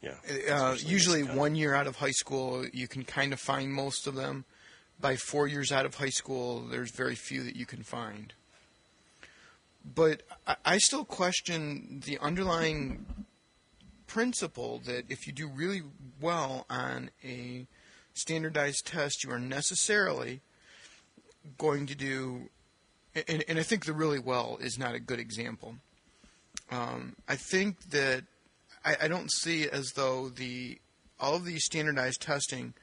Yeah. 0.00 0.14
Uh, 0.50 0.76
usually, 0.78 1.24
one 1.24 1.54
year 1.56 1.74
out 1.74 1.86
of 1.86 1.96
high 1.96 2.12
school, 2.12 2.64
you 2.72 2.88
can 2.88 3.04
kind 3.04 3.32
of 3.32 3.40
find 3.40 3.72
most 3.72 4.06
of 4.06 4.14
them. 4.14 4.44
By 4.98 5.16
four 5.16 5.48
years 5.48 5.72
out 5.72 5.86
of 5.86 5.94
high 5.94 6.10
school, 6.10 6.60
there's 6.60 6.94
very 6.94 7.14
few 7.14 7.42
that 7.42 7.56
you 7.56 7.64
can 7.66 7.82
find. 7.82 8.34
But 9.94 10.22
I, 10.46 10.56
I 10.64 10.78
still 10.78 11.04
question 11.04 12.02
the 12.04 12.18
underlying 12.18 13.06
principle 14.06 14.82
that 14.84 15.04
if 15.08 15.26
you 15.26 15.32
do 15.32 15.48
really 15.48 15.82
well 16.20 16.66
on 16.68 17.10
a 17.24 17.66
standardized 18.20 18.86
test, 18.86 19.24
you 19.24 19.30
are 19.30 19.38
necessarily 19.38 20.40
going 21.58 21.86
to 21.86 21.94
do, 21.94 22.50
and, 23.14 23.44
and 23.48 23.58
I 23.58 23.62
think 23.62 23.84
the 23.84 23.92
really 23.92 24.18
well 24.18 24.58
is 24.60 24.78
not 24.78 24.94
a 24.94 25.00
good 25.00 25.18
example. 25.18 25.76
Um, 26.70 27.16
I 27.28 27.36
think 27.36 27.90
that 27.90 28.24
I, 28.84 28.96
I 29.02 29.08
don't 29.08 29.30
see 29.30 29.68
as 29.68 29.92
though 29.92 30.28
the 30.28 30.78
all 31.18 31.34
of 31.34 31.44
these 31.44 31.64
standardized 31.64 32.22
testing 32.22 32.74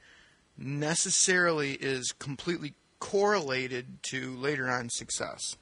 necessarily 0.56 1.72
is 1.72 2.12
completely 2.12 2.74
correlated 3.00 4.02
to 4.02 4.36
later 4.36 4.68
on 4.68 4.90
success. 4.90 5.56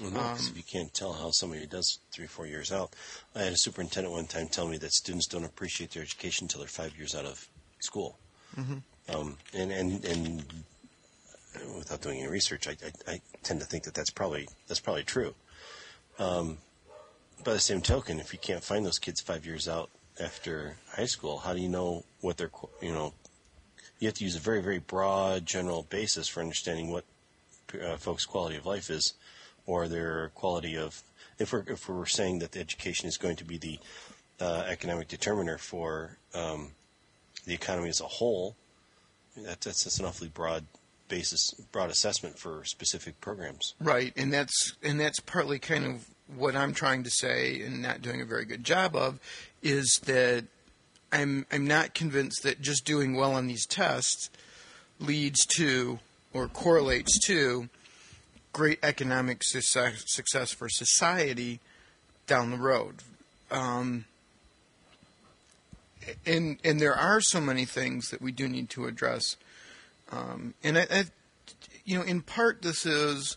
Well, 0.00 0.10
no, 0.10 0.20
um, 0.20 0.38
you 0.54 0.62
can't 0.62 0.92
tell 0.92 1.14
how 1.14 1.30
somebody 1.30 1.66
does 1.66 2.00
three, 2.12 2.26
four 2.26 2.46
years 2.46 2.70
out. 2.70 2.94
I 3.34 3.44
had 3.44 3.54
a 3.54 3.56
superintendent 3.56 4.14
one 4.14 4.26
time 4.26 4.48
tell 4.48 4.68
me 4.68 4.76
that 4.78 4.92
students 4.92 5.26
don't 5.26 5.44
appreciate 5.44 5.92
their 5.92 6.02
education 6.02 6.44
until 6.44 6.60
they're 6.60 6.68
five 6.68 6.96
years 6.98 7.14
out 7.14 7.24
of 7.24 7.48
school. 7.80 8.18
Mm-hmm. 8.58 8.78
Um, 9.14 9.36
and, 9.54 9.70
and, 9.70 10.04
and 10.04 10.44
without 11.76 12.00
doing 12.00 12.18
any 12.18 12.28
research, 12.28 12.66
I, 12.66 12.76
I, 13.06 13.12
I, 13.12 13.20
tend 13.42 13.60
to 13.60 13.66
think 13.66 13.84
that 13.84 13.94
that's 13.94 14.10
probably, 14.10 14.48
that's 14.66 14.80
probably 14.80 15.04
true. 15.04 15.34
Um, 16.18 16.58
by 17.44 17.52
the 17.52 17.60
same 17.60 17.80
token, 17.80 18.18
if 18.18 18.32
you 18.32 18.38
can't 18.38 18.64
find 18.64 18.84
those 18.84 18.98
kids 18.98 19.20
five 19.20 19.46
years 19.46 19.68
out 19.68 19.90
after 20.18 20.76
high 20.96 21.06
school, 21.06 21.38
how 21.38 21.52
do 21.52 21.60
you 21.60 21.68
know 21.68 22.04
what 22.20 22.36
they're, 22.36 22.50
you 22.80 22.92
know, 22.92 23.12
you 23.98 24.08
have 24.08 24.14
to 24.14 24.24
use 24.24 24.36
a 24.36 24.40
very, 24.40 24.62
very 24.62 24.78
broad 24.78 25.46
general 25.46 25.84
basis 25.84 26.28
for 26.28 26.40
understanding 26.40 26.90
what 26.90 27.04
uh, 27.82 27.96
folks' 27.96 28.26
quality 28.26 28.56
of 28.56 28.66
life 28.66 28.90
is 28.90 29.14
or 29.66 29.88
their 29.88 30.30
quality 30.34 30.76
of, 30.76 31.02
if 31.38 31.52
we're, 31.52 31.64
if 31.66 31.88
we're 31.88 32.06
saying 32.06 32.38
that 32.40 32.52
the 32.52 32.60
education 32.60 33.08
is 33.08 33.16
going 33.16 33.36
to 33.36 33.44
be 33.44 33.58
the 33.58 33.78
uh, 34.40 34.64
economic 34.68 35.08
determiner 35.08 35.58
for 35.58 36.18
um, 36.34 36.72
the 37.46 37.54
economy 37.54 37.88
as 37.88 38.00
a 38.00 38.06
whole, 38.06 38.54
that, 39.36 39.60
that's, 39.60 39.84
that's 39.84 39.98
an 39.98 40.04
awfully 40.04 40.28
broad 40.28 40.64
basis, 41.08 41.52
broad 41.72 41.90
assessment 41.90 42.38
for 42.38 42.64
specific 42.64 43.20
programs. 43.20 43.74
Right, 43.80 44.12
and 44.16 44.32
that's 44.32 44.74
and 44.82 45.00
that's 45.00 45.20
partly 45.20 45.58
kind 45.58 45.84
of 45.84 46.06
what 46.36 46.56
I'm 46.56 46.74
trying 46.74 47.04
to 47.04 47.10
say, 47.10 47.62
and 47.62 47.80
not 47.80 48.02
doing 48.02 48.20
a 48.20 48.24
very 48.24 48.44
good 48.44 48.64
job 48.64 48.96
of, 48.96 49.20
is 49.62 50.00
that 50.04 50.44
I'm 51.12 51.46
I'm 51.52 51.66
not 51.66 51.94
convinced 51.94 52.42
that 52.42 52.60
just 52.60 52.84
doing 52.84 53.14
well 53.14 53.32
on 53.32 53.46
these 53.46 53.66
tests 53.66 54.30
leads 54.98 55.44
to 55.56 55.98
or 56.32 56.48
correlates 56.48 57.18
to 57.26 57.68
great 58.52 58.78
economic 58.82 59.42
success, 59.44 60.02
success 60.06 60.50
for 60.50 60.68
society 60.68 61.60
down 62.26 62.50
the 62.50 62.56
road. 62.56 62.96
Um, 63.50 64.06
and 66.24 66.58
and 66.64 66.80
there 66.80 66.94
are 66.94 67.20
so 67.20 67.40
many 67.40 67.64
things 67.64 68.10
that 68.10 68.20
we 68.20 68.32
do 68.32 68.48
need 68.48 68.70
to 68.70 68.86
address. 68.86 69.36
Um, 70.10 70.54
and 70.62 70.78
I, 70.78 70.86
I, 70.90 71.04
you 71.84 71.98
know, 71.98 72.04
in 72.04 72.22
part, 72.22 72.62
this 72.62 72.86
is 72.86 73.36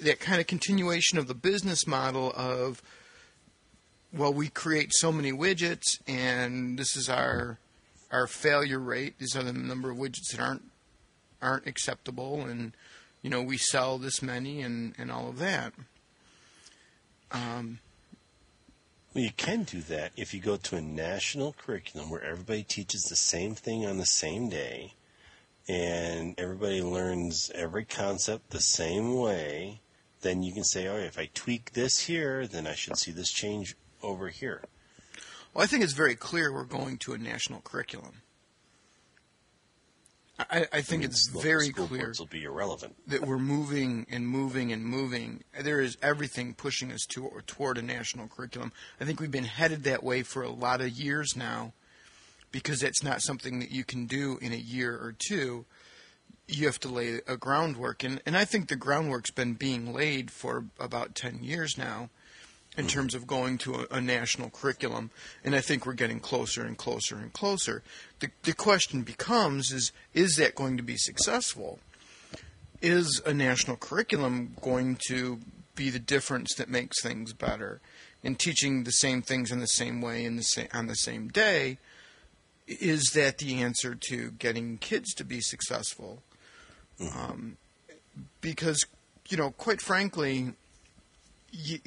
that 0.00 0.20
kind 0.20 0.40
of 0.40 0.46
continuation 0.46 1.18
of 1.18 1.26
the 1.26 1.34
business 1.34 1.86
model 1.86 2.32
of, 2.36 2.82
well, 4.12 4.32
we 4.32 4.48
create 4.48 4.92
so 4.94 5.12
many 5.12 5.32
widgets, 5.32 6.00
and 6.06 6.78
this 6.78 6.96
is 6.96 7.08
our 7.08 7.58
our 8.10 8.26
failure 8.26 8.78
rate. 8.78 9.18
These 9.18 9.36
are 9.36 9.42
the 9.42 9.52
number 9.52 9.90
of 9.90 9.96
widgets 9.96 10.30
that 10.30 10.40
aren't 10.40 10.70
aren't 11.42 11.66
acceptable, 11.66 12.42
and 12.42 12.72
you 13.22 13.30
know, 13.30 13.42
we 13.42 13.56
sell 13.56 13.98
this 13.98 14.22
many, 14.22 14.62
and 14.62 14.94
and 14.98 15.10
all 15.10 15.28
of 15.28 15.38
that. 15.38 15.72
Um, 17.32 17.80
well, 19.14 19.22
you 19.22 19.30
can 19.36 19.62
do 19.62 19.80
that 19.82 20.12
if 20.16 20.34
you 20.34 20.40
go 20.40 20.56
to 20.56 20.76
a 20.76 20.80
national 20.80 21.54
curriculum 21.56 22.10
where 22.10 22.24
everybody 22.24 22.64
teaches 22.64 23.04
the 23.04 23.16
same 23.16 23.54
thing 23.54 23.86
on 23.86 23.98
the 23.98 24.06
same 24.06 24.48
day 24.48 24.94
and 25.68 26.34
everybody 26.38 26.82
learns 26.82 27.50
every 27.54 27.84
concept 27.84 28.50
the 28.50 28.60
same 28.60 29.16
way. 29.16 29.80
Then 30.22 30.42
you 30.42 30.52
can 30.52 30.64
say, 30.64 30.88
oh, 30.88 30.96
if 30.96 31.18
I 31.18 31.30
tweak 31.32 31.72
this 31.72 32.00
here, 32.00 32.46
then 32.46 32.66
I 32.66 32.74
should 32.74 32.98
see 32.98 33.12
this 33.12 33.30
change 33.30 33.76
over 34.02 34.28
here. 34.28 34.62
Well, 35.52 35.62
I 35.62 35.66
think 35.66 35.84
it's 35.84 35.92
very 35.92 36.16
clear 36.16 36.52
we're 36.52 36.64
going 36.64 36.98
to 36.98 37.12
a 37.12 37.18
national 37.18 37.60
curriculum. 37.60 38.22
I, 40.38 40.66
I 40.72 40.80
think 40.80 41.02
I 41.02 41.06
mean, 41.06 41.10
it's 41.10 41.28
very 41.28 41.70
clear 41.70 42.12
will 42.18 42.26
be 42.26 42.42
irrelevant. 42.42 42.96
that 43.06 43.24
we're 43.24 43.38
moving 43.38 44.06
and 44.10 44.26
moving 44.26 44.72
and 44.72 44.84
moving. 44.84 45.44
There 45.60 45.80
is 45.80 45.96
everything 46.02 46.54
pushing 46.54 46.90
us 46.90 47.06
to, 47.10 47.30
toward 47.46 47.78
a 47.78 47.82
national 47.82 48.26
curriculum. 48.26 48.72
I 49.00 49.04
think 49.04 49.20
we've 49.20 49.30
been 49.30 49.44
headed 49.44 49.84
that 49.84 50.02
way 50.02 50.22
for 50.24 50.42
a 50.42 50.50
lot 50.50 50.80
of 50.80 50.90
years 50.90 51.36
now, 51.36 51.72
because 52.50 52.82
it's 52.82 53.02
not 53.02 53.22
something 53.22 53.60
that 53.60 53.70
you 53.70 53.84
can 53.84 54.06
do 54.06 54.38
in 54.42 54.52
a 54.52 54.56
year 54.56 54.94
or 54.94 55.14
two. 55.16 55.66
You 56.48 56.66
have 56.66 56.80
to 56.80 56.88
lay 56.88 57.20
a 57.26 57.36
groundwork, 57.36 58.02
and 58.02 58.20
and 58.26 58.36
I 58.36 58.44
think 58.44 58.68
the 58.68 58.76
groundwork's 58.76 59.30
been 59.30 59.54
being 59.54 59.94
laid 59.94 60.32
for 60.32 60.64
about 60.80 61.14
ten 61.14 61.44
years 61.44 61.78
now 61.78 62.10
in 62.76 62.86
terms 62.86 63.14
of 63.14 63.26
going 63.26 63.58
to 63.58 63.74
a, 63.74 63.96
a, 63.96 64.00
national 64.00 64.50
curriculum, 64.50 65.10
and 65.44 65.54
I 65.54 65.60
think 65.60 65.86
we're 65.86 65.92
getting 65.92 66.20
closer 66.20 66.64
and 66.64 66.76
closer 66.76 67.16
and 67.16 67.32
closer. 67.32 67.82
The, 68.20 68.30
the 68.42 68.52
question 68.52 69.02
becomes: 69.02 69.72
is 69.72 69.92
is 70.12 70.36
that 70.36 70.54
going 70.54 70.76
to 70.76 70.82
be 70.82 70.96
successful? 70.96 71.78
Is 72.82 73.22
a 73.24 73.32
national 73.32 73.76
curriculum 73.76 74.56
going 74.60 74.98
to 75.08 75.40
be 75.74 75.90
the 75.90 75.98
difference 75.98 76.54
that 76.56 76.68
makes 76.68 77.02
things 77.02 77.32
better? 77.32 77.80
In 78.22 78.36
teaching 78.36 78.84
the 78.84 78.92
same 78.92 79.22
things 79.22 79.52
in 79.52 79.60
the 79.60 79.66
same 79.66 80.00
way 80.00 80.24
in 80.24 80.36
the 80.36 80.42
sa- 80.42 80.62
on 80.72 80.86
the 80.86 80.96
same 80.96 81.28
day, 81.28 81.78
is 82.66 83.12
that 83.14 83.38
the 83.38 83.60
answer 83.60 83.94
to 84.08 84.32
getting 84.32 84.78
kids 84.78 85.14
to 85.14 85.24
be 85.24 85.40
successful? 85.40 86.22
Mm-hmm. 87.00 87.18
Um, 87.18 87.56
because 88.40 88.84
you 89.28 89.36
know, 89.36 89.50
quite 89.50 89.80
frankly, 89.80 90.52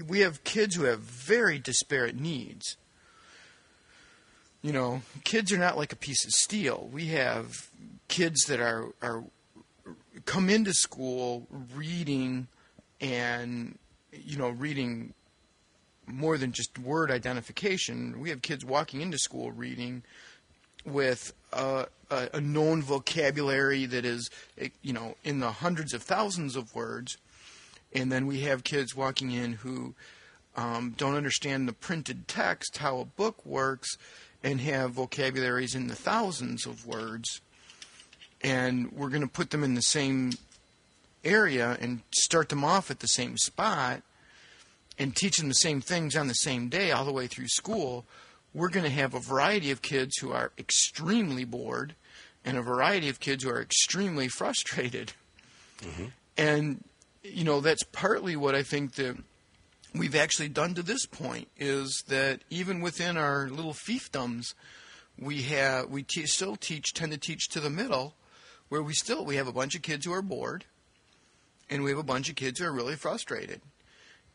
we 0.07 0.19
have 0.19 0.43
kids 0.43 0.75
who 0.75 0.83
have 0.83 0.99
very 0.99 1.59
disparate 1.59 2.15
needs. 2.15 2.77
You 4.61 4.73
know, 4.73 5.01
kids 5.23 5.51
are 5.51 5.57
not 5.57 5.77
like 5.77 5.93
a 5.93 5.97
piece 5.97 6.25
of 6.25 6.31
steel. 6.31 6.89
We 6.91 7.07
have 7.07 7.69
kids 8.07 8.43
that 8.45 8.59
are 8.59 8.93
are 9.01 9.23
come 10.25 10.49
into 10.49 10.73
school 10.73 11.47
reading 11.75 12.47
and 12.99 13.77
you 14.11 14.37
know 14.37 14.49
reading 14.49 15.13
more 16.07 16.37
than 16.37 16.51
just 16.51 16.79
word 16.79 17.11
identification. 17.11 18.19
We 18.19 18.29
have 18.29 18.41
kids 18.41 18.65
walking 18.65 19.01
into 19.01 19.17
school 19.17 19.51
reading 19.51 20.03
with 20.85 21.33
a, 21.51 21.87
a, 22.09 22.29
a 22.35 22.41
known 22.41 22.81
vocabulary 22.81 23.85
that 23.85 24.05
is, 24.05 24.29
you 24.81 24.93
know, 24.93 25.15
in 25.23 25.39
the 25.39 25.51
hundreds 25.51 25.93
of 25.93 26.01
thousands 26.01 26.55
of 26.55 26.73
words 26.73 27.17
and 27.97 28.11
then 28.11 28.27
we 28.27 28.41
have 28.41 28.63
kids 28.63 28.95
walking 28.95 29.31
in 29.31 29.53
who 29.53 29.95
um, 30.55 30.93
don't 30.97 31.15
understand 31.15 31.67
the 31.67 31.73
printed 31.73 32.27
text, 32.27 32.77
how 32.77 32.99
a 32.99 33.05
book 33.05 33.43
works, 33.43 33.97
and 34.43 34.61
have 34.61 34.91
vocabularies 34.91 35.73
in 35.73 35.87
the 35.87 35.95
thousands 35.95 36.67
of 36.67 36.85
words. 36.85 37.41
And 38.41 38.91
we're 38.91 39.09
going 39.09 39.23
to 39.23 39.27
put 39.27 39.49
them 39.49 39.63
in 39.63 39.73
the 39.73 39.81
same 39.81 40.33
area 41.23 41.75
and 41.81 42.01
start 42.11 42.49
them 42.49 42.63
off 42.63 42.91
at 42.91 42.99
the 42.99 43.07
same 43.07 43.35
spot 43.35 44.03
and 44.99 45.15
teach 45.15 45.37
them 45.37 45.47
the 45.47 45.55
same 45.55 45.81
things 45.81 46.15
on 46.15 46.27
the 46.27 46.35
same 46.35 46.69
day 46.69 46.91
all 46.91 47.03
the 47.03 47.11
way 47.11 47.25
through 47.25 47.47
school. 47.47 48.05
We're 48.53 48.69
going 48.69 48.85
to 48.85 48.91
have 48.91 49.15
a 49.15 49.19
variety 49.19 49.71
of 49.71 49.81
kids 49.81 50.17
who 50.17 50.31
are 50.31 50.51
extremely 50.57 51.45
bored 51.45 51.95
and 52.45 52.57
a 52.57 52.61
variety 52.61 53.09
of 53.09 53.19
kids 53.19 53.43
who 53.43 53.49
are 53.49 53.61
extremely 53.61 54.27
frustrated. 54.37 55.13
Mm-hmm. 55.79 56.05
And 56.37 56.83
you 57.33 57.43
know, 57.43 57.61
that's 57.61 57.83
partly 57.83 58.35
what 58.35 58.55
I 58.55 58.63
think 58.63 58.95
that 58.95 59.17
we've 59.93 60.15
actually 60.15 60.49
done 60.49 60.73
to 60.75 60.83
this 60.83 61.05
point 61.05 61.47
is 61.57 62.03
that 62.07 62.41
even 62.49 62.81
within 62.81 63.17
our 63.17 63.47
little 63.49 63.73
fiefdoms, 63.73 64.53
we 65.19 65.43
have 65.43 65.89
we 65.89 66.03
te- 66.03 66.25
still 66.25 66.55
teach 66.55 66.93
tend 66.93 67.11
to 67.11 67.17
teach 67.17 67.49
to 67.49 67.59
the 67.59 67.69
middle, 67.69 68.15
where 68.69 68.83
we 68.83 68.93
still 68.93 69.25
we 69.25 69.35
have 69.37 69.47
a 69.47 69.53
bunch 69.53 69.75
of 69.75 69.81
kids 69.81 70.05
who 70.05 70.13
are 70.13 70.21
bored, 70.21 70.65
and 71.69 71.83
we 71.83 71.89
have 71.89 71.99
a 71.99 72.03
bunch 72.03 72.29
of 72.29 72.35
kids 72.35 72.59
who 72.59 72.65
are 72.65 72.73
really 72.73 72.95
frustrated. 72.95 73.61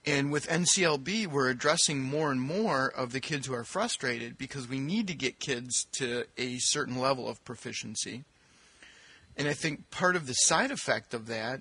And 0.05 0.33
with 0.33 0.49
NCLB, 0.49 1.29
we're 1.29 1.49
addressing 1.49 2.03
more 2.03 2.33
and 2.33 2.41
more 2.41 2.89
of 2.89 3.13
the 3.13 3.21
kids 3.21 3.47
who 3.47 3.55
are 3.55 3.63
frustrated 3.63 4.37
because 4.37 4.69
we 4.69 4.81
need 4.81 5.07
to 5.07 5.15
get 5.15 5.39
kids 5.39 5.87
to 5.93 6.25
a 6.37 6.59
certain 6.59 6.99
level 6.99 7.29
of 7.29 7.45
proficiency. 7.45 8.25
And 9.37 9.47
I 9.47 9.53
think 9.53 9.91
part 9.91 10.17
of 10.17 10.27
the 10.27 10.33
side 10.33 10.73
effect 10.73 11.15
of 11.15 11.29
that 11.29 11.61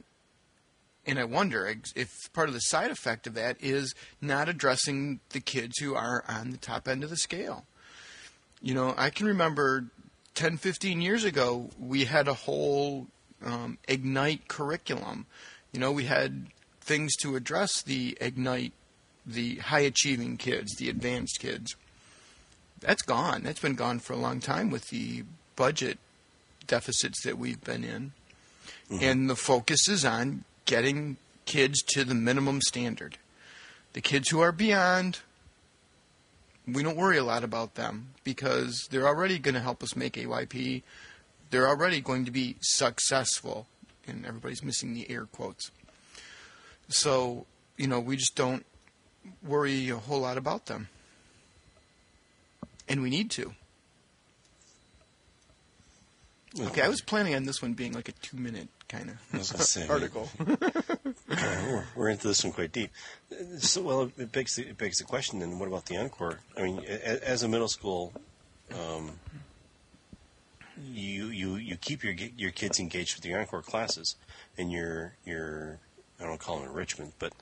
and 1.05 1.17
I 1.17 1.23
wonder 1.23 1.73
if 1.95 2.31
part 2.33 2.47
of 2.47 2.53
the 2.53 2.59
side 2.59 2.91
effect 2.91 3.25
of 3.25 3.33
that 3.33 3.57
is 3.59 3.95
not 4.21 4.47
addressing 4.47 5.19
the 5.29 5.39
kids 5.39 5.79
who 5.79 5.95
are 5.95 6.23
on 6.27 6.51
the 6.51 6.57
top 6.57 6.87
end 6.87 7.03
of 7.03 7.09
the 7.09 7.17
scale. 7.17 7.65
You 8.61 8.75
know, 8.75 8.93
I 8.97 9.09
can 9.09 9.25
remember 9.25 9.85
10, 10.35 10.57
15 10.57 11.01
years 11.01 11.23
ago, 11.23 11.69
we 11.79 12.05
had 12.05 12.27
a 12.27 12.33
whole 12.33 13.07
um, 13.43 13.79
Ignite 13.87 14.47
curriculum. 14.47 15.25
You 15.71 15.79
know, 15.79 15.91
we 15.91 16.05
had 16.05 16.47
things 16.81 17.15
to 17.17 17.35
address 17.35 17.81
the 17.81 18.15
Ignite, 18.21 18.73
the 19.25 19.55
high 19.57 19.79
achieving 19.79 20.37
kids, 20.37 20.75
the 20.75 20.89
advanced 20.89 21.39
kids. 21.39 21.75
That's 22.79 23.01
gone. 23.01 23.43
That's 23.43 23.59
been 23.59 23.75
gone 23.75 23.99
for 23.99 24.13
a 24.13 24.17
long 24.17 24.39
time 24.39 24.69
with 24.69 24.89
the 24.89 25.23
budget 25.55 25.97
deficits 26.67 27.23
that 27.23 27.37
we've 27.37 27.63
been 27.63 27.83
in. 27.83 28.11
Mm-hmm. 28.89 29.03
And 29.03 29.29
the 29.29 29.35
focus 29.35 29.87
is 29.87 30.05
on 30.05 30.43
getting 30.71 31.17
kids 31.43 31.81
to 31.81 32.05
the 32.05 32.15
minimum 32.15 32.61
standard. 32.61 33.17
The 33.91 33.99
kids 33.99 34.29
who 34.29 34.39
are 34.39 34.53
beyond, 34.53 35.19
we 36.65 36.81
don't 36.81 36.95
worry 36.95 37.17
a 37.17 37.25
lot 37.25 37.43
about 37.43 37.75
them 37.75 38.11
because 38.23 38.87
they're 38.89 39.05
already 39.05 39.37
going 39.37 39.55
to 39.55 39.59
help 39.59 39.83
us 39.83 39.97
make 39.97 40.13
AYP. 40.13 40.83
They're 41.49 41.67
already 41.67 41.99
going 41.99 42.23
to 42.23 42.31
be 42.31 42.55
successful. 42.61 43.67
And 44.07 44.25
everybody's 44.25 44.63
missing 44.63 44.93
the 44.93 45.11
air 45.11 45.25
quotes. 45.25 45.71
So, 46.87 47.45
you 47.75 47.87
know, 47.87 47.99
we 47.99 48.15
just 48.15 48.37
don't 48.37 48.65
worry 49.45 49.89
a 49.89 49.97
whole 49.97 50.21
lot 50.21 50.37
about 50.37 50.67
them. 50.67 50.87
And 52.87 53.01
we 53.01 53.09
need 53.09 53.29
to. 53.31 53.53
Okay, 56.57 56.81
I 56.81 56.87
was 56.87 57.01
planning 57.01 57.35
on 57.35 57.43
this 57.43 57.61
one 57.61 57.73
being 57.73 57.91
like 57.91 58.07
a 58.07 58.13
two 58.13 58.37
minute 58.37 58.69
kind 58.91 59.09
of 59.09 59.89
article. 59.89 60.29
we're, 61.27 61.85
we're, 61.95 62.09
into 62.09 62.27
this 62.27 62.43
one 62.43 62.51
quite 62.51 62.71
deep. 62.71 62.91
So, 63.59 63.81
well, 63.81 64.11
it 64.17 64.31
begs 64.31 64.55
the, 64.55 64.63
it 64.67 64.77
begs 64.77 64.97
the 64.97 65.05
question. 65.05 65.39
Then, 65.39 65.57
what 65.59 65.67
about 65.67 65.85
the 65.85 65.97
encore? 65.97 66.39
I 66.57 66.63
mean, 66.63 66.79
as 66.79 67.43
a 67.43 67.47
middle 67.47 67.69
school, 67.69 68.11
um, 68.73 69.11
you 70.91 71.27
you 71.27 71.55
you 71.55 71.77
keep 71.77 72.03
your 72.03 72.13
your 72.37 72.51
kids 72.51 72.79
engaged 72.79 73.15
with 73.15 73.25
your 73.25 73.39
encore 73.39 73.61
classes 73.61 74.15
and 74.57 74.71
your 74.71 75.13
your 75.25 75.79
I 76.19 76.25
don't 76.25 76.39
call 76.39 76.59
them 76.59 76.67
enrichment, 76.67 77.13
but 77.17 77.33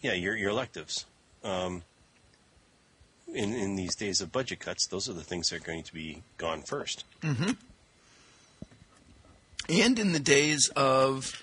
yeah, 0.00 0.14
your 0.14 0.36
your 0.36 0.50
electives. 0.50 1.06
Um, 1.44 1.82
in 3.32 3.52
in 3.54 3.76
these 3.76 3.94
days 3.94 4.20
of 4.20 4.32
budget 4.32 4.60
cuts, 4.60 4.86
those 4.86 5.08
are 5.08 5.12
the 5.12 5.24
things 5.24 5.50
that 5.50 5.56
are 5.56 5.64
going 5.64 5.82
to 5.84 5.94
be 5.94 6.22
gone 6.38 6.62
1st 6.62 7.04
mm-hmm. 7.22 7.50
And 9.68 9.98
in 9.98 10.12
the 10.12 10.20
days 10.20 10.70
of 10.76 11.42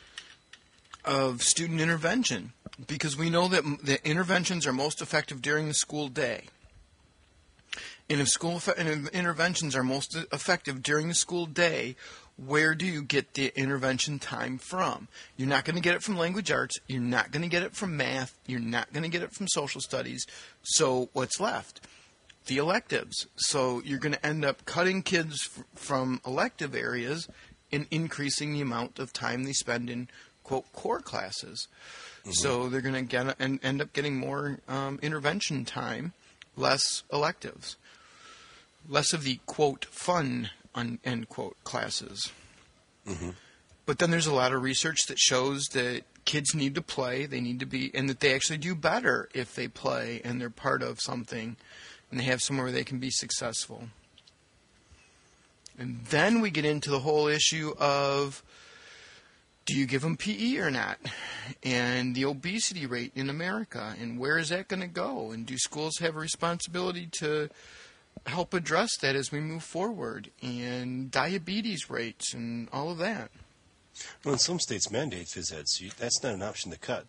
of 1.05 1.41
student 1.41 1.79
intervention, 1.79 2.51
because 2.87 3.17
we 3.17 3.29
know 3.29 3.47
that 3.47 3.63
the 3.83 4.05
interventions 4.07 4.67
are 4.67 4.73
most 4.73 5.01
effective 5.01 5.41
during 5.41 5.67
the 5.67 5.73
school 5.73 6.07
day. 6.07 6.43
And 8.09 8.19
if 8.19 8.27
school 8.29 8.61
and 8.77 8.87
if 8.87 9.09
interventions 9.09 9.75
are 9.75 9.83
most 9.83 10.15
effective 10.31 10.81
during 10.81 11.07
the 11.07 11.15
school 11.15 11.45
day, 11.45 11.95
where 12.37 12.73
do 12.73 12.85
you 12.85 13.01
get 13.01 13.33
the 13.33 13.51
intervention 13.55 14.17
time 14.17 14.57
from? 14.57 15.07
You're 15.37 15.47
not 15.47 15.65
going 15.65 15.75
to 15.75 15.81
get 15.81 15.95
it 15.95 16.03
from 16.03 16.17
language 16.17 16.51
arts. 16.51 16.79
You're 16.87 17.01
not 17.01 17.31
going 17.31 17.43
to 17.43 17.49
get 17.49 17.63
it 17.63 17.75
from 17.75 17.97
math. 17.97 18.37
You're 18.47 18.59
not 18.59 18.91
going 18.93 19.03
to 19.03 19.09
get 19.09 19.21
it 19.21 19.33
from 19.33 19.47
social 19.47 19.81
studies. 19.81 20.25
So 20.63 21.09
what's 21.13 21.39
left? 21.39 21.81
The 22.47 22.57
electives. 22.57 23.27
So 23.35 23.81
you're 23.85 23.99
going 23.99 24.13
to 24.13 24.25
end 24.25 24.43
up 24.43 24.65
cutting 24.65 25.03
kids 25.03 25.49
f- 25.55 25.65
from 25.75 26.21
elective 26.25 26.73
areas 26.73 27.27
and 27.71 27.85
increasing 27.91 28.53
the 28.53 28.61
amount 28.61 28.99
of 28.99 29.13
time 29.13 29.43
they 29.43 29.53
spend 29.53 29.89
in 29.89 30.07
quote 30.43 30.71
core 30.73 30.99
classes. 30.99 31.67
So 32.31 32.69
they're 32.69 32.81
going 32.81 32.93
to 32.95 33.01
get 33.01 33.35
and 33.39 33.59
end 33.63 33.81
up 33.81 33.93
getting 33.93 34.17
more 34.17 34.59
um, 34.67 34.99
intervention 35.01 35.65
time, 35.65 36.13
less 36.55 37.03
electives, 37.11 37.77
less 38.87 39.13
of 39.13 39.23
the 39.23 39.39
quote 39.45 39.85
fun 39.85 40.49
un, 40.75 40.99
end 41.03 41.29
quote 41.29 41.55
classes. 41.63 42.31
But 43.85 43.97
then 43.99 44.11
there's 44.11 44.27
a 44.27 44.33
lot 44.33 44.53
of 44.53 44.61
research 44.61 44.99
that 45.07 45.17
shows 45.17 45.65
that 45.73 46.03
kids 46.25 46.53
need 46.53 46.75
to 46.75 46.81
play, 46.81 47.25
they 47.25 47.41
need 47.41 47.59
to 47.59 47.65
be, 47.65 47.89
and 47.95 48.07
that 48.09 48.19
they 48.19 48.35
actually 48.35 48.59
do 48.59 48.75
better 48.75 49.29
if 49.33 49.55
they 49.55 49.67
play 49.67 50.21
and 50.23 50.39
they're 50.39 50.49
part 50.51 50.83
of 50.83 51.01
something 51.01 51.55
and 52.11 52.19
they 52.19 52.25
have 52.25 52.41
somewhere 52.41 52.65
where 52.65 52.73
they 52.73 52.83
can 52.83 52.99
be 52.99 53.09
successful. 53.09 53.89
And 55.79 56.01
then 56.09 56.41
we 56.41 56.51
get 56.51 56.65
into 56.65 56.91
the 56.91 56.99
whole 56.99 57.27
issue 57.27 57.73
of 57.79 58.43
do 59.65 59.75
you 59.75 59.85
give 59.85 60.01
them 60.01 60.17
PE 60.17 60.57
or 60.57 60.69
not? 60.69 60.97
And 61.63 62.15
the 62.15 62.25
obesity 62.25 62.85
rate 62.85 63.11
in 63.15 63.29
America, 63.29 63.95
and 63.99 64.19
where 64.19 64.37
is 64.37 64.49
that 64.49 64.67
going 64.67 64.81
to 64.81 64.87
go? 64.87 65.31
And 65.31 65.45
do 65.45 65.57
schools 65.57 65.97
have 65.99 66.15
a 66.15 66.19
responsibility 66.19 67.07
to 67.19 67.49
help 68.25 68.53
address 68.53 68.97
that 68.97 69.15
as 69.15 69.31
we 69.31 69.39
move 69.39 69.63
forward? 69.63 70.31
And 70.41 71.11
diabetes 71.11 71.89
rates 71.89 72.33
and 72.33 72.67
all 72.73 72.89
of 72.89 72.97
that. 72.97 73.31
Well, 74.23 74.33
in 74.33 74.39
some 74.39 74.59
states 74.59 74.91
mandate 74.91 75.27
phys 75.27 75.53
ed, 75.53 75.67
so 75.67 75.85
you, 75.85 75.91
that's 75.97 76.23
not 76.23 76.33
an 76.33 76.41
option 76.41 76.71
to 76.71 76.77
cut. 76.77 77.05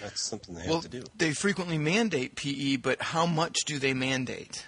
That's 0.00 0.22
something 0.22 0.54
they 0.54 0.62
have 0.62 0.70
well, 0.70 0.80
to 0.82 0.88
do. 0.88 1.04
they 1.16 1.32
frequently 1.32 1.78
mandate 1.78 2.34
PE, 2.34 2.76
but 2.76 3.00
how 3.00 3.26
much 3.26 3.64
do 3.66 3.78
they 3.78 3.94
mandate? 3.94 4.66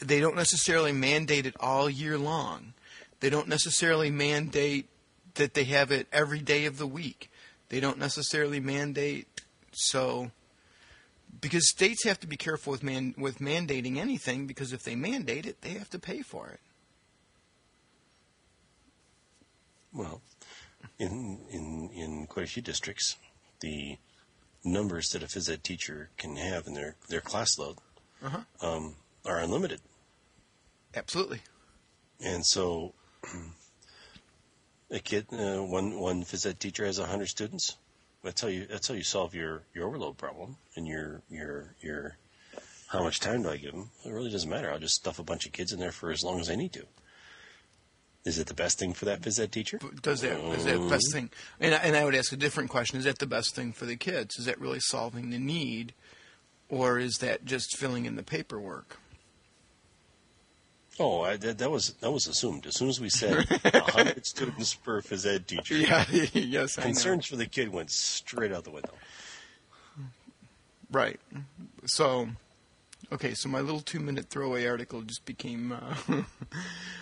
They 0.00 0.20
don't 0.20 0.36
necessarily 0.36 0.92
mandate 0.92 1.46
it 1.46 1.54
all 1.60 1.88
year 1.90 2.16
long. 2.18 2.72
They 3.20 3.28
don't 3.30 3.48
necessarily 3.48 4.10
mandate 4.10 4.88
that 5.34 5.54
they 5.54 5.64
have 5.64 5.90
it 5.92 6.06
every 6.12 6.40
day 6.40 6.64
of 6.64 6.78
the 6.78 6.86
week. 6.86 7.30
They 7.68 7.80
don't 7.80 7.98
necessarily 7.98 8.60
mandate 8.60 9.28
so 9.72 10.30
because 11.40 11.68
states 11.70 12.04
have 12.04 12.18
to 12.20 12.26
be 12.26 12.36
careful 12.36 12.70
with 12.72 12.82
man 12.82 13.14
with 13.16 13.38
mandating 13.38 13.98
anything 13.98 14.46
because 14.46 14.72
if 14.72 14.82
they 14.82 14.96
mandate 14.96 15.46
it, 15.46 15.60
they 15.60 15.70
have 15.74 15.88
to 15.90 15.98
pay 15.98 16.22
for 16.22 16.48
it. 16.48 16.60
Well, 19.92 20.20
in 20.98 21.38
in 21.50 21.90
in 21.94 22.26
quite 22.26 22.46
a 22.46 22.48
few 22.48 22.62
districts, 22.62 23.16
the 23.60 23.98
numbers 24.64 25.08
that 25.10 25.22
a 25.22 25.26
phys 25.26 25.50
ed 25.50 25.62
teacher 25.64 26.10
can 26.16 26.36
have 26.36 26.66
in 26.66 26.74
their 26.74 26.96
their 27.08 27.20
class 27.20 27.58
load 27.58 27.76
Uh-huh. 28.22 28.40
um, 28.66 28.96
are 29.24 29.38
unlimited, 29.38 29.80
Absolutely. 30.94 31.40
and 32.20 32.44
so 32.44 32.94
a 34.90 34.98
kid, 34.98 35.26
uh, 35.32 35.62
one 35.62 35.98
one 35.98 36.24
phys 36.24 36.46
ed 36.46 36.60
teacher 36.60 36.84
has 36.84 36.98
hundred 36.98 37.28
students. 37.28 37.76
That's 38.22 38.40
how 38.42 38.48
you 38.48 38.66
that's 38.66 38.88
how 38.88 38.94
you 38.94 39.02
solve 39.02 39.34
your 39.34 39.62
your 39.74 39.86
overload 39.86 40.18
problem 40.18 40.56
and 40.76 40.86
your 40.86 41.22
your 41.30 41.74
your 41.80 42.16
how 42.88 43.04
much 43.04 43.20
time 43.20 43.42
do 43.42 43.50
I 43.50 43.56
give 43.56 43.72
them? 43.72 43.90
It 44.04 44.10
really 44.10 44.30
doesn't 44.30 44.50
matter. 44.50 44.70
I'll 44.70 44.80
just 44.80 44.96
stuff 44.96 45.20
a 45.20 45.22
bunch 45.22 45.46
of 45.46 45.52
kids 45.52 45.72
in 45.72 45.78
there 45.78 45.92
for 45.92 46.10
as 46.10 46.24
long 46.24 46.40
as 46.40 46.50
I 46.50 46.56
need 46.56 46.72
to. 46.72 46.84
Is 48.24 48.38
it 48.38 48.48
the 48.48 48.54
best 48.54 48.78
thing 48.78 48.92
for 48.92 49.06
that 49.06 49.22
phys 49.22 49.40
ed 49.40 49.52
teacher? 49.52 49.78
Does 50.02 50.20
that 50.20 50.38
is 50.54 50.64
that 50.64 50.78
the 50.78 50.88
best 50.88 51.12
thing? 51.12 51.30
And 51.58 51.74
I, 51.74 51.78
and 51.78 51.96
I 51.96 52.04
would 52.04 52.14
ask 52.14 52.32
a 52.32 52.36
different 52.36 52.68
question: 52.68 52.98
Is 52.98 53.04
that 53.04 53.18
the 53.18 53.26
best 53.26 53.54
thing 53.54 53.72
for 53.72 53.86
the 53.86 53.96
kids? 53.96 54.38
Is 54.38 54.44
that 54.44 54.60
really 54.60 54.80
solving 54.80 55.30
the 55.30 55.38
need, 55.38 55.94
or 56.68 56.98
is 56.98 57.14
that 57.18 57.44
just 57.44 57.78
filling 57.78 58.04
in 58.04 58.16
the 58.16 58.22
paperwork? 58.22 58.98
Oh, 60.98 61.22
I, 61.22 61.36
that, 61.38 61.58
that 61.58 61.70
was 61.70 61.94
that 62.00 62.10
was 62.10 62.26
assumed. 62.26 62.66
As 62.66 62.76
soon 62.76 62.88
as 62.88 63.00
we 63.00 63.08
said 63.08 63.48
100 63.48 64.26
students 64.26 64.74
per 64.74 65.00
phys 65.00 65.24
ed 65.26 65.46
teacher, 65.48 65.76
Yeah. 65.76 66.04
yes. 66.10 66.76
Concerns 66.76 67.26
for 67.26 67.36
the 67.36 67.46
kid 67.46 67.70
went 67.70 67.90
straight 67.90 68.52
out 68.52 68.64
the 68.64 68.70
window. 68.70 68.92
Right. 70.90 71.20
So, 71.86 72.28
okay. 73.12 73.34
So 73.34 73.48
my 73.48 73.60
little 73.60 73.80
two-minute 73.80 74.26
throwaway 74.28 74.66
article 74.66 75.02
just 75.02 75.24
became. 75.24 75.72
Uh, 75.72 75.94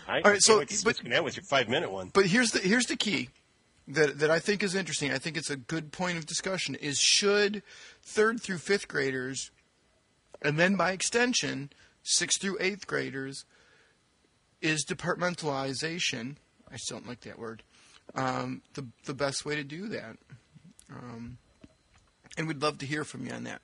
I 0.08 0.20
All 0.20 0.30
right, 0.30 0.42
so- 0.42 0.58
wait 0.58 0.68
to 0.68 0.76
see 0.76 0.84
but- 0.84 1.02
going 1.02 1.24
with 1.24 1.36
your 1.36 1.44
five 1.44 1.68
minute 1.68 1.90
one. 1.90 2.10
But 2.12 2.26
here's 2.26 2.50
the 2.52 2.60
here's 2.60 2.86
the 2.86 2.96
key 2.96 3.30
that 3.88 4.18
that 4.18 4.30
I 4.30 4.38
think 4.38 4.62
is 4.62 4.74
interesting. 4.74 5.10
I 5.10 5.18
think 5.18 5.36
it's 5.36 5.50
a 5.50 5.56
good 5.56 5.90
point 5.92 6.18
of 6.18 6.26
discussion. 6.26 6.74
Is 6.76 6.98
should 6.98 7.62
third 8.02 8.40
through 8.40 8.58
fifth 8.58 8.86
graders, 8.88 9.50
and 10.42 10.58
then 10.58 10.76
by 10.76 10.92
extension 10.92 11.70
sixth 12.02 12.40
through 12.40 12.58
eighth 12.60 12.86
graders, 12.86 13.44
is 14.60 14.84
departmentalization? 14.86 16.36
I 16.70 16.76
still 16.76 16.98
don't 16.98 17.08
like 17.08 17.20
that 17.20 17.38
word. 17.38 17.62
Um, 18.14 18.62
the 18.74 18.86
the 19.04 19.14
best 19.14 19.44
way 19.44 19.56
to 19.56 19.64
do 19.64 19.88
that, 19.88 20.16
um, 20.90 21.38
and 22.36 22.48
we'd 22.48 22.62
love 22.62 22.78
to 22.78 22.86
hear 22.86 23.04
from 23.04 23.26
you 23.26 23.32
on 23.32 23.44
that. 23.44 23.60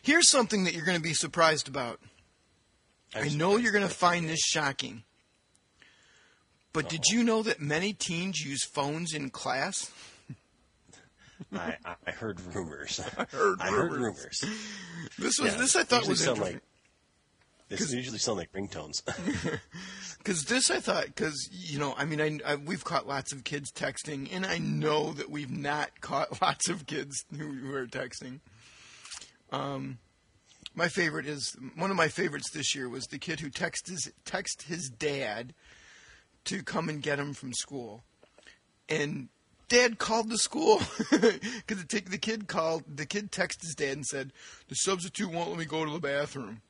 Here's 0.00 0.30
something 0.30 0.64
that 0.64 0.74
you're 0.74 0.84
going 0.84 0.98
to 0.98 1.02
be 1.02 1.14
surprised 1.14 1.68
about. 1.68 2.00
I 3.14 3.28
know 3.28 3.56
you're 3.56 3.72
going 3.72 3.86
to 3.86 3.90
find 3.94 4.28
this 4.28 4.40
shocking. 4.40 5.02
But 6.72 6.88
did 6.88 7.04
you 7.10 7.22
know 7.22 7.42
that 7.42 7.60
many 7.60 7.92
teens 7.92 8.40
use 8.40 8.64
phones 8.64 9.12
in 9.12 9.28
class? 9.30 9.90
I, 11.52 11.76
I, 11.84 11.94
I 12.06 12.10
heard 12.12 12.40
rumors. 12.54 13.00
I 13.18 13.24
heard 13.24 13.60
heard 13.60 13.92
rumors. 13.92 14.40
rumors. 14.42 14.58
This 15.18 15.38
was 15.38 15.52
Yeah, 15.52 15.58
this 15.58 15.76
I 15.76 15.82
thought 15.84 16.08
was 16.08 16.26
interesting 16.26 16.54
like 16.54 16.62
this 17.78 17.92
usually 17.92 18.18
sound 18.18 18.38
like 18.38 18.52
ringtones. 18.52 19.02
because 20.18 20.44
this 20.44 20.70
I 20.70 20.80
thought 20.80 21.06
because 21.06 21.48
you 21.50 21.78
know 21.78 21.94
I 21.96 22.04
mean 22.04 22.20
I, 22.20 22.52
I 22.52 22.56
we've 22.56 22.84
caught 22.84 23.06
lots 23.06 23.32
of 23.32 23.44
kids 23.44 23.72
texting 23.72 24.28
and 24.32 24.46
I 24.46 24.58
know 24.58 25.12
that 25.12 25.30
we've 25.30 25.50
not 25.50 26.00
caught 26.00 26.40
lots 26.42 26.68
of 26.68 26.86
kids 26.86 27.24
who, 27.36 27.52
who 27.52 27.74
are 27.74 27.86
texting. 27.86 28.40
Um, 29.50 29.98
my 30.74 30.88
favorite 30.88 31.26
is 31.26 31.54
one 31.76 31.90
of 31.90 31.96
my 31.96 32.08
favorites 32.08 32.50
this 32.52 32.74
year 32.74 32.88
was 32.88 33.04
the 33.04 33.18
kid 33.18 33.40
who 33.40 33.50
texted 33.50 33.90
his, 33.90 34.12
text 34.24 34.62
his 34.62 34.88
dad 34.88 35.52
to 36.44 36.62
come 36.62 36.88
and 36.88 37.02
get 37.02 37.18
him 37.18 37.34
from 37.34 37.52
school, 37.52 38.02
and 38.88 39.28
dad 39.68 39.98
called 39.98 40.30
the 40.30 40.38
school 40.38 40.80
because 41.10 41.84
the, 41.84 42.02
the 42.08 42.18
kid 42.18 42.48
called 42.48 42.84
the 42.86 43.06
kid 43.06 43.30
texted 43.30 43.62
his 43.62 43.74
dad 43.74 43.96
and 43.96 44.06
said 44.06 44.32
the 44.68 44.74
substitute 44.74 45.30
won't 45.30 45.50
let 45.50 45.58
me 45.58 45.64
go 45.64 45.84
to 45.84 45.90
the 45.90 46.00
bathroom. 46.00 46.62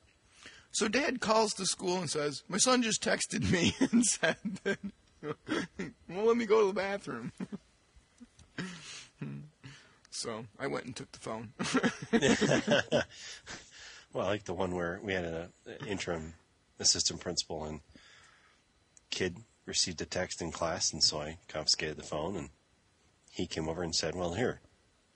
So 0.73 0.87
dad 0.87 1.21
calls 1.21 1.53
the 1.53 1.67
school 1.67 1.97
and 1.97 2.09
says, 2.09 2.43
"My 2.47 2.57
son 2.57 2.81
just 2.81 3.03
texted 3.03 3.51
me 3.51 3.75
and 3.91 4.03
said 4.03 4.37
that 4.63 4.79
won't 6.09 6.27
let 6.27 6.35
me 6.35 6.45
go 6.45 6.61
to 6.61 6.67
the 6.67 6.73
bathroom." 6.73 7.31
so 10.09 10.45
I 10.59 10.65
went 10.67 10.85
and 10.85 10.95
took 10.95 11.11
the 11.11 11.19
phone. 11.19 11.53
well, 14.13 14.25
I 14.25 14.29
like 14.29 14.45
the 14.45 14.53
one 14.53 14.73
where 14.73 14.99
we 15.03 15.13
had 15.13 15.25
an 15.25 15.49
interim 15.87 16.33
assistant 16.79 17.19
principal 17.19 17.65
and 17.65 17.81
kid 19.11 19.37
received 19.67 20.01
a 20.01 20.05
text 20.05 20.41
in 20.41 20.51
class, 20.51 20.91
and 20.91 21.03
so 21.03 21.21
I 21.21 21.37
confiscated 21.47 21.97
the 21.97 22.03
phone, 22.03 22.35
and 22.35 22.49
he 23.31 23.45
came 23.45 23.69
over 23.69 23.83
and 23.83 23.95
said, 23.95 24.15
"Well, 24.15 24.33
here." 24.33 24.59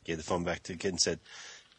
Gave 0.04 0.18
the 0.18 0.24
phone 0.24 0.46
back 0.46 0.64
to 0.64 0.72
the 0.72 0.78
kid 0.78 0.90
and 0.90 1.02
said, 1.02 1.20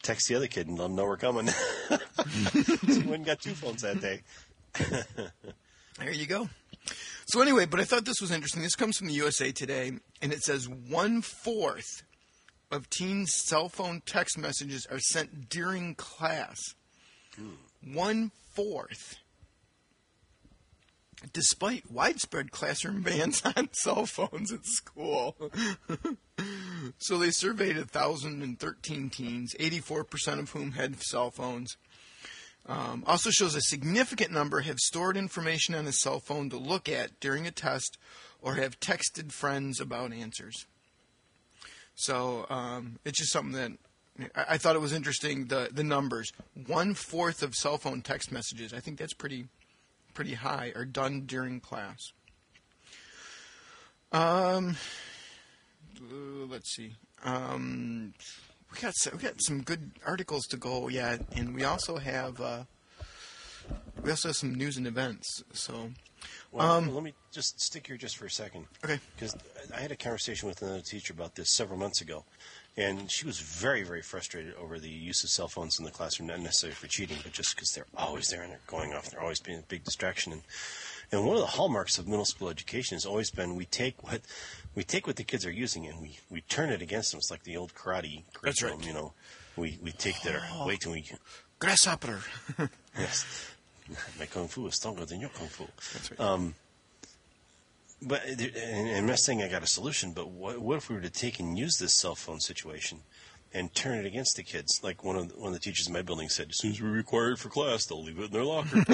"Text 0.02 0.28
the 0.28 0.34
other 0.34 0.46
kid 0.46 0.66
and 0.68 0.78
let 0.78 0.86
him 0.86 0.96
know 0.96 1.04
we're 1.04 1.16
coming." 1.16 1.48
so 1.48 1.98
he 2.86 2.98
went 3.00 3.14
and 3.14 3.26
got 3.26 3.40
two 3.40 3.54
phones 3.54 3.82
that 3.82 4.00
day. 4.00 4.22
There 5.98 6.12
you 6.12 6.26
go. 6.26 6.48
So 7.26 7.40
anyway, 7.40 7.66
but 7.66 7.80
I 7.80 7.84
thought 7.84 8.04
this 8.04 8.20
was 8.20 8.30
interesting. 8.30 8.62
This 8.62 8.76
comes 8.76 8.96
from 8.96 9.08
the 9.08 9.14
USA 9.14 9.50
Today, 9.50 9.92
and 10.22 10.32
it 10.32 10.42
says 10.42 10.68
one 10.68 11.22
fourth 11.22 12.02
of 12.70 12.88
teens' 12.88 13.34
cell 13.34 13.68
phone 13.68 14.02
text 14.06 14.38
messages 14.38 14.86
are 14.90 15.00
sent 15.00 15.48
during 15.48 15.96
class. 15.96 16.58
Hmm. 17.36 17.94
One 17.94 18.30
fourth. 18.54 19.16
Despite 21.32 21.90
widespread 21.90 22.52
classroom 22.52 23.02
bans 23.02 23.42
on 23.56 23.70
cell 23.72 24.06
phones 24.06 24.52
at 24.52 24.64
school. 24.64 25.36
so 26.98 27.18
they 27.18 27.30
surveyed 27.30 27.76
1,013 27.76 29.10
teens, 29.10 29.54
84% 29.58 30.38
of 30.38 30.50
whom 30.50 30.72
had 30.72 31.02
cell 31.02 31.30
phones. 31.30 31.76
Um, 32.66 33.02
also 33.06 33.30
shows 33.30 33.54
a 33.54 33.62
significant 33.62 34.30
number 34.30 34.60
have 34.60 34.78
stored 34.78 35.16
information 35.16 35.74
on 35.74 35.86
a 35.86 35.92
cell 35.92 36.20
phone 36.20 36.50
to 36.50 36.58
look 36.58 36.88
at 36.88 37.18
during 37.18 37.46
a 37.46 37.50
test 37.50 37.96
or 38.42 38.54
have 38.56 38.78
texted 38.78 39.32
friends 39.32 39.80
about 39.80 40.12
answers. 40.12 40.66
So 41.94 42.46
um, 42.50 42.98
it's 43.04 43.18
just 43.18 43.32
something 43.32 43.52
that 43.52 43.72
I, 44.34 44.54
I 44.54 44.58
thought 44.58 44.76
it 44.76 44.82
was 44.82 44.92
interesting. 44.92 45.46
The 45.46 45.68
the 45.72 45.82
numbers 45.82 46.32
one 46.66 46.94
fourth 46.94 47.42
of 47.42 47.54
cell 47.54 47.78
phone 47.78 48.02
text 48.02 48.30
messages. 48.30 48.72
I 48.72 48.80
think 48.80 48.98
that's 48.98 49.14
pretty 49.14 49.46
pretty 50.18 50.34
high. 50.34 50.72
Are 50.74 50.84
done 50.84 51.26
during 51.26 51.60
class. 51.60 52.10
Um, 54.10 54.74
let's 56.00 56.74
see. 56.74 56.94
Um, 57.24 58.14
we 58.72 58.80
got 58.80 58.94
some, 58.96 59.12
we 59.16 59.22
got 59.22 59.40
some 59.40 59.62
good 59.62 59.92
articles 60.04 60.48
to 60.48 60.56
go 60.56 60.88
yet, 60.88 61.20
and 61.36 61.54
we 61.54 61.62
also 61.62 61.98
have 61.98 62.40
uh, 62.40 62.64
we 64.02 64.10
also 64.10 64.30
have 64.30 64.36
some 64.36 64.56
news 64.56 64.76
and 64.76 64.88
events. 64.88 65.44
So 65.52 65.90
Well, 66.50 66.68
Um, 66.68 66.92
let 66.92 67.04
me 67.04 67.14
just 67.30 67.60
stick 67.60 67.86
here 67.86 67.96
just 67.96 68.16
for 68.16 68.26
a 68.26 68.30
second. 68.30 68.66
Okay. 68.84 68.98
Because 69.14 69.36
I 69.72 69.80
had 69.80 69.92
a 69.92 69.96
conversation 69.96 70.48
with 70.48 70.62
another 70.62 70.80
teacher 70.80 71.12
about 71.12 71.36
this 71.36 71.54
several 71.54 71.78
months 71.78 72.00
ago, 72.00 72.24
and 72.78 73.10
she 73.10 73.26
was 73.26 73.40
very, 73.40 73.82
very 73.82 74.02
frustrated 74.02 74.54
over 74.54 74.78
the 74.78 74.88
use 74.88 75.24
of 75.24 75.30
cell 75.30 75.48
phones 75.48 75.80
in 75.80 75.84
the 75.84 75.90
classroom, 75.90 76.28
not 76.28 76.38
necessarily 76.38 76.76
for 76.76 76.86
cheating, 76.86 77.16
but 77.24 77.32
just 77.32 77.56
because 77.56 77.72
they're 77.72 77.86
always 77.96 78.28
there 78.28 78.42
and 78.42 78.52
they're 78.52 78.60
going 78.68 78.94
off. 78.94 79.10
They're 79.10 79.20
always 79.20 79.40
being 79.40 79.58
a 79.58 79.62
big 79.62 79.82
distraction. 79.82 80.32
And, 80.32 80.42
and 81.10 81.26
one 81.26 81.34
of 81.34 81.40
the 81.40 81.48
hallmarks 81.48 81.98
of 81.98 82.06
middle 82.06 82.24
school 82.24 82.48
education 82.48 82.94
has 82.94 83.04
always 83.04 83.32
been 83.32 83.56
we 83.56 83.64
take 83.64 84.04
what 84.04 84.20
we 84.76 84.84
take 84.84 85.08
what 85.08 85.16
the 85.16 85.24
kids 85.24 85.44
are 85.44 85.50
using 85.50 85.88
and 85.88 86.00
we, 86.00 86.18
we 86.30 86.42
turn 86.42 86.70
it 86.70 86.80
against 86.80 87.10
them. 87.10 87.18
It's 87.18 87.32
like 87.32 87.42
the 87.42 87.56
old 87.56 87.74
karate 87.74 88.22
That's 88.44 88.62
right. 88.62 88.86
you 88.86 88.92
know. 88.92 89.12
We 89.56 89.76
we 89.82 89.90
take 89.90 90.22
their 90.22 90.40
weight 90.64 90.84
and 90.84 90.94
we 90.94 91.04
grasshopper. 91.58 92.20
yes. 92.96 93.50
My 94.20 94.26
kung 94.26 94.46
fu 94.46 94.68
is 94.68 94.76
stronger 94.76 95.04
than 95.04 95.20
your 95.20 95.30
kung 95.30 95.48
fu. 95.48 95.64
That's 95.92 96.10
right. 96.12 96.20
Um, 96.20 96.54
but 98.02 98.22
I'm 98.26 99.06
not 99.06 99.18
saying 99.18 99.42
I 99.42 99.48
got 99.48 99.62
a 99.62 99.66
solution, 99.66 100.12
but 100.12 100.28
what, 100.30 100.58
what 100.60 100.76
if 100.76 100.88
we 100.88 100.94
were 100.96 101.00
to 101.02 101.10
take 101.10 101.40
and 101.40 101.58
use 101.58 101.78
this 101.78 101.94
cell 101.98 102.14
phone 102.14 102.40
situation 102.40 103.00
and 103.54 103.74
turn 103.74 103.98
it 103.98 104.06
against 104.06 104.36
the 104.36 104.42
kids? 104.42 104.80
Like 104.82 105.02
one 105.02 105.16
of 105.16 105.28
the, 105.30 105.34
one 105.38 105.48
of 105.48 105.54
the 105.54 105.58
teachers 105.60 105.86
in 105.86 105.92
my 105.92 106.02
building 106.02 106.28
said, 106.28 106.48
as 106.50 106.58
soon 106.58 106.70
as 106.72 106.80
we 106.80 106.88
require 106.88 107.32
it 107.32 107.38
for 107.38 107.48
class, 107.48 107.86
they'll 107.86 108.02
leave 108.02 108.18
it 108.18 108.26
in 108.26 108.30
their 108.32 108.44
locker. 108.44 108.76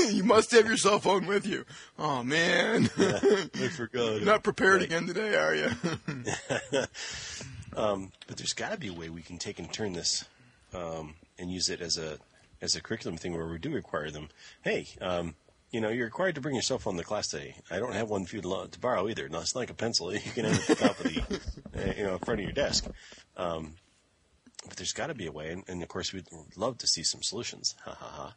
you 0.10 0.24
must 0.24 0.50
have 0.52 0.66
your 0.66 0.76
cell 0.76 0.98
phone 0.98 1.26
with 1.26 1.46
you. 1.46 1.64
Oh 1.98 2.22
man, 2.22 2.88
I 2.98 3.68
forgot. 3.68 4.22
not 4.22 4.42
prepared 4.42 4.76
Right. 4.80 4.84
again 4.84 5.06
today, 5.06 5.34
are 5.36 5.54
you? 5.54 5.70
Um, 7.76 8.10
but 8.26 8.36
there's 8.36 8.52
got 8.52 8.72
to 8.72 8.78
be 8.78 8.88
a 8.88 8.92
way 8.92 9.10
we 9.10 9.22
can 9.22 9.38
take 9.38 9.60
and 9.60 9.72
turn 9.72 9.92
this 9.92 10.24
um, 10.74 11.14
and 11.38 11.52
use 11.52 11.68
it 11.68 11.80
as 11.80 11.98
a 11.98 12.18
as 12.60 12.74
a 12.74 12.80
curriculum 12.82 13.16
thing 13.16 13.32
where 13.32 13.46
we 13.46 13.58
do 13.58 13.70
require 13.70 14.10
them. 14.10 14.28
Hey, 14.62 14.88
um, 15.00 15.36
you 15.70 15.80
know, 15.80 15.88
you're 15.88 16.06
required 16.06 16.34
to 16.34 16.40
bring 16.40 16.54
your 16.54 16.62
cell 16.62 16.78
phone 16.78 16.96
to 16.96 17.04
class 17.04 17.28
today. 17.28 17.54
I 17.70 17.78
don't 17.78 17.94
have 17.94 18.10
one 18.10 18.24
for 18.24 18.36
you 18.36 18.42
to, 18.42 18.68
to 18.70 18.80
borrow 18.80 19.08
either. 19.08 19.28
No, 19.28 19.40
it's 19.40 19.54
not 19.54 19.60
like 19.60 19.70
a 19.70 19.74
pencil. 19.74 20.12
You 20.12 20.20
can 20.32 20.44
have 20.44 20.54
it 20.54 20.70
at 20.70 20.78
the 20.78 20.84
top 20.84 21.00
of 21.00 21.04
the, 21.04 21.20
uh, 21.90 21.92
you 21.96 22.04
know, 22.04 22.12
in 22.14 22.18
front 22.18 22.40
of 22.40 22.44
your 22.44 22.52
desk. 22.52 22.86
Um, 23.36 23.74
but 24.66 24.76
there's 24.76 24.92
got 24.92 25.06
to 25.06 25.14
be 25.14 25.26
a 25.26 25.32
way, 25.32 25.52
and, 25.52 25.64
and 25.68 25.82
of 25.82 25.88
course, 25.88 26.12
we'd 26.12 26.26
love 26.56 26.78
to 26.78 26.86
see 26.86 27.02
some 27.02 27.22
solutions. 27.22 27.76
Ha 27.84 27.96
ha 27.98 28.34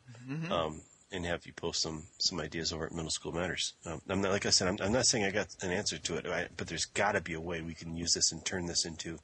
ha. 0.50 0.66
Um, 0.66 0.82
and 1.12 1.26
have 1.26 1.46
you 1.46 1.54
post 1.54 1.82
some 1.82 2.04
some 2.18 2.40
ideas 2.40 2.74
over 2.74 2.86
at 2.86 2.92
Middle 2.92 3.12
School 3.12 3.32
Matters. 3.32 3.74
Um, 3.86 4.02
I'm 4.10 4.22
not, 4.22 4.32
like 4.32 4.46
I 4.46 4.50
said, 4.50 4.68
I'm, 4.68 4.78
I'm 4.82 4.92
not 4.92 5.06
saying 5.06 5.26
I 5.26 5.32
got 5.32 5.48
an 5.62 5.72
answer 5.72 5.98
to 5.98 6.16
it, 6.16 6.26
I, 6.26 6.48
but 6.58 6.68
there's 6.68 6.86
got 6.86 7.12
to 7.12 7.22
be 7.22 7.34
a 7.34 7.42
way 7.42 7.62
we 7.62 7.76
can 7.76 7.96
use 7.96 8.14
this 8.14 8.32
and 8.32 8.44
turn 8.44 8.66
this 8.66 8.86
into 8.86 9.20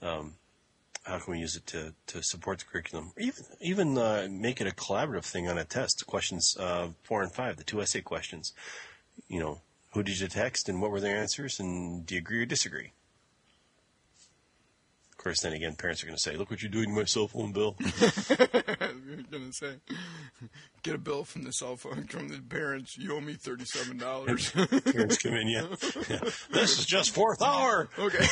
um, 0.00 0.34
how 1.04 1.18
can 1.18 1.32
we 1.32 1.40
use 1.40 1.56
it 1.56 1.66
to, 1.68 1.94
to 2.06 2.22
support 2.22 2.60
the 2.60 2.64
curriculum? 2.64 3.12
Even 3.18 3.44
even 3.60 3.98
uh, 3.98 4.28
make 4.30 4.60
it 4.60 4.66
a 4.66 4.70
collaborative 4.70 5.24
thing 5.24 5.48
on 5.48 5.58
a 5.58 5.64
test. 5.64 6.06
Questions 6.06 6.56
uh, 6.58 6.88
four 7.02 7.22
and 7.22 7.32
five, 7.32 7.56
the 7.56 7.64
two 7.64 7.82
essay 7.82 8.00
questions. 8.00 8.52
You 9.28 9.40
know, 9.40 9.60
who 9.94 10.02
did 10.02 10.20
you 10.20 10.28
text 10.28 10.68
and 10.68 10.80
what 10.80 10.90
were 10.90 11.00
their 11.00 11.16
answers, 11.16 11.60
and 11.60 12.06
do 12.06 12.14
you 12.14 12.20
agree 12.20 12.42
or 12.42 12.46
disagree? 12.46 12.92
Of 15.22 15.24
course, 15.26 15.42
then 15.42 15.52
again, 15.52 15.76
parents 15.76 16.02
are 16.02 16.06
going 16.06 16.16
to 16.16 16.20
say, 16.20 16.34
"Look 16.34 16.50
what 16.50 16.62
you're 16.62 16.70
doing 16.72 16.88
to 16.88 16.94
my 16.96 17.04
cell 17.04 17.28
phone 17.28 17.52
bill." 17.52 17.76
You're 19.06 19.22
gonna 19.30 19.52
say, 19.52 19.76
get 20.82 20.96
a 20.96 20.98
bill 20.98 21.22
from 21.22 21.44
the 21.44 21.52
cell 21.52 21.76
phone 21.76 22.08
from 22.08 22.26
the 22.26 22.40
parents. 22.40 22.98
You 22.98 23.14
owe 23.14 23.20
me 23.20 23.34
thirty-seven 23.34 23.98
dollars. 23.98 24.50
parents 24.50 25.18
come 25.18 25.34
in, 25.34 25.48
yeah. 25.48 25.66
yeah. 26.10 26.18
This 26.50 26.80
is 26.80 26.86
just 26.86 27.14
fourth 27.14 27.40
hour. 27.40 27.88
Okay. 27.96 28.26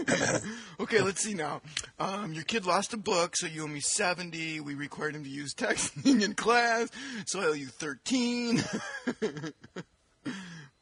okay, 0.80 1.02
let's 1.02 1.20
see 1.20 1.34
now. 1.34 1.60
Um, 1.98 2.32
your 2.32 2.44
kid 2.44 2.64
lost 2.64 2.94
a 2.94 2.96
book, 2.96 3.36
so 3.36 3.46
you 3.46 3.64
owe 3.64 3.68
me 3.68 3.80
70. 3.80 4.60
We 4.60 4.74
required 4.74 5.16
him 5.16 5.24
to 5.24 5.30
use 5.30 5.52
texting 5.52 6.22
in 6.22 6.32
class, 6.32 6.88
so 7.26 7.42
I 7.42 7.44
owe 7.44 7.52
you 7.52 7.66
13. 7.66 8.62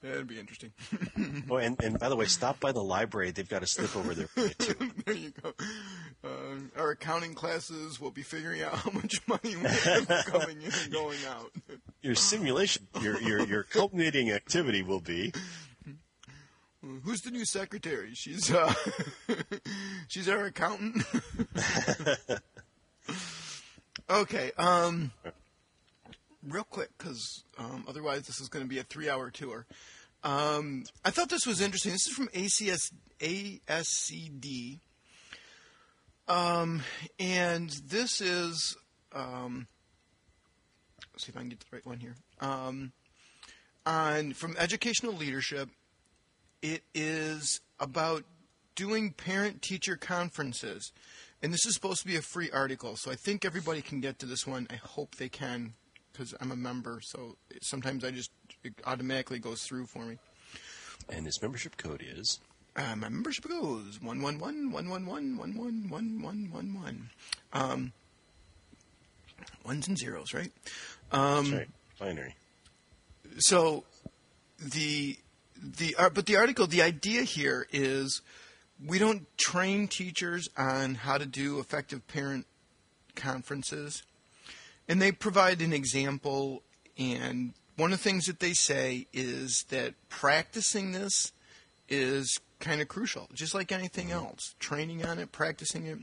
That'd 0.05 0.27
be 0.27 0.39
interesting. 0.39 0.73
Oh, 1.51 1.57
and, 1.57 1.81
and 1.83 1.99
by 1.99 2.09
the 2.09 2.17
way, 2.17 2.27
stop 2.27 2.59
by 2.59 2.73
the 2.73 2.83
library. 2.83 3.31
They've 3.31 3.49
got 3.49 3.63
a 3.63 3.67
slip 3.67 3.97
over 3.97 4.15
there 4.15 4.27
for 4.27 4.41
you 4.41 4.49
too. 4.51 4.91
there 5.07 5.15
you 5.15 5.31
go. 5.31 5.53
Um, 6.25 6.73
our 6.77 6.91
accounting 6.91 7.35
classes 7.35 8.01
will 8.01 8.11
be 8.11 8.23
figuring 8.23 8.63
out 8.63 8.75
how 8.75 8.91
much 8.91 9.15
money 9.27 9.57
we 9.57 9.69
have 9.69 10.09
coming 10.27 10.61
in 10.61 10.73
and 10.83 10.93
going 10.93 11.19
out. 11.29 11.51
Your 12.03 12.15
simulation, 12.15 12.87
your 13.01 13.21
your 13.21 13.47
your 13.47 13.63
culminating 13.63 14.31
activity 14.31 14.83
will 14.83 15.01
be 15.01 15.33
Who's 17.05 17.21
the 17.21 17.31
new 17.31 17.45
secretary? 17.45 18.11
She's 18.15 18.53
uh, 18.53 18.75
she's 20.09 20.29
our 20.29 20.45
accountant. 20.45 21.05
okay. 24.11 24.53
Um, 24.59 25.13
real 26.49 26.65
quick, 26.65 26.91
because 26.99 27.45
um, 27.59 27.85
otherwise 27.89 28.23
this 28.23 28.41
is 28.41 28.49
going 28.49 28.65
to 28.65 28.69
be 28.69 28.79
a 28.79 28.85
three-hour 28.85 29.31
tour. 29.31 29.67
Um, 30.23 30.85
I 31.05 31.11
thought 31.11 31.29
this 31.29 31.47
was 31.47 31.61
interesting. 31.61 31.93
This 31.93 32.07
is 32.07 32.15
from 32.15 32.29
ACS 32.29 32.93
ASCD, 33.21 34.81
um, 36.29 36.83
and 37.19 37.71
this 37.87 38.21
is. 38.21 38.77
Um, 39.13 39.69
let's 41.13 41.25
see 41.27 41.31
if 41.31 41.37
I 41.37 41.41
can 41.41 41.51
get 41.51 41.61
the 41.61 41.67
right 41.73 41.87
one 41.87 42.01
here. 42.01 42.17
Um, 42.41 42.93
on 43.87 44.33
from 44.33 44.57
educational 44.59 45.13
leadership 45.13 45.69
it 46.65 46.83
is 46.95 47.61
about 47.79 48.25
doing 48.75 49.13
parent 49.13 49.61
teacher 49.61 49.97
conferences. 49.97 50.93
And 51.43 51.53
this 51.53 51.67
is 51.67 51.75
supposed 51.75 52.01
to 52.01 52.07
be 52.07 52.17
a 52.17 52.23
free 52.23 52.51
article, 52.51 52.97
so 52.97 53.11
I 53.11 53.17
think 53.17 53.45
everybody 53.45 53.83
can 53.83 54.01
get 54.01 54.19
to 54.21 54.27
this 54.27 54.47
one. 54.47 54.67
I 54.71 54.77
hope 54.77 55.17
they 55.17 55.29
can, 55.29 55.75
because 56.15 56.35
I'm 56.41 56.51
a 56.53 56.57
member, 56.57 57.01
so 57.03 57.37
sometimes 57.61 58.05
I 58.05 58.11
just, 58.13 58.31
it 58.63 58.73
automatically 58.87 59.39
goes 59.41 59.63
through 59.65 59.87
for 59.87 60.05
me. 60.05 60.17
and 61.11 61.27
his 61.27 61.43
membership 61.43 61.77
code 61.77 62.03
is 62.07 62.39
Uh, 62.77 62.95
my 62.97 63.09
membership 63.09 63.47
goes 63.49 64.01
111 64.01 64.71
111 64.73 65.37
111 65.91 67.11
Um, 67.53 67.93
ones 69.65 69.89
and 69.89 69.99
zeros, 69.99 70.33
right? 70.35 70.51
Um, 71.13 71.45
that's 71.51 71.51
right, 71.53 71.69
binary. 71.99 72.35
so 73.39 73.85
the 74.59 75.19
the 75.63 75.95
uh, 75.99 76.11
but 76.11 76.27
the 76.27 76.37
article 76.37 76.67
the 76.67 76.83
idea 76.83 77.23
here 77.23 77.67
is 77.73 78.21
we 78.85 78.99
don't 78.99 79.27
train 79.39 79.87
teachers 79.89 80.49
on 80.57 80.95
how 80.97 81.17
to 81.19 81.27
do 81.27 81.59
effective 81.61 82.07
parent 82.09 82.47
conferences 83.15 84.03
and 84.89 85.01
they 85.01 85.13
provide 85.13 85.61
an 85.61 85.73
example 85.73 86.63
and 86.99 87.55
one 87.77 87.93
of 87.93 87.99
the 87.99 88.05
things 88.05 88.27
that 88.27 88.41
they 88.41 88.53
say 88.53 89.07
is 89.13 89.65
that 89.71 89.95
practicing 90.09 90.93
this 90.93 91.33
is 91.89 92.39
kind 92.61 92.81
of 92.81 92.89
crucial 92.89 93.29
just 93.35 93.55
like 93.55 93.73
anything 93.73 94.11
else 94.11 94.55
training 94.59 95.05
on 95.05 95.19
it 95.19 95.33
practicing 95.33 95.87
it 95.87 95.99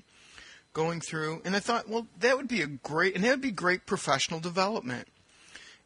going 0.74 1.02
through 1.02 1.42
and 1.44 1.56
i 1.56 1.60
thought 1.60 1.90
well 1.90 2.08
that 2.20 2.38
would 2.38 2.48
be 2.48 2.62
a 2.62 2.68
great 2.68 3.16
and 3.16 3.24
that 3.24 3.32
would 3.32 3.42
be 3.42 3.52
great 3.52 3.86
professional 3.86 4.40
development 4.40 5.08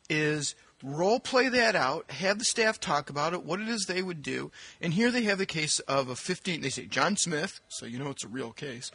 is 0.10 0.56
role 0.84 1.20
play 1.20 1.50
that 1.50 1.76
out, 1.76 2.10
have 2.12 2.40
the 2.40 2.46
staff 2.46 2.80
talk 2.80 3.10
about 3.10 3.34
it, 3.34 3.44
what 3.44 3.60
it 3.60 3.68
is 3.68 3.86
they 3.86 4.04
would 4.04 4.22
do. 4.22 4.52
And 4.80 4.94
here 4.94 5.12
they 5.12 5.24
have 5.24 5.38
the 5.38 5.46
case 5.46 5.80
of 5.82 6.10
a 6.10 6.16
15, 6.16 6.62
they 6.62 6.70
say 6.70 6.86
John 6.86 7.18
Smith, 7.18 7.60
so 7.68 7.86
you 7.86 8.00
know 8.00 8.10
it's 8.10 8.24
a 8.24 8.30
real 8.30 8.52
case. 8.52 8.92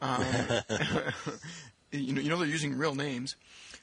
Um, 0.00 0.24
you, 1.92 2.12
know, 2.12 2.20
you 2.20 2.28
know 2.28 2.38
they're 2.38 2.46
using 2.46 2.76
real 2.76 2.94
names. 2.94 3.36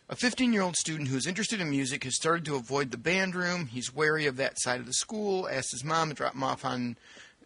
A 0.08 0.16
15 0.16 0.53
year 0.53 0.62
old 0.62 0.76
student 0.76 1.10
who 1.10 1.18
is 1.18 1.26
interested 1.26 1.60
in 1.60 1.70
music 1.70 2.03
has 2.03 2.16
started 2.16 2.45
to 2.45 2.56
avoid 2.56 2.91
the 2.91 2.97
band 2.97 3.36
room. 3.36 3.66
He's 3.68 3.93
wary 3.93 4.28
of 4.28 4.38
that 4.38 4.60
side 4.60 4.80
of 4.80 4.86
the 4.86 4.93
school, 4.93 5.49
asks 5.49 5.72
his 5.72 5.84
mom 5.84 6.10
to 6.10 6.16
drop 6.16 6.36
him 6.36 6.43
off 6.43 6.64
on 6.64 6.97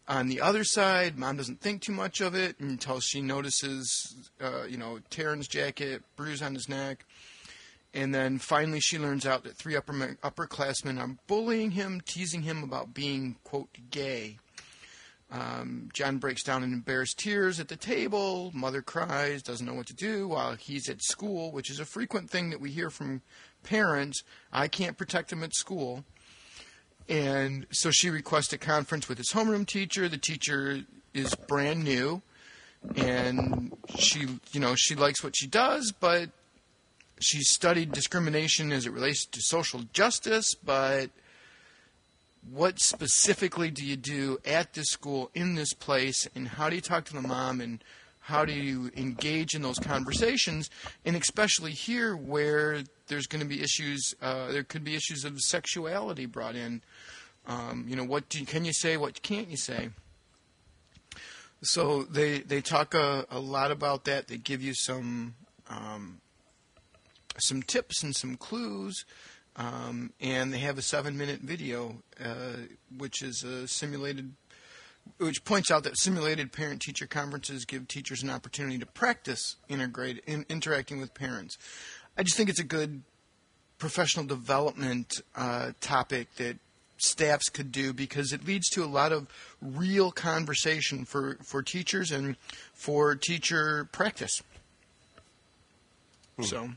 on 0.09 0.27
the 0.27 0.41
other 0.41 0.63
side. 0.63 1.17
Mom 1.17 1.37
doesn't 1.37 1.61
think 1.61 1.81
too 1.81 1.91
much 1.91 2.19
of 2.19 2.33
it 2.35 2.59
until 2.59 2.99
she 2.99 3.21
notices, 3.21 4.15
uh, 4.41 4.63
you 4.63 4.75
know, 4.75 4.99
his 5.09 5.47
jacket, 5.47 6.01
bruise 6.15 6.41
on 6.41 6.55
his 6.55 6.67
neck. 6.67 7.05
And 7.93 8.13
then 8.13 8.39
finally, 8.39 8.79
she 8.79 8.99
learns 8.99 9.25
out 9.25 9.43
that 9.43 9.55
three 9.55 9.75
upper 9.75 9.93
upperclassmen 10.23 10.99
are 10.99 11.15
bullying 11.27 11.71
him, 11.71 12.01
teasing 12.05 12.41
him 12.43 12.63
about 12.63 12.93
being 12.93 13.37
quote 13.43 13.69
gay. 13.89 14.37
Um, 15.31 15.89
John 15.93 16.17
breaks 16.17 16.41
down 16.41 16.63
in 16.63 16.73
embarrassed 16.73 17.19
tears 17.19 17.59
at 17.59 17.67
the 17.67 17.75
table. 17.75 18.51
Mother 18.53 18.81
cries, 18.81 19.43
doesn't 19.43 19.65
know 19.65 19.75
what 19.75 19.87
to 19.87 19.93
do 19.93 20.27
while 20.27 20.55
he's 20.55 20.89
at 20.89 21.03
school, 21.03 21.51
which 21.51 21.69
is 21.69 21.79
a 21.79 21.85
frequent 21.85 22.29
thing 22.29 22.49
that 22.49 22.59
we 22.59 22.71
hear 22.71 22.89
from 22.89 23.21
parents. 23.63 24.23
I 24.51 24.67
can't 24.67 24.97
protect 24.97 25.31
him 25.31 25.43
at 25.43 25.53
school. 25.53 26.03
And 27.07 27.67
so 27.71 27.91
she 27.91 28.09
requests 28.09 28.53
a 28.53 28.57
conference 28.57 29.09
with 29.09 29.17
his 29.17 29.31
homeroom 29.31 29.65
teacher. 29.65 30.07
The 30.07 30.17
teacher 30.17 30.81
is 31.13 31.33
brand 31.35 31.83
new, 31.83 32.21
and 32.95 33.75
she, 33.97 34.27
you 34.51 34.59
know, 34.59 34.75
she 34.75 34.95
likes 34.95 35.23
what 35.23 35.35
she 35.35 35.47
does, 35.47 35.91
but 35.91 36.29
she's 37.19 37.49
studied 37.49 37.91
discrimination 37.91 38.71
as 38.71 38.85
it 38.85 38.93
relates 38.93 39.25
to 39.25 39.41
social 39.41 39.81
justice, 39.91 40.53
but 40.63 41.09
what 42.47 42.79
specifically 42.79 43.69
do 43.69 43.85
you 43.85 43.95
do 43.95 44.39
at 44.45 44.73
this 44.73 44.89
school 44.89 45.29
in 45.33 45.55
this 45.55 45.73
place 45.73 46.27
and 46.35 46.47
how 46.47 46.69
do 46.69 46.75
you 46.75 46.81
talk 46.81 47.05
to 47.05 47.13
the 47.13 47.21
mom 47.21 47.61
and 47.61 47.83
how 48.21 48.45
do 48.45 48.53
you 48.53 48.91
engage 48.95 49.55
in 49.55 49.61
those 49.61 49.79
conversations 49.79 50.69
and 51.05 51.15
especially 51.15 51.71
here 51.71 52.15
where 52.15 52.83
there's 53.07 53.27
going 53.27 53.41
to 53.41 53.47
be 53.47 53.61
issues 53.61 54.13
uh, 54.21 54.51
there 54.51 54.63
could 54.63 54.83
be 54.83 54.95
issues 54.95 55.25
of 55.25 55.39
sexuality 55.41 56.25
brought 56.25 56.55
in. 56.55 56.81
Um, 57.47 57.85
you 57.87 57.95
know 57.95 58.03
what 58.03 58.33
you, 58.35 58.45
can 58.45 58.65
you 58.65 58.73
say 58.73 58.97
what 58.97 59.21
can't 59.21 59.49
you 59.49 59.57
say? 59.57 59.89
So 61.61 62.03
they 62.03 62.39
they 62.39 62.61
talk 62.61 62.93
a, 62.93 63.25
a 63.29 63.39
lot 63.39 63.71
about 63.71 64.05
that. 64.05 64.27
They 64.27 64.37
give 64.37 64.61
you 64.61 64.73
some 64.73 65.35
um, 65.69 66.21
some 67.37 67.63
tips 67.63 68.03
and 68.03 68.15
some 68.15 68.35
clues 68.35 69.05
um, 69.59 70.13
and 70.21 70.53
they 70.53 70.59
have 70.59 70.77
a 70.77 70.81
seven 70.81 71.17
minute 71.17 71.41
video, 71.41 71.97
uh, 72.23 72.53
which 72.97 73.21
is 73.21 73.43
a 73.43 73.67
simulated, 73.67 74.31
which 75.17 75.43
points 75.43 75.69
out 75.69 75.83
that 75.83 75.97
simulated 75.97 76.53
parent 76.53 76.81
teacher 76.81 77.05
conferences 77.05 77.65
give 77.65 77.87
teachers 77.87 78.23
an 78.23 78.29
opportunity 78.29 78.77
to 78.77 78.85
practice 78.85 79.57
integrate, 79.67 80.23
in, 80.25 80.45
interacting 80.47 81.01
with 81.01 81.13
parents. 81.13 81.57
I 82.17 82.23
just 82.23 82.37
think 82.37 82.49
it's 82.49 82.61
a 82.61 82.65
good 82.65 83.01
professional 83.79 84.25
development 84.25 85.21
uh, 85.35 85.73
topic 85.81 86.33
that 86.35 86.57
staffs 86.97 87.49
could 87.49 87.71
do 87.71 87.91
because 87.91 88.31
it 88.31 88.45
leads 88.45 88.69
to 88.69 88.83
a 88.83 88.87
lot 88.87 89.11
of 89.11 89.27
real 89.61 90.11
conversation 90.11 91.03
for, 91.03 91.37
for 91.43 91.61
teachers 91.61 92.11
and 92.11 92.37
for 92.73 93.13
teacher 93.15 93.89
practice. 93.91 94.41
Hmm. 96.37 96.43
So. 96.43 96.69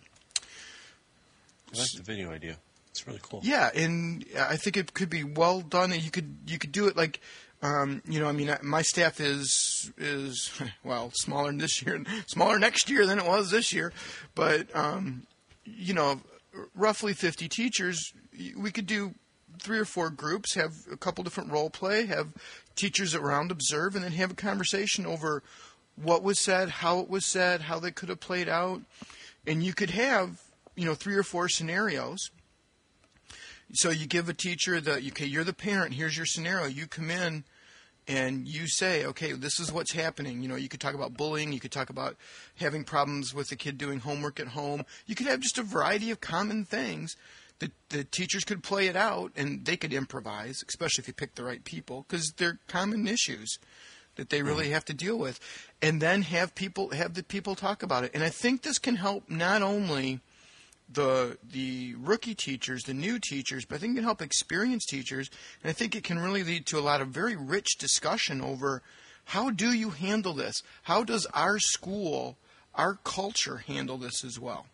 I 1.74 1.78
like 1.78 1.88
the 1.96 2.02
video 2.02 2.30
idea. 2.30 2.56
It's 2.92 3.06
really 3.06 3.20
cool. 3.22 3.40
Yeah, 3.42 3.70
and 3.74 4.22
I 4.38 4.56
think 4.56 4.76
it 4.76 4.92
could 4.92 5.08
be 5.08 5.24
well 5.24 5.62
done. 5.62 5.94
You 5.98 6.10
could 6.10 6.36
you 6.46 6.58
could 6.58 6.72
do 6.72 6.88
it 6.88 6.96
like, 6.96 7.20
um, 7.62 8.02
you 8.06 8.20
know, 8.20 8.26
I 8.26 8.32
mean, 8.32 8.54
my 8.62 8.82
staff 8.82 9.18
is 9.18 9.90
is 9.96 10.52
well 10.84 11.10
smaller 11.14 11.52
this 11.54 11.82
year, 11.82 12.04
smaller 12.26 12.58
next 12.58 12.90
year 12.90 13.06
than 13.06 13.18
it 13.18 13.24
was 13.24 13.50
this 13.50 13.72
year, 13.72 13.94
but 14.34 14.74
um, 14.76 15.26
you 15.64 15.94
know, 15.94 16.20
roughly 16.76 17.14
50 17.14 17.48
teachers. 17.48 18.12
We 18.56 18.70
could 18.70 18.86
do 18.86 19.14
three 19.58 19.78
or 19.78 19.86
four 19.86 20.10
groups, 20.10 20.54
have 20.54 20.74
a 20.90 20.96
couple 20.96 21.24
different 21.24 21.50
role 21.50 21.70
play, 21.70 22.04
have 22.06 22.28
teachers 22.76 23.14
around 23.14 23.50
observe, 23.50 23.94
and 23.94 24.04
then 24.04 24.12
have 24.12 24.32
a 24.32 24.34
conversation 24.34 25.06
over 25.06 25.42
what 25.96 26.22
was 26.22 26.38
said, 26.38 26.68
how 26.68 27.00
it 27.00 27.08
was 27.08 27.24
said, 27.24 27.62
how 27.62 27.78
they 27.78 27.90
could 27.90 28.10
have 28.10 28.20
played 28.20 28.50
out, 28.50 28.82
and 29.46 29.62
you 29.62 29.72
could 29.72 29.90
have 29.90 30.42
you 30.76 30.84
know 30.84 30.94
three 30.94 31.16
or 31.16 31.22
four 31.22 31.48
scenarios 31.48 32.30
so 33.72 33.90
you 33.90 34.06
give 34.06 34.28
a 34.28 34.34
teacher 34.34 34.80
the 34.80 34.96
okay, 34.96 35.26
you're 35.26 35.44
the 35.44 35.52
parent. 35.52 35.94
Here's 35.94 36.16
your 36.16 36.26
scenario. 36.26 36.66
You 36.66 36.86
come 36.86 37.10
in 37.10 37.44
and 38.08 38.48
you 38.48 38.66
say, 38.66 39.04
okay, 39.06 39.32
this 39.32 39.60
is 39.60 39.72
what's 39.72 39.92
happening. 39.92 40.42
You 40.42 40.48
know, 40.48 40.56
you 40.56 40.68
could 40.68 40.80
talk 40.80 40.94
about 40.94 41.14
bullying. 41.14 41.52
You 41.52 41.60
could 41.60 41.72
talk 41.72 41.88
about 41.88 42.16
having 42.56 42.84
problems 42.84 43.32
with 43.32 43.48
the 43.48 43.56
kid 43.56 43.78
doing 43.78 44.00
homework 44.00 44.40
at 44.40 44.48
home. 44.48 44.84
You 45.06 45.14
could 45.14 45.26
have 45.26 45.40
just 45.40 45.58
a 45.58 45.62
variety 45.62 46.10
of 46.10 46.20
common 46.20 46.64
things 46.64 47.16
that 47.60 47.72
the 47.90 48.02
teachers 48.02 48.44
could 48.44 48.62
play 48.62 48.88
it 48.88 48.96
out 48.96 49.30
and 49.36 49.64
they 49.64 49.76
could 49.76 49.92
improvise, 49.92 50.64
especially 50.68 51.02
if 51.02 51.08
you 51.08 51.14
pick 51.14 51.36
the 51.36 51.44
right 51.44 51.62
people, 51.62 52.04
because 52.08 52.32
they're 52.36 52.58
common 52.66 53.06
issues 53.06 53.58
that 54.16 54.30
they 54.30 54.42
really 54.42 54.66
mm. 54.66 54.72
have 54.72 54.84
to 54.84 54.92
deal 54.92 55.16
with, 55.16 55.40
and 55.80 56.02
then 56.02 56.22
have 56.22 56.54
people 56.54 56.90
have 56.90 57.14
the 57.14 57.22
people 57.22 57.54
talk 57.54 57.82
about 57.82 58.04
it. 58.04 58.10
And 58.12 58.22
I 58.22 58.28
think 58.28 58.62
this 58.62 58.78
can 58.78 58.96
help 58.96 59.30
not 59.30 59.62
only 59.62 60.20
the 60.92 61.38
the 61.42 61.94
rookie 61.98 62.34
teachers, 62.34 62.84
the 62.84 62.94
new 62.94 63.18
teachers, 63.18 63.64
but 63.64 63.76
I 63.76 63.78
think 63.78 63.92
it 63.92 63.96
can 63.96 64.04
help 64.04 64.22
experienced 64.22 64.88
teachers, 64.88 65.30
and 65.62 65.70
I 65.70 65.72
think 65.72 65.94
it 65.94 66.04
can 66.04 66.18
really 66.18 66.42
lead 66.42 66.66
to 66.66 66.78
a 66.78 66.80
lot 66.80 67.00
of 67.00 67.08
very 67.08 67.36
rich 67.36 67.78
discussion 67.78 68.40
over 68.40 68.82
how 69.26 69.50
do 69.50 69.72
you 69.72 69.90
handle 69.90 70.34
this? 70.34 70.62
How 70.82 71.04
does 71.04 71.26
our 71.26 71.58
school, 71.58 72.36
our 72.74 72.98
culture 73.04 73.58
handle 73.58 73.96
this 73.96 74.24
as 74.24 74.38
well? 74.38 74.66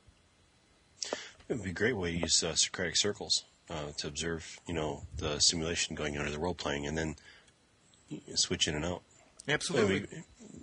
It 1.48 1.54
would 1.54 1.64
be 1.64 1.70
a 1.70 1.74
great 1.74 1.96
way 1.96 2.12
to 2.12 2.18
use 2.18 2.42
uh, 2.42 2.54
Socratic 2.54 2.96
circles 2.96 3.44
uh, 3.70 3.92
to 3.98 4.08
observe, 4.08 4.58
you 4.66 4.74
know, 4.74 5.02
the 5.16 5.38
simulation 5.38 5.94
going 5.94 6.18
on 6.18 6.26
or 6.26 6.30
the 6.30 6.38
role 6.38 6.54
playing, 6.54 6.86
and 6.86 6.96
then 6.96 7.16
switch 8.34 8.68
in 8.68 8.74
and 8.74 8.84
out. 8.84 9.02
Absolutely, 9.46 10.06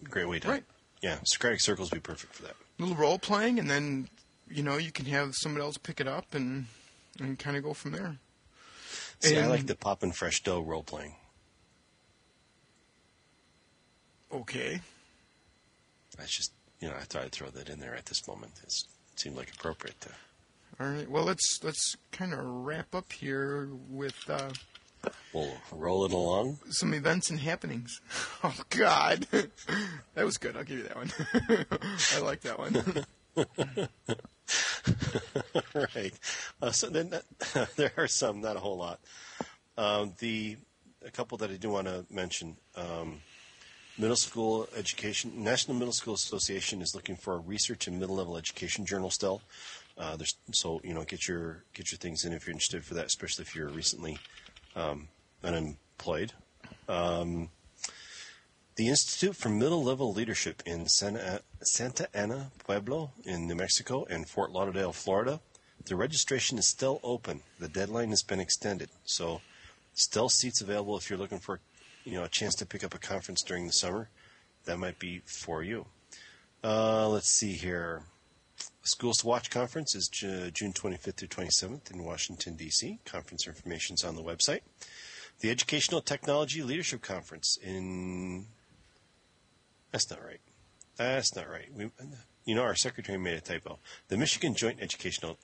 great 0.04 0.28
way 0.28 0.40
to. 0.40 0.48
Right. 0.48 0.64
Yeah, 1.02 1.18
Socratic 1.24 1.62
circles 1.62 1.92
would 1.92 2.02
be 2.02 2.08
perfect 2.08 2.34
for 2.36 2.44
that. 2.44 2.56
A 2.80 2.82
little 2.82 2.98
role 2.98 3.20
playing, 3.20 3.60
and 3.60 3.70
then 3.70 4.10
you 4.50 4.64
know, 4.64 4.78
you 4.78 4.92
can 4.92 5.06
have 5.06 5.34
somebody 5.36 5.64
else 5.64 5.78
pick 5.78 6.00
it 6.00 6.08
up 6.08 6.34
and 6.34 6.66
and 7.20 7.40
kind 7.40 7.58
of 7.58 7.64
go 7.64 7.74
from 7.74 7.92
there. 7.92 8.18
See, 9.20 9.36
and, 9.36 9.46
I 9.46 9.48
like 9.48 9.68
the 9.68 9.76
pop 9.76 10.04
and 10.04 10.16
fresh 10.16 10.42
dough 10.42 10.62
role 10.62 10.84
playing. 10.84 11.16
Okay. 14.32 14.82
That's 16.18 16.36
just 16.36 16.52
you 16.80 16.90
know 16.90 16.96
I 16.96 17.04
thought 17.04 17.24
I'd 17.24 17.32
throw 17.32 17.50
that 17.50 17.70
in 17.70 17.80
there 17.80 17.96
at 17.96 18.06
this 18.06 18.28
moment. 18.28 18.54
It 18.64 18.74
seemed 19.16 19.36
like 19.36 19.52
appropriate 19.54 20.00
to. 20.02 20.10
All 20.80 20.88
right. 20.88 21.10
Well, 21.10 21.24
let's 21.24 21.60
let's 21.64 21.96
kind 22.12 22.34
of 22.34 22.40
wrap 22.44 22.94
up 22.94 23.12
here 23.14 23.70
with. 23.90 24.16
Uh, 24.30 24.50
we'll 25.34 25.54
roll 25.72 26.06
it 26.06 26.12
along. 26.12 26.60
Some 26.70 26.94
events 26.94 27.30
and 27.30 27.40
happenings. 27.40 28.00
Oh 28.44 28.54
God, 28.70 29.26
that 29.32 30.24
was 30.24 30.38
good. 30.38 30.56
I'll 30.56 30.64
give 30.64 30.78
you 30.78 30.84
that 30.84 30.96
one. 30.96 31.12
I 32.16 32.20
like 32.20 32.42
that 32.42 32.60
one. 32.60 34.26
right. 35.96 36.14
Uh, 36.62 36.72
so 36.72 36.90
then 36.90 37.14
there 37.76 37.92
are 37.98 38.08
some, 38.08 38.42
not 38.42 38.56
a 38.56 38.60
whole 38.60 38.78
lot. 38.78 39.00
Um, 39.78 40.14
the 40.20 40.58
a 41.06 41.12
couple 41.12 41.38
that 41.38 41.52
I 41.52 41.56
do 41.56 41.70
want 41.70 41.88
to 41.88 42.06
mention. 42.10 42.58
Um, 42.76 43.22
middle 43.98 44.16
school 44.16 44.68
education, 44.76 45.32
National 45.44 45.78
Middle 45.78 45.94
School 45.94 46.16
Association 46.16 46.82
is 46.82 46.96
looking 46.96 47.16
for 47.16 47.36
a 47.36 47.40
research 47.40 47.88
and 47.88 48.00
middle 48.00 48.16
level 48.16 48.38
education 48.38 48.86
journal 48.86 49.10
still. 49.10 49.42
Uh, 49.98 50.18
so 50.52 50.82
you 50.84 50.94
know, 50.94 51.04
get 51.04 51.28
your 51.28 51.64
get 51.74 51.92
your 51.92 51.98
things 51.98 52.26
in 52.26 52.34
if 52.34 52.46
you're 52.46 52.54
interested 52.54 52.84
for 52.84 52.96
that, 52.96 53.06
especially 53.06 53.44
if 53.44 53.56
you're 53.56 53.70
recently 53.70 54.18
um, 54.76 55.08
unemployed. 55.44 56.34
Um, 56.90 57.50
the 58.76 58.90
Institute 58.90 59.36
for 59.36 59.50
Middle 59.50 59.84
Level 59.84 60.14
Leadership 60.14 60.62
in 60.66 60.88
Santa, 60.88 61.42
Santa 61.62 62.08
Ana 62.14 62.52
Pueblo 62.60 63.12
in 63.24 63.48
New 63.48 63.56
Mexico 63.56 64.06
and 64.10 64.28
Fort 64.28 64.52
Lauderdale, 64.52 64.92
Florida. 64.92 65.40
The 65.86 65.96
registration 65.96 66.58
is 66.58 66.68
still 66.68 67.00
open. 67.02 67.42
The 67.60 67.70
deadline 67.70 68.10
has 68.10 68.22
been 68.22 68.40
extended, 68.40 68.90
so 69.06 69.42
still 69.94 70.28
seats 70.28 70.60
available 70.60 70.98
if 70.98 71.10
you're 71.10 71.20
looking 71.20 71.40
for 71.40 71.62
you 72.04 72.14
know 72.14 72.24
a 72.26 72.30
chance 72.30 72.56
to 72.56 72.66
pick 72.66 72.84
up 72.84 72.94
a 72.94 73.00
conference 73.00 73.42
during 73.42 73.66
the 73.66 73.74
summer. 73.74 74.10
That 74.66 74.78
might 74.78 75.00
be 75.00 75.22
for 75.26 75.64
you. 75.64 75.86
Uh, 76.64 77.08
let's 77.08 77.30
see 77.30 77.54
here. 77.54 78.02
Schools 78.84 79.20
to 79.20 79.28
Watch 79.28 79.50
conference 79.50 79.96
is 79.96 80.08
June 80.08 80.74
25th 80.74 81.16
through 81.16 81.28
27th 81.28 81.92
in 81.92 82.04
Washington 82.04 82.56
D.C. 82.56 83.00
Conference 83.06 83.48
information 83.48 83.94
is 83.94 84.04
on 84.04 84.16
the 84.16 84.24
website. 84.24 84.62
The 85.40 85.50
Educational 85.50 86.02
Technology 86.02 86.64
Leadership 86.64 87.02
Conference 87.02 87.58
in 87.62 88.46
that's 89.96 90.12
not 90.12 90.22
right. 90.26 90.42
That's 90.98 91.36
not 91.38 91.50
right. 91.50 91.70
We, 91.74 91.90
you 92.44 92.54
know, 92.54 92.64
our 92.64 92.76
secretary 92.76 93.18
made 93.18 93.36
a 93.36 93.40
typo. 93.40 93.80
The 94.10 94.18
Michigan 94.18 94.54
Joint 94.54 94.80
Educational 94.82 95.38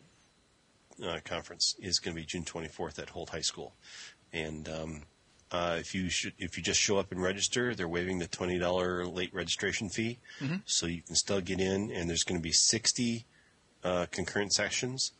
uh, 1.01 1.19
Conference 1.23 1.73
is 1.79 1.99
going 1.99 2.13
to 2.13 2.21
be 2.21 2.25
June 2.25 2.43
24th 2.43 2.99
at 2.99 3.11
Holt 3.11 3.29
High 3.29 3.39
School, 3.39 3.75
and 4.33 4.67
um, 4.67 5.03
uh, 5.53 5.77
if 5.79 5.95
you 5.95 6.09
should, 6.09 6.33
if 6.37 6.57
you 6.57 6.63
just 6.63 6.81
show 6.81 6.97
up 6.97 7.13
and 7.13 7.23
register, 7.23 7.73
they're 7.73 7.87
waiving 7.87 8.19
the 8.19 8.27
twenty 8.27 8.57
dollar 8.57 9.05
late 9.05 9.33
registration 9.33 9.87
fee, 9.87 10.19
mm-hmm. 10.41 10.57
so 10.65 10.85
you 10.85 11.01
can 11.01 11.15
still 11.15 11.39
get 11.39 11.61
in. 11.61 11.89
And 11.89 12.09
there's 12.09 12.23
going 12.23 12.39
to 12.39 12.43
be 12.43 12.51
60 12.51 13.25
uh, 13.85 14.05
concurrent 14.11 14.51
sessions. 14.51 15.13